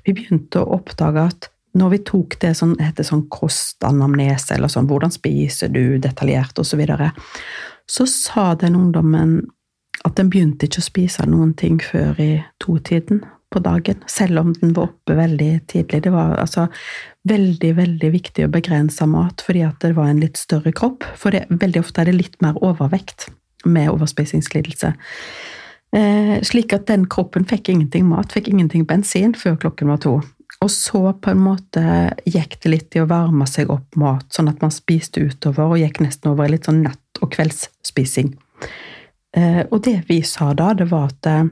vi 0.08 0.16
begynte 0.16 0.64
å 0.64 0.80
oppdage 0.80 1.28
at 1.32 1.50
når 1.78 1.92
vi 1.94 2.00
tok 2.08 2.38
det 2.42 2.54
som 2.58 2.74
heter 2.80 3.06
sånn 3.06 3.28
kostanamnese, 3.30 4.56
eller 4.56 4.72
sånn 4.72 4.88
hvordan 4.90 5.14
spiser 5.14 5.70
du 5.70 6.00
detaljert, 6.02 6.58
osv., 6.58 6.72
så, 6.72 6.80
videre, 6.80 7.12
så 7.86 8.08
sa 8.10 8.48
den 8.58 8.80
ungdommen 8.80 9.40
at 10.08 10.16
den 10.18 10.32
begynte 10.32 10.66
ikke 10.66 10.82
å 10.82 10.88
spise 10.88 11.26
noen 11.30 11.54
ting 11.60 11.78
før 11.84 12.18
i 12.24 12.32
totiden 12.64 13.22
på 13.54 13.62
dagen, 13.64 14.02
selv 14.12 14.42
om 14.42 14.54
den 14.60 14.74
var 14.76 14.90
oppe 14.90 15.16
veldig 15.18 15.52
tidlig. 15.72 16.02
Det 16.04 16.12
var 16.14 16.36
altså 16.42 16.68
veldig, 17.28 17.74
veldig 17.78 18.10
viktig 18.14 18.46
å 18.48 18.52
begrense 18.52 19.08
mat 19.10 19.44
fordi 19.46 19.64
at 19.68 19.80
det 19.84 19.94
var 19.98 20.12
en 20.12 20.22
litt 20.24 20.40
større 20.40 20.74
kropp. 20.76 21.08
For 21.20 21.36
det, 21.36 21.46
veldig 21.50 21.84
ofte 21.84 22.04
er 22.04 22.12
det 22.12 22.18
litt 22.18 22.40
mer 22.44 22.60
overvekt 22.64 23.30
med 23.68 23.92
overspisingslidelse. 23.94 24.94
Eh, 25.96 26.34
slik 26.44 26.76
at 26.76 26.90
den 26.90 27.08
kroppen 27.10 27.48
fikk 27.48 27.72
ingenting 27.72 28.08
mat, 28.10 28.34
fikk 28.36 28.50
ingenting 28.52 28.84
bensin 28.88 29.36
før 29.38 29.56
klokken 29.64 29.94
var 29.94 30.02
to. 30.04 30.18
Og 30.64 30.72
så 30.74 31.02
på 31.22 31.32
en 31.32 31.44
måte 31.46 31.84
gikk 32.26 32.58
det 32.64 32.72
litt 32.72 32.98
i 32.98 33.04
å 33.04 33.10
varme 33.10 33.46
seg 33.50 33.70
opp 33.72 33.96
mat, 34.00 34.26
sånn 34.34 34.50
at 34.50 34.64
man 34.64 34.74
spiste 34.74 35.22
utover, 35.22 35.70
og 35.70 35.82
gikk 35.82 36.02
nesten 36.04 36.32
over 36.32 36.48
i 36.48 36.56
litt 36.56 36.68
sånn 36.68 36.82
natt- 36.88 37.22
og 37.22 37.32
kveldsspising. 37.36 38.34
Eh, 39.38 39.64
og 39.70 39.84
det 39.86 40.02
vi 40.10 40.22
sa 40.26 40.52
da, 40.58 40.72
det 40.78 40.90
var 40.90 41.12
at 41.12 41.30
eh, 41.30 41.46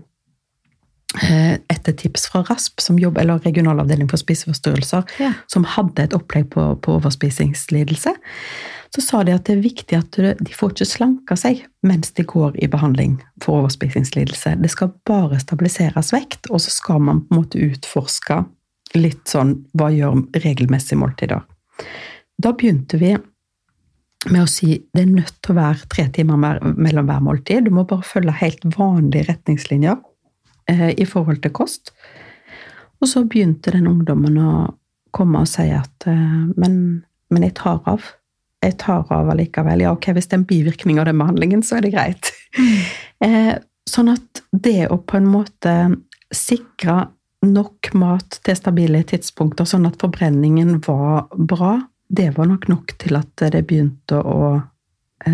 etter 1.21 1.93
tips 1.97 2.28
fra 2.32 2.43
RASP, 2.43 2.82
som 2.82 2.99
jobb, 2.99 3.17
eller 3.21 3.39
regionalavdeling 3.39 4.10
for 4.12 4.17
spiseforstyrrelser, 4.21 5.04
Ja. 5.19 5.34
som 5.47 5.63
hadde 5.63 6.04
et 6.04 6.13
opplegg 6.13 6.49
på, 6.51 6.75
på 6.82 6.97
overspisingslidelse, 6.99 8.13
så 8.95 9.01
sa 9.04 9.23
de 9.23 9.34
at 9.36 9.43
det 9.47 9.58
er 9.58 9.62
viktig 9.63 9.97
at 9.97 10.12
de 10.15 10.34
de 10.39 10.54
får 10.56 10.71
ikke 10.71 10.86
slanka 10.88 11.36
seg 11.36 11.65
mens 11.84 12.12
de 12.15 12.23
går 12.23 12.56
i 12.63 12.67
behandling 12.71 13.17
for 13.43 13.62
overspisingslidelse. 13.62 14.56
Det 14.62 14.71
skal 14.71 14.93
bare 15.06 15.39
stabiliseres 15.39 16.13
vekt, 16.15 16.47
og 16.49 16.62
så 16.63 16.71
skal 16.71 17.01
man 17.04 17.21
på 17.25 17.36
en 17.36 17.41
måte 17.41 17.60
utforske 17.60 18.45
litt 18.95 19.25
sånn 19.28 19.65
hva 19.75 19.89
gjør 19.91 20.21
regelmessige 20.39 20.99
måltider. 21.01 21.43
Da 22.39 22.51
begynte 22.56 22.97
vi 23.01 23.15
med 24.32 24.41
å 24.41 24.47
si 24.49 24.80
det 24.95 25.04
er 25.04 25.12
nødt 25.12 25.36
til 25.43 25.54
å 25.54 25.60
være 25.60 25.89
tre 25.91 26.08
timer 26.15 26.38
mellom 26.75 27.06
hver 27.10 27.21
måltid. 27.21 27.65
Du 27.67 27.71
må 27.75 27.84
bare 27.88 28.01
følge 28.08 28.32
helt 28.39 28.63
vanlige 28.78 29.28
retningslinjer 29.30 29.99
eh, 30.71 30.91
i 30.97 31.06
forhold 31.06 31.41
til 31.43 31.54
kost. 31.56 31.93
Og 33.01 33.10
så 33.12 33.25
begynte 33.28 33.73
den 33.75 33.89
ungdommen 33.89 34.38
å 34.39 34.51
komme 35.15 35.43
og 35.43 35.49
si 35.49 35.67
at 35.73 36.08
eh, 36.10 36.38
men, 36.56 36.78
men 37.34 37.47
jeg 37.47 37.58
tar 37.62 37.82
av. 37.89 38.06
Jeg 38.65 38.78
tar 38.82 39.06
av 39.13 39.30
allikevel. 39.34 39.84
Ja, 39.86 39.93
ok, 39.93 40.12
hvis 40.15 40.30
det 40.30 40.38
er 40.38 40.41
en 40.41 40.49
bivirkning 40.49 40.99
av 40.99 41.10
den 41.10 41.21
behandlingen, 41.21 41.63
så 41.65 41.78
er 41.78 41.86
det 41.86 41.93
greit. 41.95 42.32
eh, 43.25 43.54
sånn 43.89 44.13
at 44.15 44.43
det 44.51 44.88
å 44.89 44.99
på 45.01 45.19
en 45.19 45.30
måte 45.30 45.75
sikre 46.34 47.06
nok 47.45 47.91
mat 47.93 48.39
til 48.45 48.58
stabile 48.58 49.04
tidspunkter, 49.06 49.67
sånn 49.69 49.86
at 49.86 49.99
forbrenningen 50.01 50.80
var 50.88 51.28
bra, 51.38 51.78
det 52.10 52.32
var 52.38 52.49
nok 52.49 52.65
nok 52.71 52.95
til 53.01 53.19
at 53.19 53.43
det 53.54 53.62
begynte 53.69 54.17
å 54.17 54.56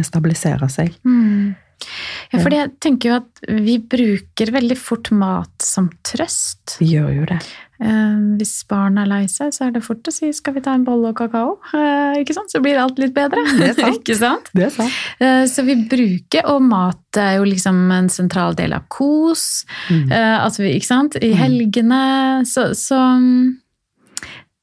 stabilisere 0.03 0.67
seg. 0.71 0.91
Mm. 1.07 1.53
Ja, 2.31 2.39
for 2.39 2.49
jeg 2.55 2.71
tenker 2.79 3.09
jo 3.09 3.15
at 3.21 3.41
vi 3.67 3.77
bruker 3.79 4.51
veldig 4.53 4.77
fort 4.77 5.11
mat 5.11 5.51
som 5.65 5.89
trøst. 6.07 6.77
Vi 6.79 6.93
gjør 6.95 7.11
jo 7.15 7.25
det. 7.25 7.39
Eh, 7.81 8.17
hvis 8.37 8.53
barn 8.69 8.99
er 9.01 9.07
lei 9.09 9.23
seg, 9.25 9.49
så 9.55 9.65
er 9.67 9.71
det 9.73 9.81
fort 9.83 10.03
å 10.05 10.11
si 10.13 10.29
'skal 10.31 10.53
vi 10.53 10.61
ta 10.61 10.73
en 10.75 10.83
bolle 10.85 11.09
og 11.09 11.15
kakao'? 11.17 11.57
Eh, 11.73 12.21
ikke 12.21 12.33
sant? 12.37 12.51
Så 12.53 12.61
blir 12.61 12.77
alt 12.77 12.99
litt 12.99 13.13
bedre. 13.13 13.41
Det 13.57 13.69
er 13.69 13.73
sant. 13.81 14.07
sant? 14.19 14.49
Det 14.53 14.63
er 14.67 14.69
sant. 14.69 14.91
Eh, 15.19 15.45
så 15.49 15.65
vi 15.65 15.75
bruker, 15.89 16.45
og 16.45 16.61
mat 16.61 17.17
er 17.17 17.37
jo 17.39 17.43
liksom 17.43 17.91
en 17.91 18.07
sentral 18.09 18.53
del 18.55 18.73
av 18.73 18.83
kos. 18.87 19.65
Mm. 19.89 20.11
Altså, 20.11 20.61
ikke 20.63 20.85
sant? 20.85 21.15
I 21.21 21.33
helgene. 21.33 22.45
Så, 22.45 22.69
så 22.77 22.95
mm, 23.17 23.57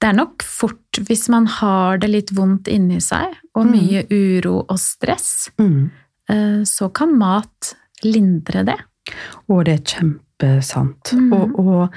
det 0.01 0.09
er 0.11 0.15
nok 0.15 0.43
fort, 0.47 1.01
hvis 1.03 1.29
man 1.29 1.47
har 1.47 1.99
det 1.99 2.11
litt 2.11 2.31
vondt 2.31 2.69
inni 2.71 3.01
seg, 3.01 3.35
og 3.57 3.67
Mm. 3.67 3.73
mye 3.73 4.05
uro 4.13 4.61
og 4.69 4.79
stress, 4.79 5.51
Mm. 5.59 5.91
Eh, 6.29 6.63
så 6.65 6.89
kan 6.89 7.17
mat 7.19 7.75
lindre 8.05 8.65
det. 8.69 8.79
Og 9.49 9.65
det 9.65 9.79
er 9.79 9.85
kjempesant. 9.97 11.13
Mhm. 11.13 11.33
Og, 11.33 11.59
og 11.59 11.89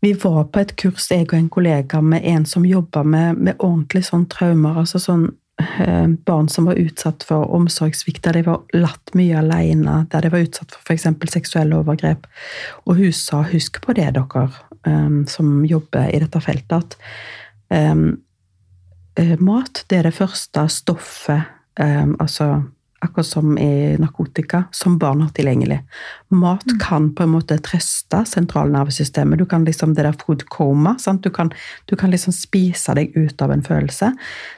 vi 0.00 0.12
var 0.12 0.44
på 0.52 0.60
et 0.60 0.76
kurs, 0.76 1.08
jeg 1.10 1.26
og 1.30 1.38
en 1.38 1.48
kollega, 1.48 2.00
med 2.00 2.24
en 2.24 2.44
som 2.46 2.66
jobba 2.66 3.02
med, 3.02 3.40
med 3.40 3.58
ordentlig 3.58 4.04
sånn 4.06 4.26
traumer. 4.30 4.76
Altså 4.82 5.00
sånn 5.02 5.24
eh, 5.62 6.06
barn 6.28 6.50
som 6.52 6.68
var 6.68 6.78
utsatt 6.80 7.24
for 7.26 7.48
omsorgssvikt, 7.56 8.22
der 8.26 8.38
de 8.38 8.44
var 8.46 8.76
latt 8.76 9.14
mye 9.18 9.40
alene, 9.40 10.02
der 10.12 10.26
de 10.26 10.32
var 10.34 10.44
utsatt 10.44 10.76
for 10.76 10.92
f.eks. 10.92 11.08
seksuelle 11.32 11.80
overgrep. 11.80 12.28
Og 12.84 13.00
hun 13.00 13.12
sa 13.12 13.42
'husk 13.42 13.80
på 13.82 13.96
det, 13.96 14.12
dere 14.14 14.46
eh, 14.86 15.24
som 15.32 15.64
jobber 15.64 16.12
i 16.12 16.20
dette 16.22 16.40
feltet', 16.40 16.96
at 19.16 19.40
mat 19.40 19.84
det 19.90 19.98
er 19.98 20.02
det 20.06 20.14
første 20.14 20.68
stoffet 20.70 21.42
altså 22.20 22.62
akkurat 23.06 23.28
som 23.28 23.56
i 23.58 23.96
narkotika, 24.00 24.64
som 24.74 24.98
barn 25.00 25.22
har 25.24 25.32
tilgjengelig. 25.36 25.80
Mat 26.34 26.66
kan 26.82 27.08
på 27.16 27.24
en 27.24 27.32
måte 27.34 27.58
trøste 27.64 28.22
sentralnervesystemet. 28.28 29.38
Du 29.38 29.46
kan 29.46 29.64
liksom, 29.64 29.94
Det 29.94 30.04
der 30.04 30.18
food 30.20 30.46
coma. 30.52 30.96
Sant? 30.98 31.22
Du, 31.22 31.30
kan, 31.30 31.52
du 31.86 31.96
kan 31.96 32.10
liksom 32.10 32.34
spise 32.36 32.94
deg 32.98 33.16
ut 33.16 33.42
av 33.42 33.52
en 33.52 33.64
følelse. 33.64 34.12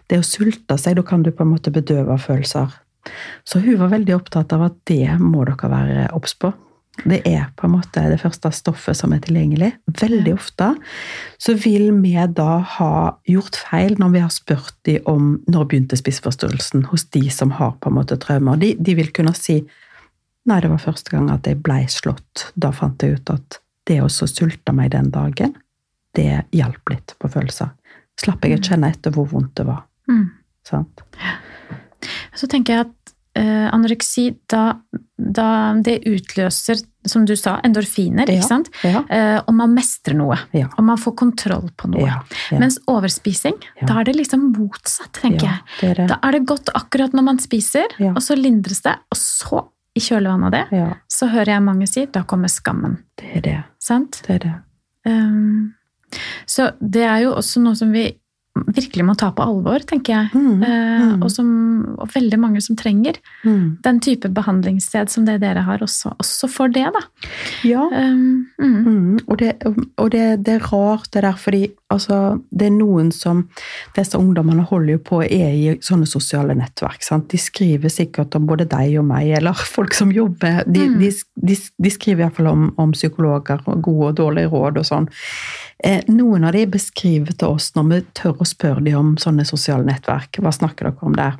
Det 0.09 0.18
å 0.18 0.26
sulte 0.26 0.78
seg, 0.78 0.96
da 0.99 1.07
kan 1.07 1.22
du 1.22 1.32
på 1.32 1.46
en 1.46 1.53
måte 1.55 1.72
bedøve 1.74 2.18
følelser. 2.18 2.74
Så 3.44 3.61
hun 3.64 3.78
var 3.80 3.92
veldig 3.92 4.16
opptatt 4.16 4.53
av 4.53 4.66
at 4.68 4.80
det 4.90 5.07
må 5.20 5.44
dere 5.49 5.70
være 5.72 6.09
obs 6.16 6.34
på. 6.34 6.53
Det 7.05 7.20
er 7.28 7.46
på 7.57 7.66
en 7.66 7.74
måte 7.76 8.03
det 8.11 8.18
første 8.20 8.51
stoffet 8.55 8.96
som 8.99 9.12
er 9.14 9.20
tilgjengelig. 9.22 9.70
Veldig 10.01 10.32
ofte 10.34 10.72
så 11.38 11.55
vil 11.55 11.90
vi 12.03 12.14
da 12.34 12.59
ha 12.76 12.92
gjort 13.28 13.59
feil 13.68 13.94
når 14.01 14.14
vi 14.14 14.22
har 14.24 14.32
spurt 14.34 14.74
de 14.88 14.99
om 15.11 15.36
når 15.46 15.68
begynte 15.70 15.99
spiseforstyrrelsen 16.01 16.88
hos 16.90 17.07
de 17.14 17.28
som 17.30 17.55
har 17.59 17.76
på 17.78 17.92
en 17.92 17.99
måte 18.01 18.18
traumer. 18.20 18.59
De, 18.59 18.74
de 18.74 18.96
vil 18.99 19.12
kunne 19.14 19.34
si 19.38 19.61
nei, 20.49 20.61
det 20.64 20.70
var 20.72 20.82
første 20.82 21.12
gang 21.12 21.30
at 21.30 21.46
jeg 21.46 21.61
blei 21.62 21.84
slått. 21.92 22.49
Da 22.57 22.72
fant 22.74 23.03
jeg 23.05 23.20
ut 23.20 23.34
at 23.34 23.61
det 23.88 24.01
å 24.05 24.11
sulte 24.11 24.74
meg 24.76 24.92
den 24.92 25.12
dagen, 25.14 25.55
det 26.16 26.44
hjalp 26.57 26.92
litt 26.92 27.14
på 27.20 27.30
følelser. 27.30 27.70
Slapp 28.18 28.44
jeg 28.44 28.59
å 28.59 28.64
kjenne 28.64 28.90
etter 28.90 29.14
hvor 29.14 29.28
vondt 29.30 29.55
det 29.61 29.68
var. 29.68 29.84
Mm. 30.11 30.26
Sant? 30.66 31.05
Så 32.36 32.49
tenker 32.51 32.74
jeg 32.74 32.88
at 32.88 33.12
uh, 33.38 33.68
anoreksi, 33.74 34.32
da, 34.51 34.80
da 35.19 35.75
det 35.83 35.99
utløser, 36.07 36.79
som 37.09 37.25
du 37.27 37.35
sa, 37.37 37.57
endorfiner, 37.66 38.29
Ja. 38.29 38.35
ikke 38.39 38.47
sant? 38.47 38.69
Ja. 38.85 39.03
Eh, 39.11 39.41
og 39.47 39.55
man 39.55 39.75
mestrer 39.75 40.14
noe. 40.14 40.37
Ja. 40.55 40.69
Og 40.79 40.85
man 40.85 40.97
får 40.97 41.16
kontroll 41.16 41.71
på 41.77 41.89
noe. 41.91 42.07
Ja. 42.07 42.21
ja. 42.53 42.59
Mens 42.59 42.79
overspising, 42.87 43.57
Ja. 43.81 43.87
da 43.87 43.99
er 44.01 44.05
det 44.05 44.14
liksom 44.16 44.53
motsatt, 44.57 45.12
tenker 45.19 45.47
ja, 45.49 45.57
jeg. 45.81 45.81
det 45.81 45.97
det. 45.97 46.09
Da 46.09 46.19
er 46.23 46.33
det 46.39 46.47
godt 46.47 46.71
akkurat 46.75 47.12
når 47.12 47.25
man 47.25 47.39
spiser, 47.39 47.87
Ja. 47.99 48.12
og 48.12 48.23
så 48.23 48.37
lindres 48.39 48.83
det, 48.83 48.95
og 49.11 49.19
så, 49.19 49.64
i 49.97 50.01
kjølvannet 50.01 50.47
av 50.47 50.51
det, 50.53 50.64
Ja, 50.79 50.95
så 51.11 51.27
hører 51.29 51.47
jeg 51.57 51.62
mange 51.62 51.89
si, 51.89 52.07
da 52.07 52.23
kommer 52.23 52.49
skammen. 52.49 52.99
det 53.19 53.37
er 53.37 53.41
det. 53.41 53.64
Sant? 53.81 54.23
Det 54.27 54.35
er 54.37 54.39
det. 54.39 54.55
Um, 55.07 55.75
så 56.47 56.73
det 56.81 57.03
er 57.03 57.23
jo 57.25 57.33
også 57.35 57.61
noe 57.62 57.75
som 57.75 57.91
vi 57.93 58.12
virkelig 58.67 59.05
må 59.07 59.15
ta 59.19 59.31
på 59.33 59.45
alvor, 59.45 59.85
tenker 59.87 60.15
jeg. 60.15 60.31
Mm, 60.35 60.63
Eh, 60.69 61.03
mm, 61.03 61.23
og, 61.23 61.31
som, 61.31 61.49
og 61.99 62.09
veldig 62.15 62.39
mange 62.41 62.61
som 62.65 62.77
trenger 62.77 63.19
mm. 63.45 63.79
den 63.85 64.01
type 64.05 64.29
behandlingssted 64.35 65.11
som 65.13 65.25
det 65.29 65.39
dere 65.43 65.63
har, 65.67 65.83
også, 65.85 66.15
også 66.19 66.49
for 66.51 66.69
det, 66.75 66.87
da. 66.95 67.05
Ja, 67.69 67.87
Um, 67.89 68.47
mm, 68.61 68.77
Mm, 68.89 69.19
og 69.27 69.39
det, 69.39 69.53
og 69.97 70.11
det, 70.13 70.45
det 70.47 70.55
er 70.59 70.67
rart 70.73 71.09
det 71.15 71.23
der, 71.25 71.37
fordi 71.37 71.69
altså, 71.91 72.39
det 72.51 72.67
er 72.69 72.75
noen 72.77 73.11
som 73.13 73.49
Disse 73.97 74.19
ungdommene 74.19 74.63
holder 74.69 74.93
jo 74.97 75.01
på 75.09 75.21
er 75.25 75.55
i 75.55 75.77
sånne 75.85 76.07
sosiale 76.07 76.55
nettverk. 76.59 77.03
Sant? 77.03 77.29
De 77.33 77.39
skriver 77.41 77.89
sikkert 77.93 78.35
om 78.39 78.47
både 78.47 78.67
deg 78.69 78.99
og 79.01 79.07
meg, 79.09 79.31
eller 79.39 79.53
folk 79.77 79.95
som 79.97 80.13
jobber. 80.15 80.63
De, 80.67 80.85
Mm. 80.89 80.99
de, 81.01 81.11
de, 81.49 81.57
de 81.85 81.91
skriver 81.91 82.25
iallfall 82.27 82.47
om, 82.51 82.69
om 82.79 82.93
psykologer 82.95 83.61
og 83.67 83.83
gode 83.83 84.13
og 84.13 84.17
dårlige 84.21 84.49
råd 84.53 84.79
og 84.79 84.87
sånn. 84.89 85.09
Eh, 85.85 86.03
noen 86.11 86.45
av 86.45 86.53
de 86.57 86.64
beskriver 86.66 87.37
til 87.39 87.55
oss 87.55 87.70
når 87.76 87.85
vi 87.93 87.99
tør 88.18 88.41
å 88.43 88.47
spørre 88.49 88.83
dem 88.85 88.99
om 88.99 89.12
sånne 89.20 89.45
sosiale 89.47 89.87
nettverk. 89.87 90.41
Hva 90.43 90.51
snakker 90.55 90.89
dere 90.89 91.07
om 91.07 91.14
der? 91.18 91.37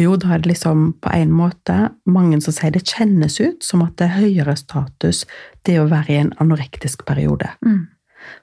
Jo, 0.00 0.14
da 0.16 0.34
er 0.34 0.38
det 0.42 0.48
liksom 0.54 0.94
på 1.04 1.10
en 1.12 1.32
måte 1.34 1.90
mange 2.08 2.38
som 2.40 2.54
sier 2.56 2.72
det 2.72 2.86
kjennes 2.88 3.36
ut 3.40 3.66
som 3.66 3.82
at 3.84 3.98
det 4.00 4.06
er 4.06 4.22
høyere 4.22 4.54
status 4.56 5.24
det 5.66 5.76
å 5.80 5.88
være 5.90 6.14
i 6.14 6.20
en 6.22 6.32
anorektisk 6.40 7.04
periode. 7.04 7.50
mm, 7.64 7.82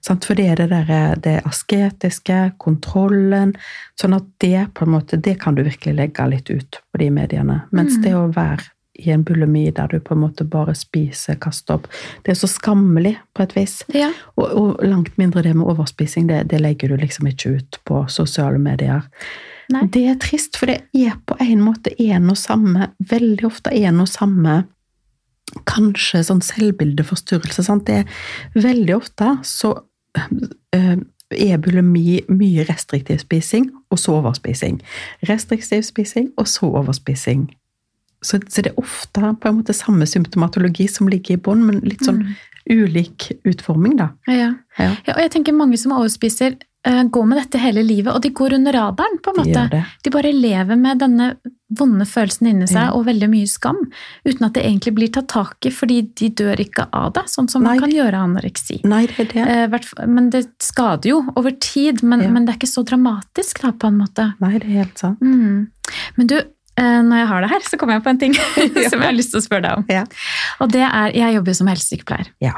For 0.05 0.35
det 0.35 0.45
er 0.51 0.55
det, 0.55 0.69
der, 0.69 1.15
det 1.15 1.41
asketiske, 1.45 2.53
kontrollen 2.59 3.55
Sånn 3.99 4.13
at 4.13 4.23
det 4.39 4.67
på 4.73 4.85
en 4.85 4.91
måte, 4.91 5.17
det 5.17 5.39
kan 5.39 5.55
du 5.55 5.63
virkelig 5.63 5.95
legge 5.95 6.27
litt 6.29 6.49
ut 6.49 6.79
på 6.91 6.97
de 6.99 7.09
mediene. 7.09 7.63
Mens 7.71 7.97
Mm. 7.97 8.01
det 8.03 8.13
å 8.13 8.33
være 8.33 8.69
i 9.01 9.11
en 9.13 9.23
bulimi 9.27 9.67
der 9.75 9.91
du 9.91 9.99
på 9.99 10.15
en 10.15 10.23
måte 10.23 10.45
bare 10.47 10.75
spiser, 10.77 11.39
kaster 11.41 11.79
opp 11.79 11.87
Det 12.25 12.33
er 12.33 12.39
så 12.39 12.49
skammelig, 12.49 13.17
på 13.33 13.43
et 13.43 13.55
vis. 13.55 13.81
ja. 13.93 14.11
Og, 14.35 14.47
og 14.47 14.83
langt 14.85 15.17
mindre 15.17 15.43
det 15.45 15.55
med 15.55 15.67
overspising. 15.67 16.27
Det, 16.29 16.43
det 16.51 16.61
legger 16.61 16.91
du 16.91 16.97
liksom 17.01 17.27
ikke 17.27 17.57
ut 17.57 17.79
på 17.85 18.05
sosiale 18.09 18.59
medier. 18.61 19.07
Nei. 19.71 19.85
Det 19.93 20.03
er 20.09 20.19
trist, 20.19 20.57
for 20.59 20.71
det 20.71 20.81
er 20.97 21.15
på 21.25 21.37
en 21.39 21.61
måte 21.63 21.93
en 22.03 22.29
og 22.31 22.37
samme 22.39 22.89
Veldig 23.11 23.45
ofte 23.47 23.71
en 23.71 24.01
og 24.03 24.09
samme 24.11 24.57
Kanskje 25.67 26.21
sånn 26.23 26.43
selvbildeforstyrrelse. 26.45 27.63
Sant? 27.65 27.87
Det 27.87 28.03
er 28.03 28.61
veldig 28.63 28.93
ofte 28.95 29.33
så 29.47 29.73
øh, 30.15 31.01
er 31.31 31.57
bulimi 31.57 32.21
mye 32.31 32.65
restriktiv 32.69 33.19
spising, 33.19 33.69
og 33.91 33.99
så 33.99 34.15
overspising. 34.19 34.79
Restriktiv 35.27 35.83
spising, 35.87 36.31
og 36.37 36.47
så 36.47 36.69
overspising. 36.71 37.49
Så, 38.23 38.37
så 38.49 38.61
det 38.61 38.71
er 38.73 38.81
ofte 38.81 39.21
på 39.41 39.49
en 39.49 39.57
måte 39.63 39.73
samme 39.73 40.05
symptomatologi 40.05 40.87
som 40.89 41.07
ligger 41.09 41.33
i 41.33 41.41
bånn, 41.41 41.65
men 41.65 41.79
litt 41.81 42.03
sånn 42.05 42.21
Mm. 42.21 42.35
ulik 42.69 43.31
utforming, 43.43 43.95
da. 43.97 44.09
Ja. 44.27 44.53
Ja. 44.77 44.95
ja. 45.07 45.13
Og 45.15 45.21
jeg 45.23 45.31
tenker 45.33 45.53
mange 45.57 45.77
som 45.81 45.91
overspiser, 45.95 46.53
eh, 46.85 47.03
går 47.09 47.25
med 47.27 47.39
dette 47.41 47.57
hele 47.59 47.81
livet, 47.83 48.13
og 48.13 48.21
de 48.21 48.29
går 48.29 48.53
under 48.53 48.71
radaren, 48.77 49.17
på 49.25 49.33
en 49.33 49.39
måte. 49.41 49.63
De. 49.71 49.79
De 50.05 50.09
bare 50.13 50.31
lever 50.31 50.77
med 50.77 50.99
denne 51.01 51.31
vonde 51.73 52.05
følelsen 52.05 52.47
inni 52.51 52.67
seg, 52.67 52.83
Ja. 52.83 52.91
og 52.93 53.05
veldig 53.07 53.29
mye 53.31 53.47
skam, 53.49 53.79
uten 54.27 54.45
at 54.45 54.53
det 54.53 54.63
egentlig 54.65 54.93
blir 54.95 55.09
tatt 55.11 55.27
tak 55.33 55.65
i, 55.65 55.69
fordi 55.73 56.01
de 56.13 56.29
dør 56.29 56.59
ikke 56.61 56.87
av 56.93 57.13
det, 57.13 57.23
sånn 57.33 57.49
som 57.49 57.63
Nei. 57.63 57.79
man 57.79 57.79
kan 57.89 57.97
gjøre 57.97 58.13
av 58.13 58.29
anoreksi. 58.29 58.83
Nei, 58.85 59.07
det 59.07 59.19
er 59.19 59.25
det. 59.33 59.81
Eh, 59.97 60.05
Men 60.07 60.29
det 60.29 60.45
skader 60.59 61.09
jo 61.09 61.25
over 61.35 61.51
tid, 61.51 62.03
men, 62.03 62.21
Ja. 62.21 62.29
men 62.29 62.45
det 62.45 62.53
er 62.55 62.59
ikke 62.59 62.75
så 62.77 62.85
dramatisk, 62.85 63.61
da, 63.61 63.71
på 63.71 63.87
en 63.87 63.97
måte. 63.97 64.33
Nei, 64.39 64.53
det 64.59 64.63
er 64.69 64.77
helt 64.85 64.97
sant. 64.99 65.19
Mm. 65.19 65.67
Men 66.17 66.27
du, 66.27 66.41
når 66.79 67.17
jeg 67.21 67.27
har 67.27 67.43
det 67.43 67.49
her, 67.51 67.65
så 67.67 67.77
kommer 67.77 67.97
jeg 67.97 68.03
på 68.05 68.09
en 68.13 68.19
ting 68.21 68.35
som 68.91 69.01
jeg 69.01 69.05
har 69.05 69.15
lyst 69.17 69.33
til 69.33 69.41
å 69.41 69.43
spørre 69.45 69.65
deg 69.65 69.81
om. 69.81 69.85
Ja. 69.91 70.05
Og 70.63 70.71
det 70.73 70.83
er, 70.87 71.11
jeg 71.17 71.35
jobber 71.35 71.53
jo 71.53 71.59
som 71.59 71.69
helsesykepleier. 71.71 72.31
Ja. 72.43 72.53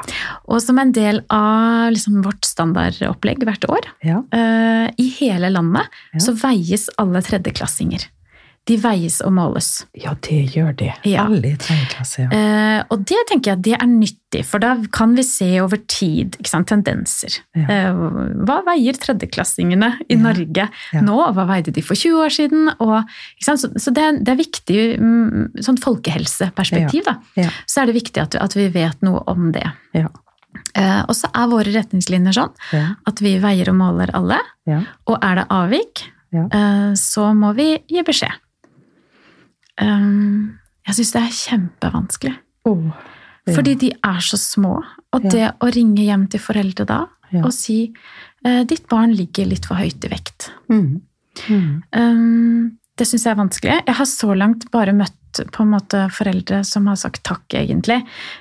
Og 0.48 0.62
som 0.64 0.78
en 0.82 0.92
del 0.96 1.22
av 1.34 1.90
liksom, 1.94 2.20
vårt 2.24 2.46
standardopplegg 2.48 3.44
hvert 3.48 3.68
år, 3.70 3.90
Ja. 4.06 4.22
uh, 4.34 4.86
i 5.00 5.08
hele 5.18 5.50
landet, 5.50 5.90
så 6.22 6.34
veies 6.38 6.86
alle 7.00 7.22
tredjeklassinger. 7.24 8.06
De 8.64 8.78
veies 8.80 9.18
og 9.20 9.32
måles. 9.36 9.66
ja, 9.92 10.14
det 10.24 10.54
gjør 10.54 10.70
de. 10.80 10.86
Ja. 11.04 11.26
Alle 11.26 11.50
i 11.52 11.56
tredje 11.60 11.84
klasse, 11.92 12.22
ja. 12.24 12.28
Eh, 12.32 12.84
og 12.88 13.02
det 13.04 13.18
tenker 13.28 13.50
jeg 13.52 13.62
det 13.66 13.74
er 13.76 13.86
nyttig, 13.90 14.40
for 14.48 14.58
da 14.62 14.70
kan 14.90 15.12
vi 15.14 15.22
se 15.22 15.48
over 15.60 15.76
tid 15.86 16.38
sant, 16.48 16.70
tendenser. 16.70 17.36
Ja. 17.54 17.66
Eh, 17.68 17.92
hva 18.48 18.62
veier 18.64 18.96
tredjeklassingene 18.96 19.90
i. 20.08 20.16
Norge 20.16 20.68
nå, 20.96 21.12
og 21.26 21.34
hva 21.36 21.44
veide 21.50 21.74
de 21.76 21.82
for 21.84 21.94
20 21.94 22.22
år 22.24 22.32
siden? 22.32 22.70
Og, 22.80 23.02
så 23.44 23.58
så 23.60 23.92
det, 23.92 24.02
er, 24.02 24.18
det 24.24 24.32
er 24.32 24.40
viktig 24.40 24.78
mm, 24.98 25.60
sånn 25.60 25.80
folkehelseperspektiv. 25.84 27.04
Da. 27.04 27.18
Ja. 27.36 27.50
Så 27.68 27.82
er 27.82 27.90
det 27.90 27.96
viktig 27.98 28.22
at, 28.22 28.36
at 28.40 28.56
vi 28.56 28.68
vet 28.72 29.02
noe 29.04 29.20
om 29.30 29.50
det. 29.54 29.66
Ja. 29.96 30.08
Eh, 30.78 31.02
og 31.04 31.12
så 31.18 31.28
er 31.34 31.50
våre 31.52 31.72
retningslinjer 31.74 32.34
sånn 32.36 32.54
Ja. 32.72 32.86
at 33.06 33.20
vi 33.20 33.36
veier 33.42 33.68
og 33.72 33.76
måler 33.76 34.10
alle, 34.16 34.40
Ja. 34.66 34.80
og 35.06 35.18
er 35.20 35.34
det 35.42 35.46
avvik, 35.50 36.04
Ja. 36.32 36.46
eh, 36.48 36.92
så 36.96 37.28
må 37.36 37.52
vi 37.54 37.74
gi 37.88 38.02
beskjed. 38.02 38.40
Um, 39.82 40.58
jeg 40.86 40.98
syns 40.98 41.12
det 41.14 41.22
er 41.22 41.38
kjempevanskelig. 41.40 42.34
Oh, 42.68 42.84
ja. 43.46 43.54
Fordi 43.56 43.74
de 43.80 43.90
er 44.04 44.20
så 44.24 44.38
små. 44.40 44.76
Og 45.14 45.26
det 45.30 45.50
å 45.62 45.70
ringe 45.74 46.04
hjem 46.04 46.28
til 46.32 46.40
foreldre 46.42 46.86
da 46.88 47.02
og 47.34 47.50
si 47.50 47.88
eh, 48.46 48.60
ditt 48.68 48.84
barn 48.86 49.10
ligger 49.16 49.48
litt 49.50 49.64
for 49.66 49.74
høyt 49.80 50.04
i 50.06 50.10
vekt. 50.12 50.52
Mm. 50.70 51.00
Mm. 51.50 51.82
Um, 51.98 52.78
det 52.94 53.08
syns 53.10 53.24
jeg 53.26 53.32
er 53.32 53.40
vanskelig. 53.40 53.78
Jeg 53.88 53.96
har 53.98 54.06
så 54.06 54.36
langt 54.38 54.68
bare 54.70 54.94
møtt 54.94 55.40
på 55.50 55.64
en 55.64 55.72
måte 55.72 56.04
foreldre 56.14 56.60
som 56.62 56.86
har 56.86 56.94
sagt 57.00 57.24
takk, 57.26 57.42
egentlig. 57.58 57.96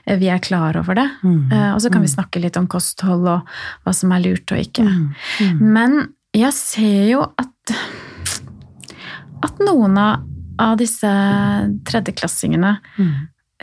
Eh, 0.05 0.19
Vi 0.21 0.29
er 0.29 0.37
klar 0.45 0.77
over 0.77 0.93
det. 0.99 1.07
Mm. 1.23 1.39
Eh, 1.51 1.71
Og 1.73 1.81
så 1.81 1.89
kan 1.89 2.03
vi 2.05 2.11
snakke 2.11 2.39
litt 2.43 2.57
om 2.59 2.67
kosthold 2.69 3.25
og 3.27 3.49
hva 3.83 3.93
som 3.97 4.11
er 4.13 4.21
lurt 4.27 4.51
og 4.53 4.61
ikke. 4.61 4.85
Mm. 4.85 5.09
Mm. 5.41 5.63
Men 5.73 5.97
jeg 6.37 6.53
ser 6.53 7.09
jo 7.09 7.23
at, 7.41 7.73
at 9.43 9.59
noen 9.65 9.97
av, 9.97 10.21
av 10.59 10.77
disse 10.77 11.07
tredjeklassingene 11.85 12.77
Mm. 12.97 13.13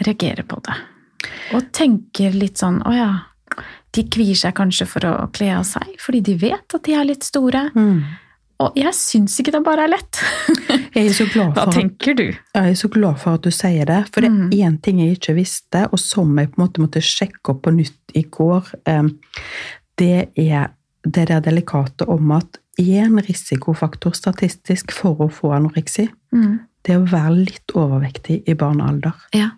reagerer 0.07 0.43
på 0.49 0.61
det. 0.65 0.75
Og 1.55 1.71
tenker 1.73 2.33
litt 2.33 2.57
sånn 2.59 2.81
å 2.87 2.95
ja, 2.95 3.11
de 3.93 4.03
kvier 4.05 4.37
seg 4.39 4.55
kanskje 4.55 4.87
for 4.87 5.01
å 5.01 5.31
kle 5.33 5.51
av 5.59 5.65
seg, 5.65 5.97
fordi 6.01 6.21
de 6.23 6.35
vet 6.37 6.75
at 6.75 6.83
de 6.87 6.95
er 6.95 7.05
litt 7.05 7.23
store. 7.27 7.71
Mm. 7.75 8.05
Og 8.61 8.73
jeg 8.77 8.93
syns 8.93 9.39
ikke 9.41 9.53
det 9.53 9.63
bare 9.65 9.85
er 9.87 9.89
lett. 9.89 10.19
Jeg 10.95 11.07
er 11.07 11.13
så 11.17 11.25
glad 11.33 11.55
Hva 11.57 11.73
tenker 11.73 12.15
du? 12.15 12.25
Jeg 12.55 12.71
er 12.73 12.75
så 12.77 12.89
glad 12.93 13.17
for 13.19 13.35
at 13.39 13.43
du 13.43 13.51
sier 13.51 13.87
det, 13.87 14.01
for 14.13 14.21
det 14.21 14.31
Mm. 14.31 14.51
er 14.53 14.69
én 14.69 14.83
ting 14.83 14.99
jeg 15.01 15.17
ikke 15.19 15.35
visste, 15.35 15.89
og 15.93 15.99
som 15.99 16.37
jeg 16.39 16.51
på 16.53 16.59
en 16.61 16.67
måte 16.67 16.81
måtte 16.83 17.01
sjekke 17.01 17.55
opp 17.55 17.63
på 17.63 17.73
nytt 17.73 18.15
i 18.15 18.23
går. 18.25 18.65
eh, 18.87 19.03
Det 19.97 20.29
er 20.37 20.71
det 21.05 21.29
der 21.29 21.41
delikate 21.41 22.07
om 22.09 22.31
at 22.33 22.59
én 22.79 23.17
risikofaktor 23.21 24.13
statistisk 24.13 24.91
for 24.93 25.15
å 25.17 25.31
få 25.31 25.53
anoreksi, 25.57 26.09
Mm. 26.33 26.61
Det 26.87 26.97
å 26.97 27.07
være 27.09 27.37
litt 27.45 27.75
overvektig 27.77 28.43
i 28.49 28.55
barnealder. 28.59 29.17
Ja. 29.37 29.51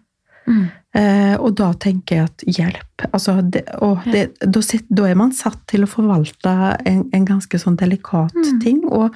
Mm. 0.47 0.65
Eh, 0.93 1.35
og 1.41 1.55
da 1.57 1.71
tenker 1.81 2.19
jeg 2.19 2.29
at 2.29 2.43
hjelp 2.45 3.05
altså 3.15 3.39
det, 3.41 3.63
og 3.81 4.03
det, 4.13 4.27
da, 4.43 4.61
sit, 4.61 4.85
da 4.93 5.07
er 5.09 5.17
man 5.17 5.31
satt 5.33 5.61
til 5.71 5.87
å 5.87 5.89
forvalte 5.89 6.53
en, 6.85 7.07
en 7.15 7.29
ganske 7.29 7.61
sånn 7.63 7.79
delikat 7.81 8.35
Mm. 8.35 8.59
ting. 8.61 8.83
Og 8.91 9.15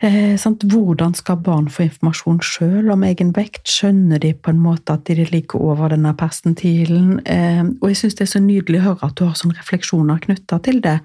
eh, 0.00 0.34
hvordan 0.34 1.14
skal 1.14 1.36
barn 1.36 1.68
få 1.70 1.84
informasjon 1.86 2.40
sjøl 2.42 2.90
om 2.90 3.04
egen 3.06 3.32
vekt? 3.36 3.68
Skjønner 3.70 4.18
de 4.18 4.32
på 4.34 4.50
en 4.50 4.62
måte 4.64 4.96
at 4.96 5.04
de 5.06 5.28
ligger 5.28 5.60
over 5.60 5.94
denne 5.94 6.14
persentilen? 6.16 7.20
Eh, 7.26 7.62
og 7.80 7.88
jeg 7.92 8.02
syns 8.02 8.18
det 8.18 8.26
er 8.26 8.34
så 8.34 8.42
nydelig 8.42 8.80
å 8.80 8.86
høre 8.88 9.12
at 9.12 9.16
du 9.20 9.26
har 9.28 9.38
sånne 9.38 9.60
refleksjoner 9.60 10.24
knytta 10.26 10.58
til 10.64 10.80
det. 10.80 10.98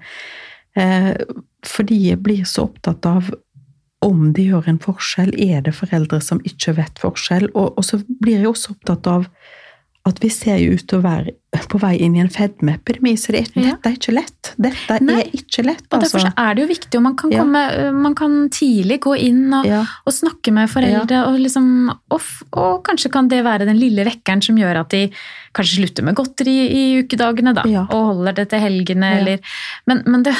Eh, 0.74 1.12
fordi 1.62 2.08
jeg 2.08 2.22
blir 2.24 2.44
så 2.48 2.66
opptatt 2.66 3.06
av 3.06 3.30
om 4.06 4.30
de 4.36 4.48
gjør 4.52 4.68
en 4.70 4.80
forskjell. 4.82 5.34
Er 5.40 5.64
det 5.66 5.74
foreldre 5.76 6.20
som 6.22 6.40
ikke 6.44 6.76
vet 6.78 7.02
forskjell? 7.02 7.50
Og, 7.54 7.74
og 7.78 7.84
så 7.86 8.00
blir 8.20 8.40
jeg 8.42 8.50
også 8.52 8.76
opptatt 8.76 9.10
av 9.10 9.28
at 10.04 10.18
vi 10.20 10.28
ser 10.28 10.58
jo 10.60 10.74
ut 10.76 10.82
til 10.84 10.98
å 11.00 11.04
være 11.04 11.32
på 11.70 11.78
vei 11.80 11.94
inn 12.04 12.16
i 12.18 12.20
en 12.20 12.28
fedmeepidemi, 12.28 13.14
så 13.16 13.32
det 13.32 13.46
Ja. 13.56 13.70
dette 13.72 13.88
er 13.88 13.94
ikke 13.96 14.12
lett. 14.12 14.50
Dette 14.60 14.98
Nei. 15.00 15.20
er 15.22 15.30
ikke 15.32 15.64
lett, 15.64 15.86
Og 15.90 16.02
derfor 16.02 16.20
altså. 16.20 16.32
er 16.36 16.54
det 16.54 16.60
jo 16.60 16.68
viktig, 16.68 16.96
og 16.98 17.02
man 17.02 17.16
kan, 17.16 17.30
Ja. 17.32 17.44
man 17.92 18.14
kan 18.14 18.50
tidlig 18.50 19.00
gå 19.00 19.14
inn 19.18 19.54
og, 19.54 19.64
Ja, 19.64 19.80
og 20.06 20.12
snakke 20.12 20.52
med 20.52 20.68
foreldre, 20.68 21.24
og, 21.26 21.40
liksom, 21.40 21.88
og, 22.10 22.20
og 22.52 22.84
kanskje 22.84 23.10
kan 23.10 23.28
det 23.28 23.42
være 23.44 23.64
den 23.64 23.78
lille 23.80 24.04
vekkeren 24.04 24.42
som 24.42 24.56
gjør 24.56 24.80
at 24.80 24.90
de 24.90 25.10
kanskje 25.54 25.80
slutter 25.80 26.04
med 26.04 26.16
godteri 26.16 26.68
i 26.68 27.02
ukedagene, 27.02 27.54
da, 27.54 27.62
og 27.88 28.04
holder 28.12 28.34
det 28.34 28.50
til 28.50 28.60
helgene, 28.60 29.20
eller 29.20 29.38
Men, 29.86 30.02
men 30.06 30.22
det 30.22 30.34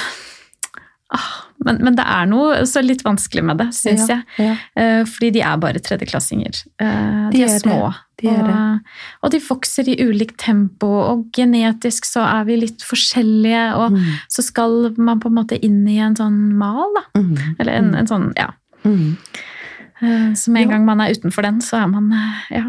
ah, 1.11 1.44
men, 1.65 1.79
men 1.87 1.95
det 1.97 2.05
er 2.05 2.27
noe 2.27 2.65
så 2.67 2.83
litt 2.83 3.05
vanskelig 3.07 3.45
med 3.47 3.59
det, 3.63 3.69
syns 3.77 4.09
ja, 4.11 4.17
jeg. 4.17 4.47
Ja, 4.49 4.55
Eh, 4.81 5.05
Fordi 5.07 5.31
de 5.37 5.41
er 5.47 5.57
bare 5.63 5.79
tredjeklassinger. 5.81 6.59
Eh, 6.83 7.31
De, 7.31 7.39
De 7.39 7.43
er, 7.47 7.59
små. 7.63 7.93
de 8.21 8.29
er 8.33 8.43
og, 8.51 8.81
og 9.23 9.31
de 9.35 9.41
vokser 9.47 9.89
i 9.89 9.97
ulikt 10.03 10.37
tempo, 10.43 10.87
og 10.87 11.25
genetisk 11.37 12.05
så 12.11 12.25
er 12.27 12.45
vi 12.51 12.57
litt 12.65 12.83
forskjellige, 12.85 13.65
og 13.79 13.93
Mm, 13.95 14.13
så 14.29 14.43
skal 14.43 14.95
man 14.99 15.21
på 15.21 15.29
en 15.31 15.39
måte 15.39 15.59
inn 15.63 15.87
i 15.89 15.99
en 16.03 16.17
sånn 16.17 16.55
mal, 16.59 16.91
da. 16.99 17.05
mm, 17.21 17.57
Eller 17.61 17.73
en, 17.79 17.95
en 17.95 18.07
sånn, 18.11 18.33
ja. 18.37 18.51
mm. 18.85 19.17
Eh, 20.03 20.33
Så 20.35 20.51
med 20.51 20.63
en 20.67 20.71
gang 20.75 20.85
man 20.85 21.01
er 21.01 21.15
utenfor 21.15 21.43
den, 21.47 21.61
så 21.63 21.83
er 21.85 21.87
man 21.87 22.11
ja. 22.51 22.67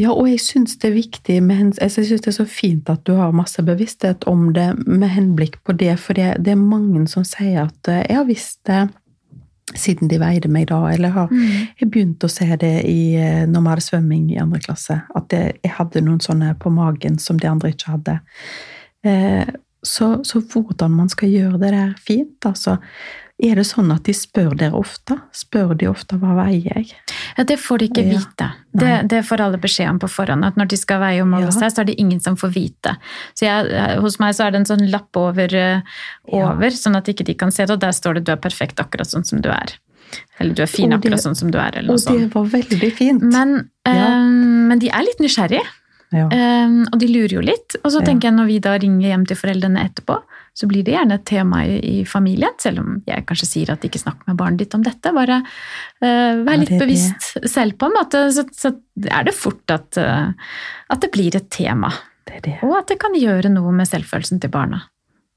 Ja, 0.00 0.10
og 0.14 0.24
jeg 0.30 0.40
syns 0.40 0.78
det 0.80 0.88
er 0.88 0.94
viktig 0.96 1.34
med 1.44 1.74
altså, 1.82 2.00
Jeg 2.00 2.06
synes 2.08 2.22
det 2.24 2.30
er 2.32 2.38
så 2.38 2.46
fint 2.48 2.88
at 2.88 3.02
du 3.04 3.12
har 3.18 3.34
masse 3.36 3.62
bevissthet 3.62 4.24
om 4.26 4.52
det 4.56 4.70
med 4.86 5.08
henblikk 5.12 5.58
på 5.64 5.74
det, 5.76 5.98
for 6.00 6.16
det, 6.16 6.30
det 6.44 6.54
er 6.54 6.60
mange 6.60 7.04
som 7.12 7.24
sier 7.28 7.66
at 7.66 7.88
eh, 7.92 8.04
jeg 8.08 8.16
har 8.16 8.24
visst 8.28 8.60
det 8.66 8.88
siden 9.78 10.08
de 10.10 10.18
veide 10.20 10.48
meg 10.52 10.66
da, 10.68 10.80
eller 10.92 11.08
har 11.14 11.28
Mm. 11.30 11.68
jeg 11.80 11.90
begynt 11.90 12.24
å 12.24 12.28
se 12.28 12.44
det 12.56 12.84
i, 12.84 13.14
eh, 13.16 13.46
når 13.46 13.60
vi 13.62 13.68
hadde 13.68 13.84
svømming 13.86 14.30
i 14.32 14.40
andre 14.40 14.58
klasse, 14.60 15.02
at 15.16 15.28
det, 15.30 15.56
jeg 15.64 15.72
hadde 15.78 16.02
noen 16.04 16.20
sånne 16.20 16.54
på 16.58 16.70
magen 16.70 17.18
som 17.18 17.38
de 17.38 17.48
andre 17.48 17.70
ikke 17.72 17.92
hadde. 17.94 18.18
Eh, 19.04 19.46
så, 19.84 20.22
så 20.24 20.40
hvordan 20.40 20.90
man 20.90 21.08
skal 21.08 21.28
gjøre 21.28 21.60
det 21.60 21.72
der 21.72 21.94
fint, 22.06 22.44
altså. 22.44 22.78
Er 23.42 23.56
det 23.58 23.64
sånn 23.66 23.90
at 23.90 24.04
de 24.06 24.12
spør 24.14 24.52
dere 24.56 24.76
ofte? 24.78 25.16
Spør 25.34 25.72
de 25.76 25.88
ofte 25.90 26.14
hva 26.20 26.36
veier 26.44 26.62
jeg? 26.76 26.92
ja, 27.36 27.42
det 27.48 27.56
får 27.58 27.78
de 27.78 27.88
ikke 27.88 28.04
Ja. 28.06 28.18
vite. 28.20 28.46
Det, 28.72 29.08
det 29.08 29.22
får 29.26 29.40
alle 29.40 29.58
beskjed 29.58 29.88
om 29.90 29.98
på 29.98 30.08
forhånd, 30.08 30.44
at 30.46 30.54
når 30.56 30.68
de 30.68 30.76
skal 30.76 31.00
veie 31.00 31.20
og 31.22 31.28
måle 31.28 31.48
Ja. 31.48 31.50
seg, 31.50 31.72
så 31.74 31.80
er 31.80 31.84
det 31.90 31.96
ingen 31.98 32.20
som 32.20 32.36
får 32.36 32.52
vite. 32.54 32.96
Så 33.34 33.46
jeg, 33.46 33.72
eh, 33.72 33.96
hos 34.00 34.18
meg 34.20 34.34
så 34.34 34.46
er 34.46 34.50
det 34.52 34.60
en 34.60 34.70
sånn 34.76 34.90
lapp 34.92 35.16
over, 35.16 35.52
eh, 35.54 35.80
over 36.32 36.70
sånn 36.70 36.96
at 36.96 37.04
ikke 37.08 37.24
de 37.24 37.34
kan 37.34 37.50
se 37.50 37.64
det, 37.66 37.72
og 37.72 37.80
der 37.80 37.90
står 37.90 38.14
det 38.14 38.24
'du 38.24 38.32
er 38.32 38.36
perfekt 38.36 38.76
akkurat 38.78 39.06
sånn 39.10 39.26
som 39.26 39.40
du 39.40 39.48
er'. 39.48 39.74
Eller 40.38 40.54
'du 40.54 40.62
er 40.62 40.66
fin 40.66 40.92
akkurat 40.92 41.18
sånn 41.20 41.34
som 41.36 41.50
du 41.50 41.58
er', 41.58 41.72
eller 41.78 41.88
noe 41.88 41.94
Og 41.94 42.00
sånt. 42.00 42.18
det 42.20 42.34
var 42.34 42.44
veldig 42.44 42.92
fint. 42.92 43.22
Men, 43.22 43.70
eh, 43.84 44.20
men 44.68 44.78
de 44.78 44.88
er 44.88 45.02
litt 45.02 45.18
nysgjerrige. 45.18 45.66
ja. 46.12 46.26
Um, 46.28 46.86
og 46.92 46.98
de 47.00 47.06
lurer 47.08 47.30
jo 47.30 47.40
litt. 47.40 47.74
Og 47.84 47.90
så 47.90 48.04
tenker 48.04 48.28
jeg 48.28 48.34
når 48.34 48.46
vi 48.46 48.58
da 48.58 48.76
ringer 48.78 49.08
hjem 49.08 49.26
til 49.26 49.36
foreldrene 49.36 49.80
etterpå, 49.90 50.22
så 50.52 50.68
blir 50.68 50.84
det 50.84 50.92
gjerne 50.92 51.16
et 51.16 51.24
tema 51.24 51.62
i, 51.64 51.78
i 51.80 52.04
familien, 52.04 52.52
selv 52.60 52.82
om 52.82 52.98
jeg 53.08 53.24
kanskje 53.28 53.48
sier 53.48 53.72
at 53.72 53.84
ikke 53.88 54.00
snakk 54.02 54.26
med 54.28 54.36
barnet 54.36 54.60
ditt 54.60 54.74
om 54.76 54.82
dette. 54.84 55.12
Bare 55.16 55.38
uh, 55.40 56.42
vær 56.44 56.60
litt 56.60 56.74
ja, 56.74 56.80
bevisst 56.82 57.30
det. 57.38 57.48
selv 57.50 57.78
på 57.80 57.88
en 57.88 57.96
måte, 57.96 58.26
så, 58.36 58.44
så 58.52 58.74
er 59.08 59.24
det 59.28 59.32
fort 59.36 59.72
at, 59.72 59.96
uh, 59.96 60.32
at 60.92 61.00
det 61.04 61.12
blir 61.14 61.38
et 61.38 61.48
tema. 61.52 61.88
Det 62.28 62.42
det. 62.44 62.58
Og 62.66 62.76
at 62.78 62.92
det 62.92 62.98
kan 63.02 63.16
gjøre 63.16 63.48
noe 63.54 63.72
med 63.74 63.88
selvfølelsen 63.88 64.42
til 64.44 64.52
barna. 64.52 64.84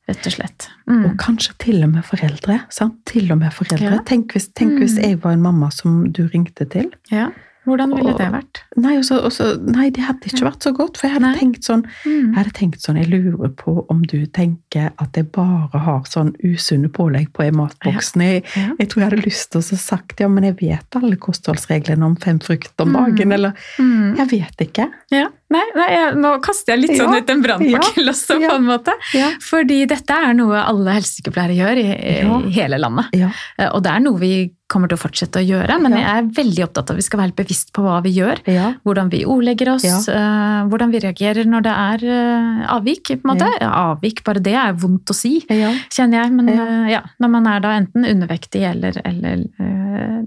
Rett 0.06 0.28
og 0.30 0.36
slett. 0.36 0.68
Mm. 0.86 1.00
Og 1.08 1.14
kanskje 1.18 1.56
til 1.64 1.80
og 1.82 1.96
med 1.96 2.04
foreldre. 2.06 2.60
sant? 2.70 3.00
Til 3.10 3.32
og 3.34 3.40
med 3.42 3.56
foreldre. 3.56 3.96
Ja. 3.96 4.04
Tenk, 4.06 4.36
hvis, 4.36 4.52
tenk 4.54 4.76
hvis 4.84 5.00
Mm. 5.00 5.02
jeg 5.08 5.22
var 5.24 5.32
en 5.34 5.42
mamma 5.42 5.72
som 5.74 6.04
du 6.14 6.28
ringte 6.28 6.68
til. 6.70 6.92
Ja. 7.10 7.32
Hvordan 7.66 7.94
ville 7.96 8.14
det 8.18 8.28
vært? 8.32 8.62
Nei, 8.78 8.98
også, 9.00 9.18
også, 9.26 9.48
nei, 9.66 9.90
det 9.90 10.04
hadde 10.06 10.30
ikke 10.30 10.46
vært 10.46 10.66
så 10.68 10.72
godt. 10.76 10.98
For 10.98 11.08
jeg 11.08 11.16
hadde 11.20 11.40
tenkt 11.40 11.64
sånn 11.68 11.84
Mm. 12.06 12.34
Jeg 12.34 12.36
hadde 12.36 12.54
tenkt 12.54 12.82
sånn, 12.82 12.98
jeg 13.02 13.10
lurer 13.10 13.50
på 13.58 13.86
om 13.90 14.02
du 14.04 14.26
tenker 14.26 14.92
at 15.02 15.16
jeg 15.18 15.32
bare 15.32 15.80
har 15.80 16.04
sånn 16.10 16.34
usunne 16.44 16.90
pålegg 16.90 17.32
på 17.34 17.44
i 17.48 17.52
matboksen. 17.52 18.22
Jeg, 18.22 18.44
jeg 18.80 18.90
tror 18.90 19.02
jeg 19.02 19.10
hadde 19.10 19.26
lyst 19.26 19.52
til 19.52 19.62
å 19.62 19.78
sagt 19.80 20.20
ja, 20.20 20.28
men 20.28 20.44
jeg 20.44 20.58
vet 20.62 20.96
alle 21.00 21.16
kostholdsreglene 21.18 22.06
om 22.06 22.16
fem 22.16 22.40
frukt 22.40 22.80
om 22.82 22.94
Mm. 22.94 22.94
dagen, 23.16 23.32
eller 23.32 23.54
Mm. 23.80 24.16
Jeg 24.18 24.28
vet 24.30 24.58
ikke. 24.70 24.92
Ja. 25.12 25.28
Nei, 25.54 25.62
nei 25.76 25.88
jeg, 25.94 26.16
nå 26.18 26.30
kaster 26.42 26.74
jeg 26.74 26.82
litt 26.82 26.96
Ja. 26.98 27.04
sånn 27.06 27.18
ut 27.22 27.30
en 27.30 27.42
brannfakkel 27.44 28.10
også, 28.10 28.40
på 28.42 28.56
en 28.56 28.64
måte. 28.66 28.94
Ja. 29.14 29.28
Fordi 29.46 29.86
dette 29.88 30.10
er 30.18 30.34
noe 30.34 30.58
alle 30.58 30.96
helsesykepleiere 30.98 31.54
gjør 31.54 31.78
i, 31.78 31.88
Ja. 32.26 32.40
i 32.40 32.50
hele 32.56 32.80
landet. 32.82 33.06
Ja. 33.14 33.30
Eh, 33.60 33.70
Og 33.70 33.84
det 33.84 33.92
er 33.92 34.00
noe 34.00 34.18
vi 34.20 34.52
kommer 34.68 34.90
til 34.90 34.98
å 34.98 35.02
fortsette 35.04 35.38
å 35.38 35.46
gjøre, 35.46 35.80
men 35.80 35.92
Ja. 35.94 36.00
jeg 36.00 36.18
er 36.18 36.32
veldig 36.42 36.64
opptatt 36.66 36.90
av 36.90 36.96
at 36.96 36.98
vi 36.98 37.02
skal 37.06 37.20
være 37.20 37.28
helt 37.30 37.36
bevisst 37.36 37.72
på 37.74 37.84
hva 37.86 38.02
vi 38.02 38.14
gjør. 38.18 38.42
Ja. 38.48 38.74
Hvordan 38.84 39.12
vi 39.12 39.24
ordlegger 39.24 39.76
oss, 39.76 39.84
Ja. 39.86 40.00
eh, 40.10 40.66
hvordan 40.68 40.90
vi 40.92 41.00
reagerer 41.06 41.46
når 41.46 41.62
det 41.62 41.76
er 41.78 42.00
uh, 42.10 42.66
avvik. 42.80 43.04
på 43.06 43.30
en 43.30 43.38
måte. 43.38 43.60
Avvik, 43.62 44.24
bare 44.24 44.42
det 44.42 44.56
er 44.56 44.74
vondt 44.74 45.06
å 45.06 45.14
si, 45.14 45.46
ja. 45.48 45.70
kjenner 45.94 46.24
jeg. 46.24 46.32
Men 46.32 46.48
Ja. 46.48 46.66
eh, 46.66 46.90
ja, 46.92 47.02
når 47.22 47.30
man 47.30 47.46
er 47.48 47.60
da 47.60 47.70
enten 47.80 48.04
undervektig 48.04 48.62
eller, 48.66 48.94
eller 49.06 49.46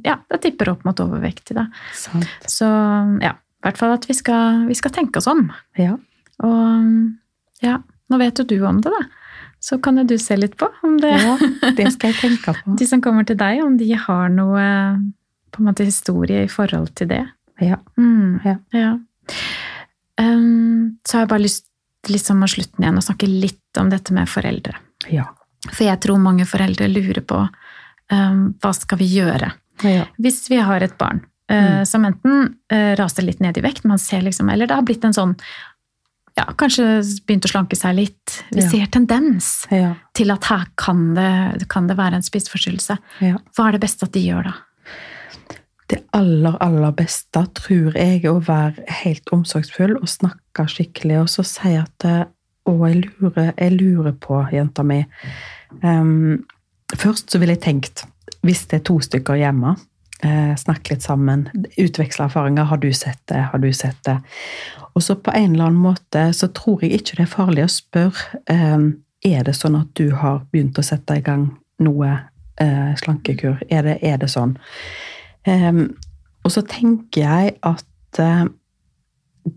ja, 0.04 0.14
det 0.30 0.40
tipper 0.42 0.68
opp 0.70 0.84
mot 0.84 0.94
overvektig. 0.96 1.54
Da. 1.56 1.66
Sant. 1.92 2.24
Så 2.46 2.64
ja, 3.20 3.32
hvert 3.68 3.80
fall 3.80 3.94
at 3.94 4.08
vi 4.08 4.16
skal, 4.16 4.66
vi 4.68 4.76
skal 4.78 4.94
tenke 4.94 5.20
oss 5.20 5.28
om. 5.30 5.46
Ja. 5.78 5.94
Og 6.46 7.64
ja, 7.64 7.78
nå 8.08 8.18
vet 8.20 8.40
jo 8.40 8.46
du 8.48 8.58
om 8.66 8.80
det, 8.84 8.92
da. 8.94 9.04
Så 9.60 9.80
kan 9.82 9.98
jo 9.98 10.04
du 10.06 10.14
se 10.22 10.36
litt 10.38 10.54
på 10.58 10.68
om 10.86 11.00
det 11.02 11.10
ja. 11.10 11.34
Det 11.74 11.88
skal 11.96 12.12
jeg 12.12 12.20
tenke 12.20 12.54
på. 12.54 12.74
De 12.78 12.86
som 12.86 13.02
kommer 13.02 13.26
til 13.26 13.38
deg, 13.40 13.62
om 13.64 13.74
de 13.80 13.88
har 13.98 14.28
noe 14.30 14.66
på 15.50 15.62
en 15.62 15.70
måte 15.70 15.86
historie 15.88 16.44
i 16.44 16.50
forhold 16.52 16.92
til 16.98 17.10
det. 17.10 17.24
Ja. 17.64 17.80
Mm, 17.98 18.38
Ja. 18.76 18.92
Um, 20.18 20.98
så 21.06 21.16
har 21.16 21.24
jeg 21.24 21.30
bare 21.30 21.44
lyst 21.44 21.66
liksom 22.10 22.42
å 22.42 22.48
slutten 22.50 22.84
igjen 22.84 22.98
å 22.98 23.04
snakke 23.04 23.26
litt 23.30 23.78
om 23.80 23.90
dette 23.90 24.14
med 24.14 24.30
foreldre. 24.30 24.74
Ja. 25.10 25.26
For 25.66 25.84
jeg 25.86 26.00
tror 26.02 26.20
mange 26.22 26.46
foreldre 26.48 26.88
lurer 26.90 27.22
på 27.26 27.40
um, 27.44 28.42
hva 28.62 28.72
skal 28.76 29.00
vi 29.00 29.08
gjøre 29.10 29.50
ja. 29.82 30.06
hvis 30.18 30.46
vi 30.50 30.60
har 30.62 30.82
et 30.82 30.94
barn 30.98 31.20
uh, 31.50 31.82
som 31.88 32.04
enten 32.04 32.54
uh, 32.72 32.92
raser 32.98 33.26
litt 33.26 33.40
ned 33.40 33.58
i 33.58 33.64
vekt, 33.64 33.84
man 33.88 33.98
ser 33.98 34.22
liksom, 34.26 34.48
eller 34.52 34.66
det 34.68 34.76
har 34.78 34.86
blitt 34.86 35.04
en 35.04 35.16
sånn 35.16 35.34
ja, 36.38 36.44
kanskje 36.54 36.84
begynt 37.26 37.48
å 37.48 37.50
slanke 37.50 37.74
seg 37.74 37.96
litt. 37.96 38.36
Vi 38.54 38.62
Ja. 38.62 38.68
ser 38.70 38.86
tendens 38.94 39.66
ja. 39.74 39.96
til 40.14 40.30
at 40.30 40.44
her 40.46 40.66
kan 40.78 41.14
det, 41.16 41.66
kan 41.68 41.88
det 41.88 41.96
være 41.98 42.20
en 42.20 42.22
spiseforstyrrelse. 42.22 42.98
ja. 43.20 43.40
Hva 43.56 43.68
er 43.68 43.72
det 43.72 43.80
beste 43.82 44.06
at 44.06 44.12
de 44.14 44.22
gjør 44.22 44.44
da? 44.46 44.54
Det 45.88 46.02
aller, 46.12 46.54
aller 46.60 46.92
beste 46.92 47.42
tror 47.56 47.96
jeg 47.96 48.26
å 48.28 48.36
være 48.44 48.84
helt 49.00 49.30
omsorgsfull 49.32 49.96
og 49.96 50.06
snakke 50.08 50.66
skikkelig, 50.68 51.22
og 51.24 51.28
så 51.32 51.44
si 51.48 51.74
at 51.80 52.04
eh, 52.04 52.26
Å, 52.68 52.72
jeg 52.86 53.06
lurer, 53.20 53.54
jeg 53.56 53.72
lurer 53.80 54.12
på, 54.12 54.42
jenta 54.52 54.84
mi 54.84 55.04
Um, 55.82 56.44
Først 56.96 57.30
så 57.32 57.38
ville 57.38 57.52
jeg 57.52 57.60
tenkt, 57.60 58.04
hvis 58.40 58.62
det 58.70 58.78
er 58.78 58.84
to 58.88 58.94
stykker 59.04 59.36
hjemme, 59.36 59.74
eh, 60.24 60.54
snakk 60.56 60.90
litt 60.90 61.04
sammen, 61.04 61.46
utveksle 61.76 62.28
erfaringer. 62.28 62.68
Har 62.70 62.80
du 62.82 62.90
sett 62.92 63.20
det? 63.30 63.40
Har 63.52 63.62
du 63.62 63.72
sett 63.72 63.98
det? 64.06 64.18
Og 64.94 65.02
så 65.02 65.16
på 65.16 65.34
en 65.34 65.54
eller 65.54 65.70
annen 65.70 65.82
måte 65.82 66.28
så 66.34 66.48
tror 66.54 66.82
jeg 66.82 66.98
ikke 66.98 67.18
det 67.18 67.26
er 67.26 67.34
farlig 67.34 67.66
å 67.66 67.72
spørre 67.72 68.42
ehm, 68.50 68.88
Er 69.26 69.42
det 69.42 69.56
sånn 69.58 69.74
at 69.74 69.88
du 69.98 70.12
har 70.14 70.44
begynt 70.52 70.78
å 70.78 70.82
sette 70.86 71.16
i 71.18 71.22
gang 71.26 71.48
noe 71.82 72.10
eh, 72.62 72.92
slankekur? 73.00 73.58
Er 73.66 73.82
det, 73.82 73.96
er 74.06 74.20
det 74.22 74.28
sånn? 74.30 74.52
Ehm, 75.42 75.96
og 76.46 76.54
så 76.54 76.62
tenker 76.62 77.24
jeg 77.24 77.56
at 77.66 78.20
eh, 78.22 78.44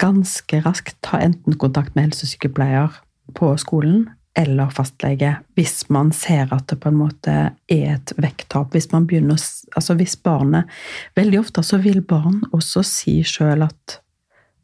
ganske 0.01 0.63
raskt 0.65 0.97
ta 1.05 1.19
enten 1.21 1.59
kontakt 1.61 1.93
med 1.93 2.09
helsesykepleier 2.09 2.97
på 3.37 3.53
skolen 3.61 4.07
eller 4.37 4.71
fastlege 4.71 5.33
hvis 5.59 5.89
man 5.91 6.13
ser 6.15 6.51
at 6.55 6.69
det 6.71 6.79
på 6.81 6.91
en 6.91 6.99
måte 7.01 7.33
er 7.71 7.87
et 7.97 8.13
vekttap. 8.17 8.71
Hvis 8.71 8.91
Altså 8.91 9.93
hvis 9.99 10.15
barnet 10.15 10.69
Veldig 11.15 11.39
ofte 11.39 11.63
så 11.63 11.77
vil 11.77 12.01
barn 12.01 12.41
også 12.51 12.83
si 12.83 13.21
sjøl 13.23 13.63
at 13.67 13.99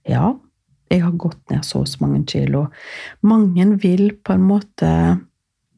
ja, 0.07 0.31
jeg 0.87 1.03
har 1.03 1.11
gått 1.19 1.49
ned 1.51 1.65
så 1.67 1.81
og 1.83 1.87
så 1.91 1.99
mange 1.99 2.23
kilo. 2.25 2.67
Mange 3.21 3.65
vil 3.81 4.13
på 4.23 4.37
en 4.37 4.45
måte 4.47 4.91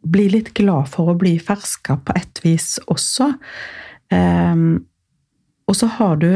bli 0.06 0.30
litt 0.30 0.54
glad 0.54 0.88
for 0.92 1.12
å 1.12 1.18
bli 1.18 1.40
ferska 1.42 1.98
på 2.06 2.14
et 2.16 2.42
vis 2.44 2.78
også. 2.88 3.32
Ehm, 4.14 4.86
og 5.68 5.76
så 5.76 5.90
har 5.98 6.22
du 6.22 6.30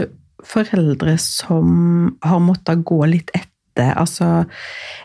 foreldre 0.44 1.16
som 1.22 2.18
har 2.26 2.42
måttet 2.44 2.84
gå 2.86 3.00
litt 3.10 3.32
etter. 3.34 3.50
Altså, 3.82 4.44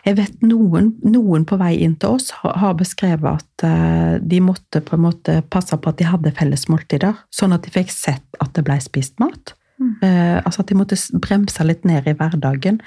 jeg 0.05 0.17
vet 0.19 0.43
noen, 0.45 0.91
noen 1.01 1.45
på 1.49 1.57
vei 1.57 1.71
inn 1.81 1.95
til 1.99 2.19
oss 2.19 2.29
har, 2.43 2.75
beskrevet 2.77 3.41
at 3.41 3.65
eh, 3.65 4.19
de 4.21 4.41
måtte 4.45 4.83
på 4.85 4.97
en 4.97 5.05
måte 5.07 5.39
passe 5.49 5.77
på 5.77 5.89
at 5.89 5.97
de 5.97 6.09
hadde 6.09 6.35
felles 6.37 6.67
måltider, 6.69 7.17
sånn 7.33 7.55
at 7.55 7.65
de 7.65 7.73
fikk 7.73 7.93
sett 7.93 8.43
at 8.43 8.53
det 8.53 8.65
ble 8.67 8.77
spist 8.83 9.17
mat. 9.21 9.55
Mm. 9.79 9.93
Eh, 10.05 10.37
altså 10.43 10.63
at 10.63 10.71
de 10.71 10.77
måtte 10.77 10.99
bremse 11.23 11.65
litt 11.65 11.87
ned 11.87 12.07
i 12.07 12.15
hverdagen. 12.19 12.81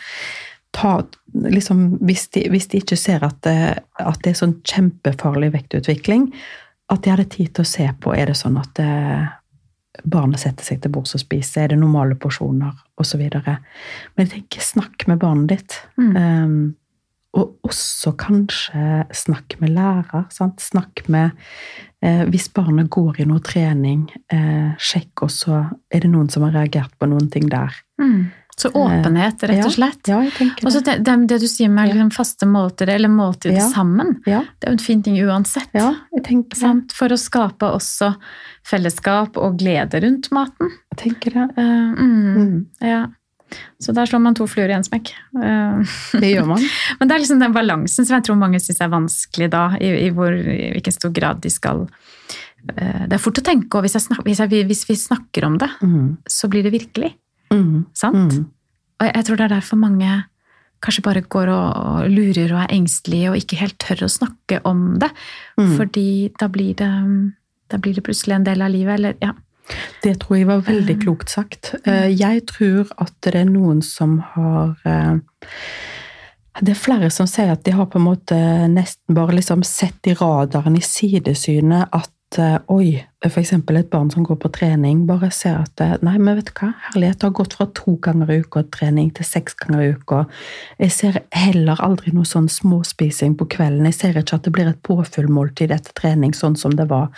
Ta, 0.76 0.94
liksom, 1.34 1.84
hvis, 2.06 2.28
de, 2.36 2.46
hvis 2.52 2.70
de 2.72 2.80
ikke 2.80 3.00
ser 3.00 3.24
at 3.26 3.42
det, 3.44 3.82
at 4.00 4.22
det 4.24 4.32
er 4.32 4.38
sånn 4.38 4.58
kjempefarlig 4.68 5.52
vektutvikling, 5.56 6.30
at 6.92 7.04
de 7.04 7.12
hadde 7.12 7.30
tid 7.32 7.52
til 7.56 7.64
å 7.64 7.72
se 7.72 7.86
på 8.00 8.14
er 8.14 8.30
det 8.30 8.38
sånn 8.38 8.58
at 8.60 8.72
det, 8.78 8.92
barnet 10.04 10.40
setter 10.40 10.66
seg 10.66 10.80
til 10.82 10.92
bords 10.94 11.16
og 11.16 11.22
spiser? 11.22 11.64
Er 11.64 11.74
det 11.74 11.80
normale 11.82 12.16
porsjoner? 12.18 12.78
Videre. 13.18 13.56
Men 14.14 14.28
jeg 14.28 14.30
tenker, 14.30 14.62
snakk 14.62 15.08
med 15.10 15.18
barnet 15.18 15.48
ditt. 15.50 15.74
Mm. 15.98 16.12
Um, 16.14 16.60
og 17.32 17.54
også 17.64 18.12
kanskje 18.20 19.02
snakk 19.16 19.56
med 19.62 19.72
lærer. 19.72 20.26
Sant? 20.30 20.60
Snakk 20.60 21.00
med 21.08 21.32
eh, 22.04 22.26
Hvis 22.28 22.50
barnet 22.52 22.90
går 22.92 23.22
i 23.22 23.26
noe 23.28 23.40
trening, 23.44 24.04
eh, 24.32 24.74
sjekk 24.76 25.24
også 25.24 25.62
Er 25.88 26.04
det 26.04 26.10
noen 26.12 26.28
som 26.32 26.44
har 26.44 26.52
reagert 26.58 26.92
på 27.00 27.08
noen 27.08 27.30
ting 27.32 27.48
der. 27.48 27.72
Mm. 28.00 28.28
Så 28.56 28.68
åpenhet, 28.76 29.42
rett 29.48 29.64
og 29.64 29.72
slett. 29.72 30.06
Ja, 30.06 30.18
jeg 30.22 30.50
Og 30.62 30.70
så 30.74 30.82
det. 30.84 30.98
det, 31.04 31.38
du 31.40 31.46
sier 31.48 31.70
med 31.72 31.88
liksom 31.88 32.10
faste 32.12 32.46
måltider, 32.46 32.94
eller 32.94 33.08
måltider 33.08 33.56
Ja. 33.56 33.68
sammen, 33.72 34.20
Ja, 34.26 34.40
det 34.60 34.68
er 34.68 34.70
jo 34.70 34.76
en 34.76 34.78
fin 34.78 35.02
ting 35.02 35.16
uansett. 35.24 35.70
ja? 35.74 35.94
For 36.92 37.08
å 37.08 37.16
skape 37.18 37.64
også 37.72 38.14
fellesskap 38.68 39.36
og 39.40 39.58
glede 39.58 40.02
rundt 40.04 40.30
maten. 40.34 40.70
Jeg 40.92 40.98
tenker 41.06 41.30
det. 41.32 41.48
Uh, 41.56 41.94
mm, 41.96 42.36
Mm. 42.36 42.66
Ja. 42.80 43.06
Så 43.80 43.92
der 43.92 44.06
slår 44.06 44.20
man 44.22 44.34
to 44.34 44.46
fluer 44.46 44.70
i 44.70 44.76
en 44.76 44.84
smekk. 44.84 45.10
Uh, 45.36 45.82
Det 46.20 46.30
gjør 46.36 46.46
man. 46.46 46.62
Men 47.00 47.08
det 47.08 47.14
er 47.16 47.20
liksom 47.20 47.40
den 47.40 47.52
balansen 47.52 48.06
som 48.06 48.16
jeg 48.16 48.24
tror 48.24 48.36
mange 48.40 48.60
syns 48.60 48.80
er 48.80 48.88
vanskelig 48.92 49.50
da, 49.50 49.76
i, 49.80 49.90
i, 50.06 50.10
hvor, 50.10 50.32
i 50.32 50.70
hvilken 50.72 50.92
stor 50.92 51.10
grad 51.12 51.40
de 51.42 51.50
skal 51.50 51.86
eh, 52.76 53.06
Det 53.08 53.12
er 53.12 53.18
fort 53.20 53.38
å 53.42 53.44
tenke, 53.44 53.76
og 53.76 53.82
hvis, 53.84 53.96
jeg 53.98 54.06
snak, 54.06 54.22
hvis, 54.24 54.38
jeg, 54.40 54.66
hvis 54.68 54.86
vi 54.88 54.94
snakker 54.96 55.44
om 55.48 55.58
det, 55.58 55.68
Mm. 55.82 56.16
så 56.28 56.48
blir 56.48 56.62
det 56.62 56.72
virkelig. 56.72 57.12
Mm. 57.52 57.86
Sant? 57.94 58.36
Mm. 58.36 58.50
Og 59.02 59.08
jeg, 59.08 59.24
tror 59.26 59.38
det 59.40 59.44
er 59.46 59.54
derfor 59.56 59.80
mange 59.80 60.18
kanskje 60.82 61.04
bare 61.06 61.22
går 61.30 61.50
og, 61.52 62.08
lurer 62.10 62.56
og 62.56 62.64
er 62.64 62.74
engstelige 62.74 63.30
og 63.30 63.38
ikke 63.38 63.60
helt 63.60 63.78
tør 63.82 64.04
å 64.06 64.10
snakke 64.10 64.58
om 64.66 64.98
det. 65.02 65.12
Mm. 65.60 65.76
Fordi 65.78 66.08
da 66.40 66.50
blir 66.50 66.74
det 66.78 66.90
da 67.72 67.78
blir 67.80 67.96
det 67.96 68.04
plutselig 68.04 68.36
en 68.36 68.44
del 68.44 68.62
av 68.62 68.70
livet, 68.72 68.98
eller 68.98 69.16
ja. 69.22 69.32
Det 70.02 70.16
tror 70.20 70.36
jeg 70.36 70.48
var 70.48 70.64
veldig 70.66 70.96
klokt 71.04 71.30
sagt. 71.32 71.74
Eh, 71.86 72.10
Jeg 72.10 72.44
tror 72.50 72.90
at 73.00 73.14
det 73.24 73.34
er 73.38 73.48
noen 73.48 73.80
som 73.86 74.18
har 74.34 74.74
eh, 74.84 75.14
Det 76.60 76.74
er 76.74 76.80
flere 76.80 77.10
som 77.14 77.28
sier 77.30 77.54
at 77.54 77.62
de 77.64 77.72
har 77.72 77.86
på 77.88 78.00
en 78.00 78.08
måte 78.10 78.36
nesten 78.68 79.14
bare 79.16 79.38
liksom 79.38 79.62
sett 79.64 80.10
i 80.10 80.16
radaren, 80.18 80.76
i 80.76 80.84
sidesynet, 80.84 81.88
at 81.92 82.10
eh, 82.40 82.58
oi, 82.72 83.02
f.eks. 83.24 83.52
et 83.52 83.90
barn 83.90 84.10
som 84.12 84.24
går 84.24 84.38
på 84.42 84.50
trening, 84.54 85.04
bare 85.08 85.30
ser 85.34 85.58
at 85.62 85.82
eh, 85.84 85.94
nei, 86.04 86.14
men 86.18 86.38
vet 86.38 86.48
du 86.48 86.52
hva, 86.58 86.70
herlighet, 86.88 87.26
har 87.26 87.34
gått 87.36 87.56
fra 87.58 87.66
to 87.76 87.96
ganger 88.04 88.30
i 88.30 88.38
uka 88.44 88.64
trening 88.74 89.10
til 89.16 89.26
seks 89.26 89.56
ganger 89.60 89.82
i 89.82 89.90
uka. 89.96 90.22
Jeg 90.80 90.94
ser 90.96 91.20
heller 91.34 91.82
aldri 91.84 92.14
noe 92.14 92.28
sånn 92.28 92.50
småspising 92.52 93.36
på 93.40 93.48
kvelden. 93.56 93.88
Jeg 93.90 93.98
ser 93.98 94.20
ikke 94.20 94.38
at 94.38 94.46
det 94.48 94.54
blir 94.54 94.70
et 94.70 94.82
påfyllmåltid 94.86 95.74
etter 95.74 95.96
trening, 95.98 96.36
sånn 96.36 96.58
som 96.58 96.76
det 96.78 96.88
var. 96.92 97.12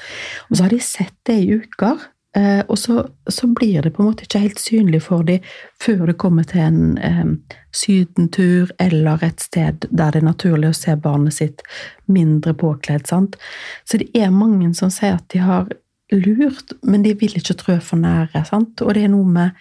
Og 0.49 0.57
så 0.59 0.67
har 0.67 0.75
de 0.75 0.83
sett 0.85 1.17
det 1.29 1.41
i 1.43 1.61
uker. 1.61 2.09
Eh, 2.37 2.63
og 2.69 2.79
så, 2.79 3.05
så 3.31 3.47
blir 3.47 3.83
det 3.83 3.93
på 3.95 4.03
en 4.03 4.09
måte 4.09 4.27
ikke 4.27 4.43
helt 4.43 4.59
synlig 4.59 5.05
for 5.07 5.23
dem 5.23 5.45
før 5.83 6.09
det 6.11 6.17
kommer 6.19 6.43
til 6.51 6.65
en 6.65 6.99
eh, 6.99 7.31
sydentur 7.75 8.73
eller 8.83 9.23
et 9.23 9.45
sted 9.45 9.87
der 9.91 10.11
det 10.11 10.23
er 10.23 10.27
naturlig 10.27 10.73
å 10.73 10.79
se 10.79 10.97
barnet 10.99 11.37
sitt 11.37 11.63
mindre 12.11 12.55
påkledd. 12.59 13.07
sant? 13.07 13.39
Så 13.87 14.03
det 14.03 14.11
er 14.19 14.35
mange 14.35 14.73
som 14.75 14.91
sier 14.91 15.21
at 15.21 15.29
de 15.31 15.45
har 15.47 15.71
lurt, 16.13 16.75
men 16.83 17.03
de 17.03 17.15
vil 17.19 17.39
ikke 17.39 17.57
trø 17.59 17.79
for 17.83 18.03
nære. 18.03 18.45
sant? 18.51 18.83
Og 18.83 18.95
det 18.95 19.07
er 19.07 19.15
noe 19.15 19.31
med 19.31 19.55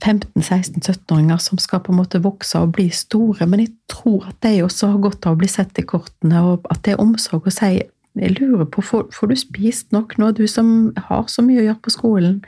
15-16-17-åringer 0.00 1.38
som 1.42 1.60
skal 1.60 1.84
på 1.84 1.92
en 1.92 2.00
måte 2.00 2.22
vokse 2.22 2.58
og 2.58 2.74
bli 2.76 2.88
store, 2.94 3.46
men 3.46 3.66
jeg 3.66 3.74
tror 3.92 4.28
at 4.32 4.40
de 4.46 4.62
også 4.64 4.94
har 4.94 5.04
godt 5.04 5.26
av 5.26 5.36
å 5.36 5.40
bli 5.40 5.48
sett 5.50 5.78
i 5.78 5.86
kortene, 5.86 6.42
og 6.42 6.66
at 6.72 6.82
det 6.84 6.96
er 6.96 7.04
omsorg 7.04 7.46
å 7.46 7.54
si 7.54 7.76
jeg 8.18 8.34
lurer 8.40 8.66
på, 8.66 8.82
får, 8.82 9.10
får 9.14 9.30
du 9.30 9.36
spist 9.38 9.92
nok 9.94 10.16
nå, 10.18 10.32
du 10.34 10.46
som 10.50 10.90
har 11.08 11.28
så 11.30 11.44
mye 11.46 11.62
å 11.62 11.66
gjøre 11.68 11.82
på 11.84 11.94
skolen? 11.94 12.40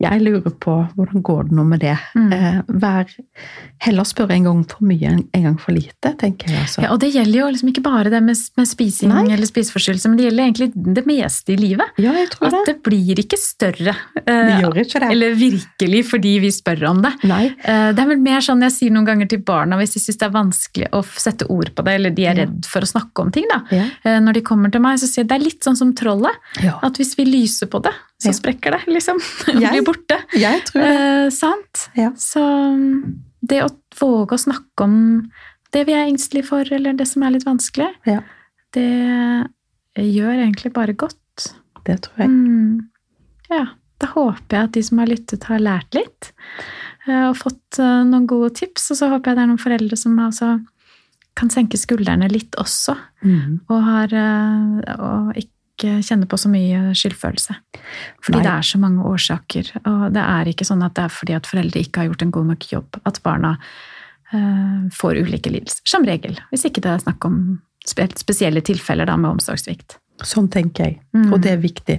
Jeg 0.00 0.22
lurer 0.24 0.52
på 0.64 0.74
hvordan 0.96 1.22
går 1.26 1.48
det 1.50 1.56
nå 1.58 1.64
med 1.68 1.80
det? 1.84 1.94
Mm. 2.16 2.30
Eh, 2.32 2.60
vær, 2.80 3.10
heller 3.84 4.06
spørre 4.08 4.32
en 4.38 4.46
gang 4.48 4.62
for 4.70 4.86
mye 4.88 5.10
enn 5.10 5.18
en 5.36 5.42
gang 5.44 5.58
for 5.60 5.76
lite, 5.76 6.12
tenker 6.20 6.48
jeg. 6.48 6.62
Altså. 6.64 6.82
ja. 6.86 6.90
Og 6.94 7.00
det 7.02 7.10
gjelder 7.12 7.38
jo 7.42 7.48
liksom 7.52 7.68
ikke 7.72 7.82
bare 7.84 8.12
det 8.14 8.22
med, 8.24 8.40
med 8.56 8.68
spising 8.70 9.12
Nei. 9.12 9.26
eller 9.34 9.48
spiseforstyrrelse, 9.50 10.08
men 10.08 10.16
det 10.20 10.26
gjelder 10.28 10.46
egentlig 10.46 10.70
det 11.00 11.04
meste 11.08 11.52
i 11.52 11.58
livet. 11.60 11.92
Ja, 12.00 12.14
jeg 12.16 12.30
tror 12.32 12.48
At 12.48 12.56
det. 12.56 12.62
det 12.70 12.76
blir 12.88 13.20
ikke 13.24 13.38
større. 13.40 13.94
Det 14.16 14.24
eh, 14.36 14.54
gjør 14.64 14.80
ikke 14.86 15.02
det. 15.04 15.10
Eller 15.14 15.36
virkelig 15.40 16.02
fordi 16.10 16.34
vi 16.46 16.52
spør 16.56 16.86
om 16.94 17.02
det. 17.04 17.12
Nei. 17.28 17.42
Eh, 17.60 17.86
Det 17.92 18.00
er 18.06 18.10
vel 18.14 18.22
mer 18.24 18.40
sånn 18.44 18.64
jeg 18.64 18.76
sier 18.78 18.96
noen 18.96 19.08
ganger 19.12 19.28
til 19.28 19.44
barna 19.44 19.76
hvis 19.80 19.96
de 19.98 20.04
syns 20.06 20.20
det 20.20 20.28
er 20.30 20.36
vanskelig 20.36 20.88
å 20.96 21.04
sette 21.04 21.48
ord 21.52 21.74
på 21.76 21.84
det, 21.86 21.98
eller 22.00 22.16
de 22.16 22.24
er 22.30 22.40
redd 22.44 22.64
for 22.68 22.80
å 22.86 22.88
snakke 22.88 23.24
om 23.26 23.30
ting. 23.36 23.44
da. 23.52 23.60
Ja. 23.74 23.84
Eh, 24.04 24.20
Når 24.24 24.40
de 24.40 24.46
kommer 24.48 24.72
til 24.72 24.80
meg, 24.84 24.96
så 25.02 25.08
sier 25.10 25.24
jeg 25.26 25.28
det 25.34 25.38
er 25.40 25.44
litt 25.50 25.66
sånn 25.68 25.76
som 25.76 25.92
trollet. 25.94 26.40
Ja. 26.64 26.78
At 26.86 26.96
hvis 26.96 27.12
vi 27.18 27.28
lyser 27.28 27.68
på 27.68 27.82
det, 27.84 27.92
så 28.20 28.32
sprekker 28.36 28.76
det, 28.76 28.82
liksom. 28.92 29.18
Og 29.54 29.60
blir 29.62 29.84
borte. 29.86 30.18
Jeg 30.36 30.62
tror 30.68 30.82
det. 30.84 30.90
Eh, 30.96 31.28
sant? 31.34 31.86
Ja. 31.96 32.10
Så 32.20 32.42
mm, 32.44 33.14
det 33.48 33.62
å 33.64 33.70
våge 34.00 34.36
å 34.36 34.42
snakke 34.44 34.84
om 34.86 34.98
det 35.72 35.84
vi 35.88 35.94
er 35.96 36.06
engstelige 36.08 36.48
for, 36.50 36.66
eller 36.74 36.96
det 36.98 37.06
som 37.08 37.22
er 37.24 37.34
litt 37.36 37.46
vanskelig, 37.46 37.88
Ja. 38.08 38.20
det 38.74 38.86
gjør 40.00 40.34
egentlig 40.44 40.72
bare 40.76 40.94
godt. 40.98 41.16
Det 41.86 41.96
tror 42.04 42.24
jeg. 42.24 42.28
Mm. 42.30 42.80
Ja, 43.50 43.64
da 44.00 44.06
håper 44.12 44.56
jeg 44.56 44.68
at 44.68 44.74
de 44.76 44.82
som 44.86 45.00
har 45.00 45.08
lyttet, 45.10 45.46
har 45.48 45.62
lært 45.62 45.94
litt. 45.96 46.32
eh, 47.08 47.28
Og 47.30 47.36
fått 47.40 47.78
eh, 47.80 48.02
noen 48.04 48.26
gode 48.28 48.52
tips. 48.60 48.90
Og 48.92 48.98
så 49.00 49.08
håper 49.10 49.30
jeg 49.32 49.38
det 49.40 49.42
er 49.46 49.50
noen 49.52 49.62
foreldre 49.62 49.96
som 49.98 50.18
også 50.20 50.50
kan 51.38 51.48
senke 51.52 51.78
skuldrene 51.80 52.28
litt 52.30 52.56
også. 52.60 52.96
Mm. 53.24 53.60
Og, 53.70 53.78
har, 53.86 54.12
eh, 54.12 54.94
og 54.98 55.32
ikke 55.40 55.54
kjenne 55.80 56.26
på 56.30 56.38
så 56.40 56.50
mye 56.52 56.92
skyldfølelse. 56.96 57.56
Fordi 58.24 58.38
Nei. 58.38 58.44
det 58.46 58.52
er 58.52 58.66
så 58.70 58.80
mange 58.82 59.06
årsaker. 59.10 59.72
Og 59.84 60.04
det 60.16 60.24
er 60.24 60.50
ikke 60.52 60.66
sånn 60.68 60.84
at 60.86 60.94
det 60.98 61.06
er 61.06 61.14
fordi 61.14 61.36
at 61.38 61.48
foreldre 61.50 61.80
ikke 61.84 62.02
har 62.02 62.10
gjort 62.10 62.22
en 62.26 62.34
god 62.36 62.52
nok 62.52 62.68
jobb 62.72 63.00
at 63.08 63.22
barna 63.26 63.54
eh, 64.32 64.86
får 64.92 65.22
ulike 65.24 65.50
lidelser. 65.52 65.82
Som 65.88 66.06
regel. 66.08 66.38
Hvis 66.52 66.66
ikke 66.68 66.84
det 66.84 66.92
er 66.94 67.02
snakk 67.06 67.24
om 67.28 67.40
spesielle 67.86 68.60
tilfeller 68.62 69.08
da, 69.08 69.16
med 69.16 69.30
omsorgssvikt. 69.38 69.96
Sånn 70.20 70.50
tenker 70.52 70.84
jeg. 70.84 70.96
Mm. 71.16 71.30
Og 71.32 71.40
det 71.40 71.54
er 71.54 71.60
viktig. 71.62 71.94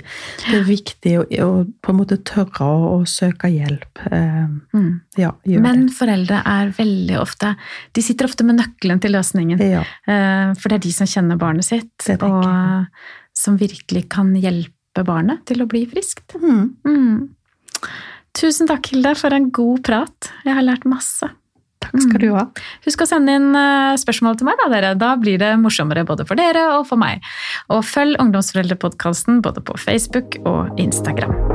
Det 0.46 0.58
er 0.60 0.66
viktig 0.68 1.14
å, 1.18 1.24
å 1.26 1.48
på 1.82 1.94
en 1.94 1.98
måte 1.98 2.20
tørre 2.28 2.68
å, 2.68 3.00
å 3.00 3.06
søke 3.10 3.50
hjelp. 3.50 4.04
Eh, 4.12 4.28
Mm. 4.72 5.02
ja, 5.18 5.32
Men 5.46 5.62
Men 5.62 5.90
foreldre 5.92 6.42
er 6.48 6.70
veldig 6.72 7.18
ofte 7.20 7.56
De 7.94 8.02
sitter 8.02 8.26
ofte 8.26 8.46
med 8.48 8.56
nøkkelen 8.56 9.02
til 9.02 9.12
løsningen. 9.12 9.60
Ja. 9.60 9.82
Eh, 10.08 10.54
For 10.56 10.70
det 10.70 10.78
er 10.78 10.86
de 10.86 10.92
som 10.96 11.08
kjenner 11.08 11.38
barnet 11.38 11.66
sitt, 11.66 11.92
Det 12.06 12.22
og 12.22 12.44
jeg. 12.44 12.86
Som 13.38 13.60
virkelig 13.60 14.08
kan 14.12 14.34
hjelpe 14.38 15.06
barnet 15.08 15.46
til 15.50 15.64
å 15.64 15.70
bli 15.70 15.86
friskt. 15.90 16.36
Mm. 16.40 16.66
Mm. 16.86 17.92
Tusen 18.38 18.70
takk, 18.70 18.92
Hilde, 18.92 19.14
for 19.20 19.36
en 19.36 19.50
god 19.54 19.84
prat. 19.88 20.32
Jeg 20.46 20.56
har 20.58 20.66
lært 20.66 20.88
masse. 20.90 21.30
Takk 21.82 21.98
skal 22.04 22.22
du 22.22 22.30
ha. 22.36 22.46
Husk 22.86 23.04
å 23.04 23.08
sende 23.10 23.36
inn 23.40 23.50
eh, 23.58 23.98
spørsmål 24.00 24.38
til 24.40 24.48
meg, 24.48 24.60
da, 24.62 24.70
dere. 24.72 24.92
Da 25.00 25.16
blir 25.20 25.42
det 25.42 25.56
morsommere 25.60 26.06
både 26.08 26.28
for 26.30 26.40
dere 26.40 26.68
og 26.78 26.86
for 26.92 27.02
meg. 27.02 27.26
Og 27.74 27.84
følg 27.88 28.22
Ungdomsforeldrepodkasten 28.22 29.42
både 29.44 29.66
på 29.66 29.80
Facebook 29.82 30.40
og 30.46 30.80
Instagram. 30.82 31.51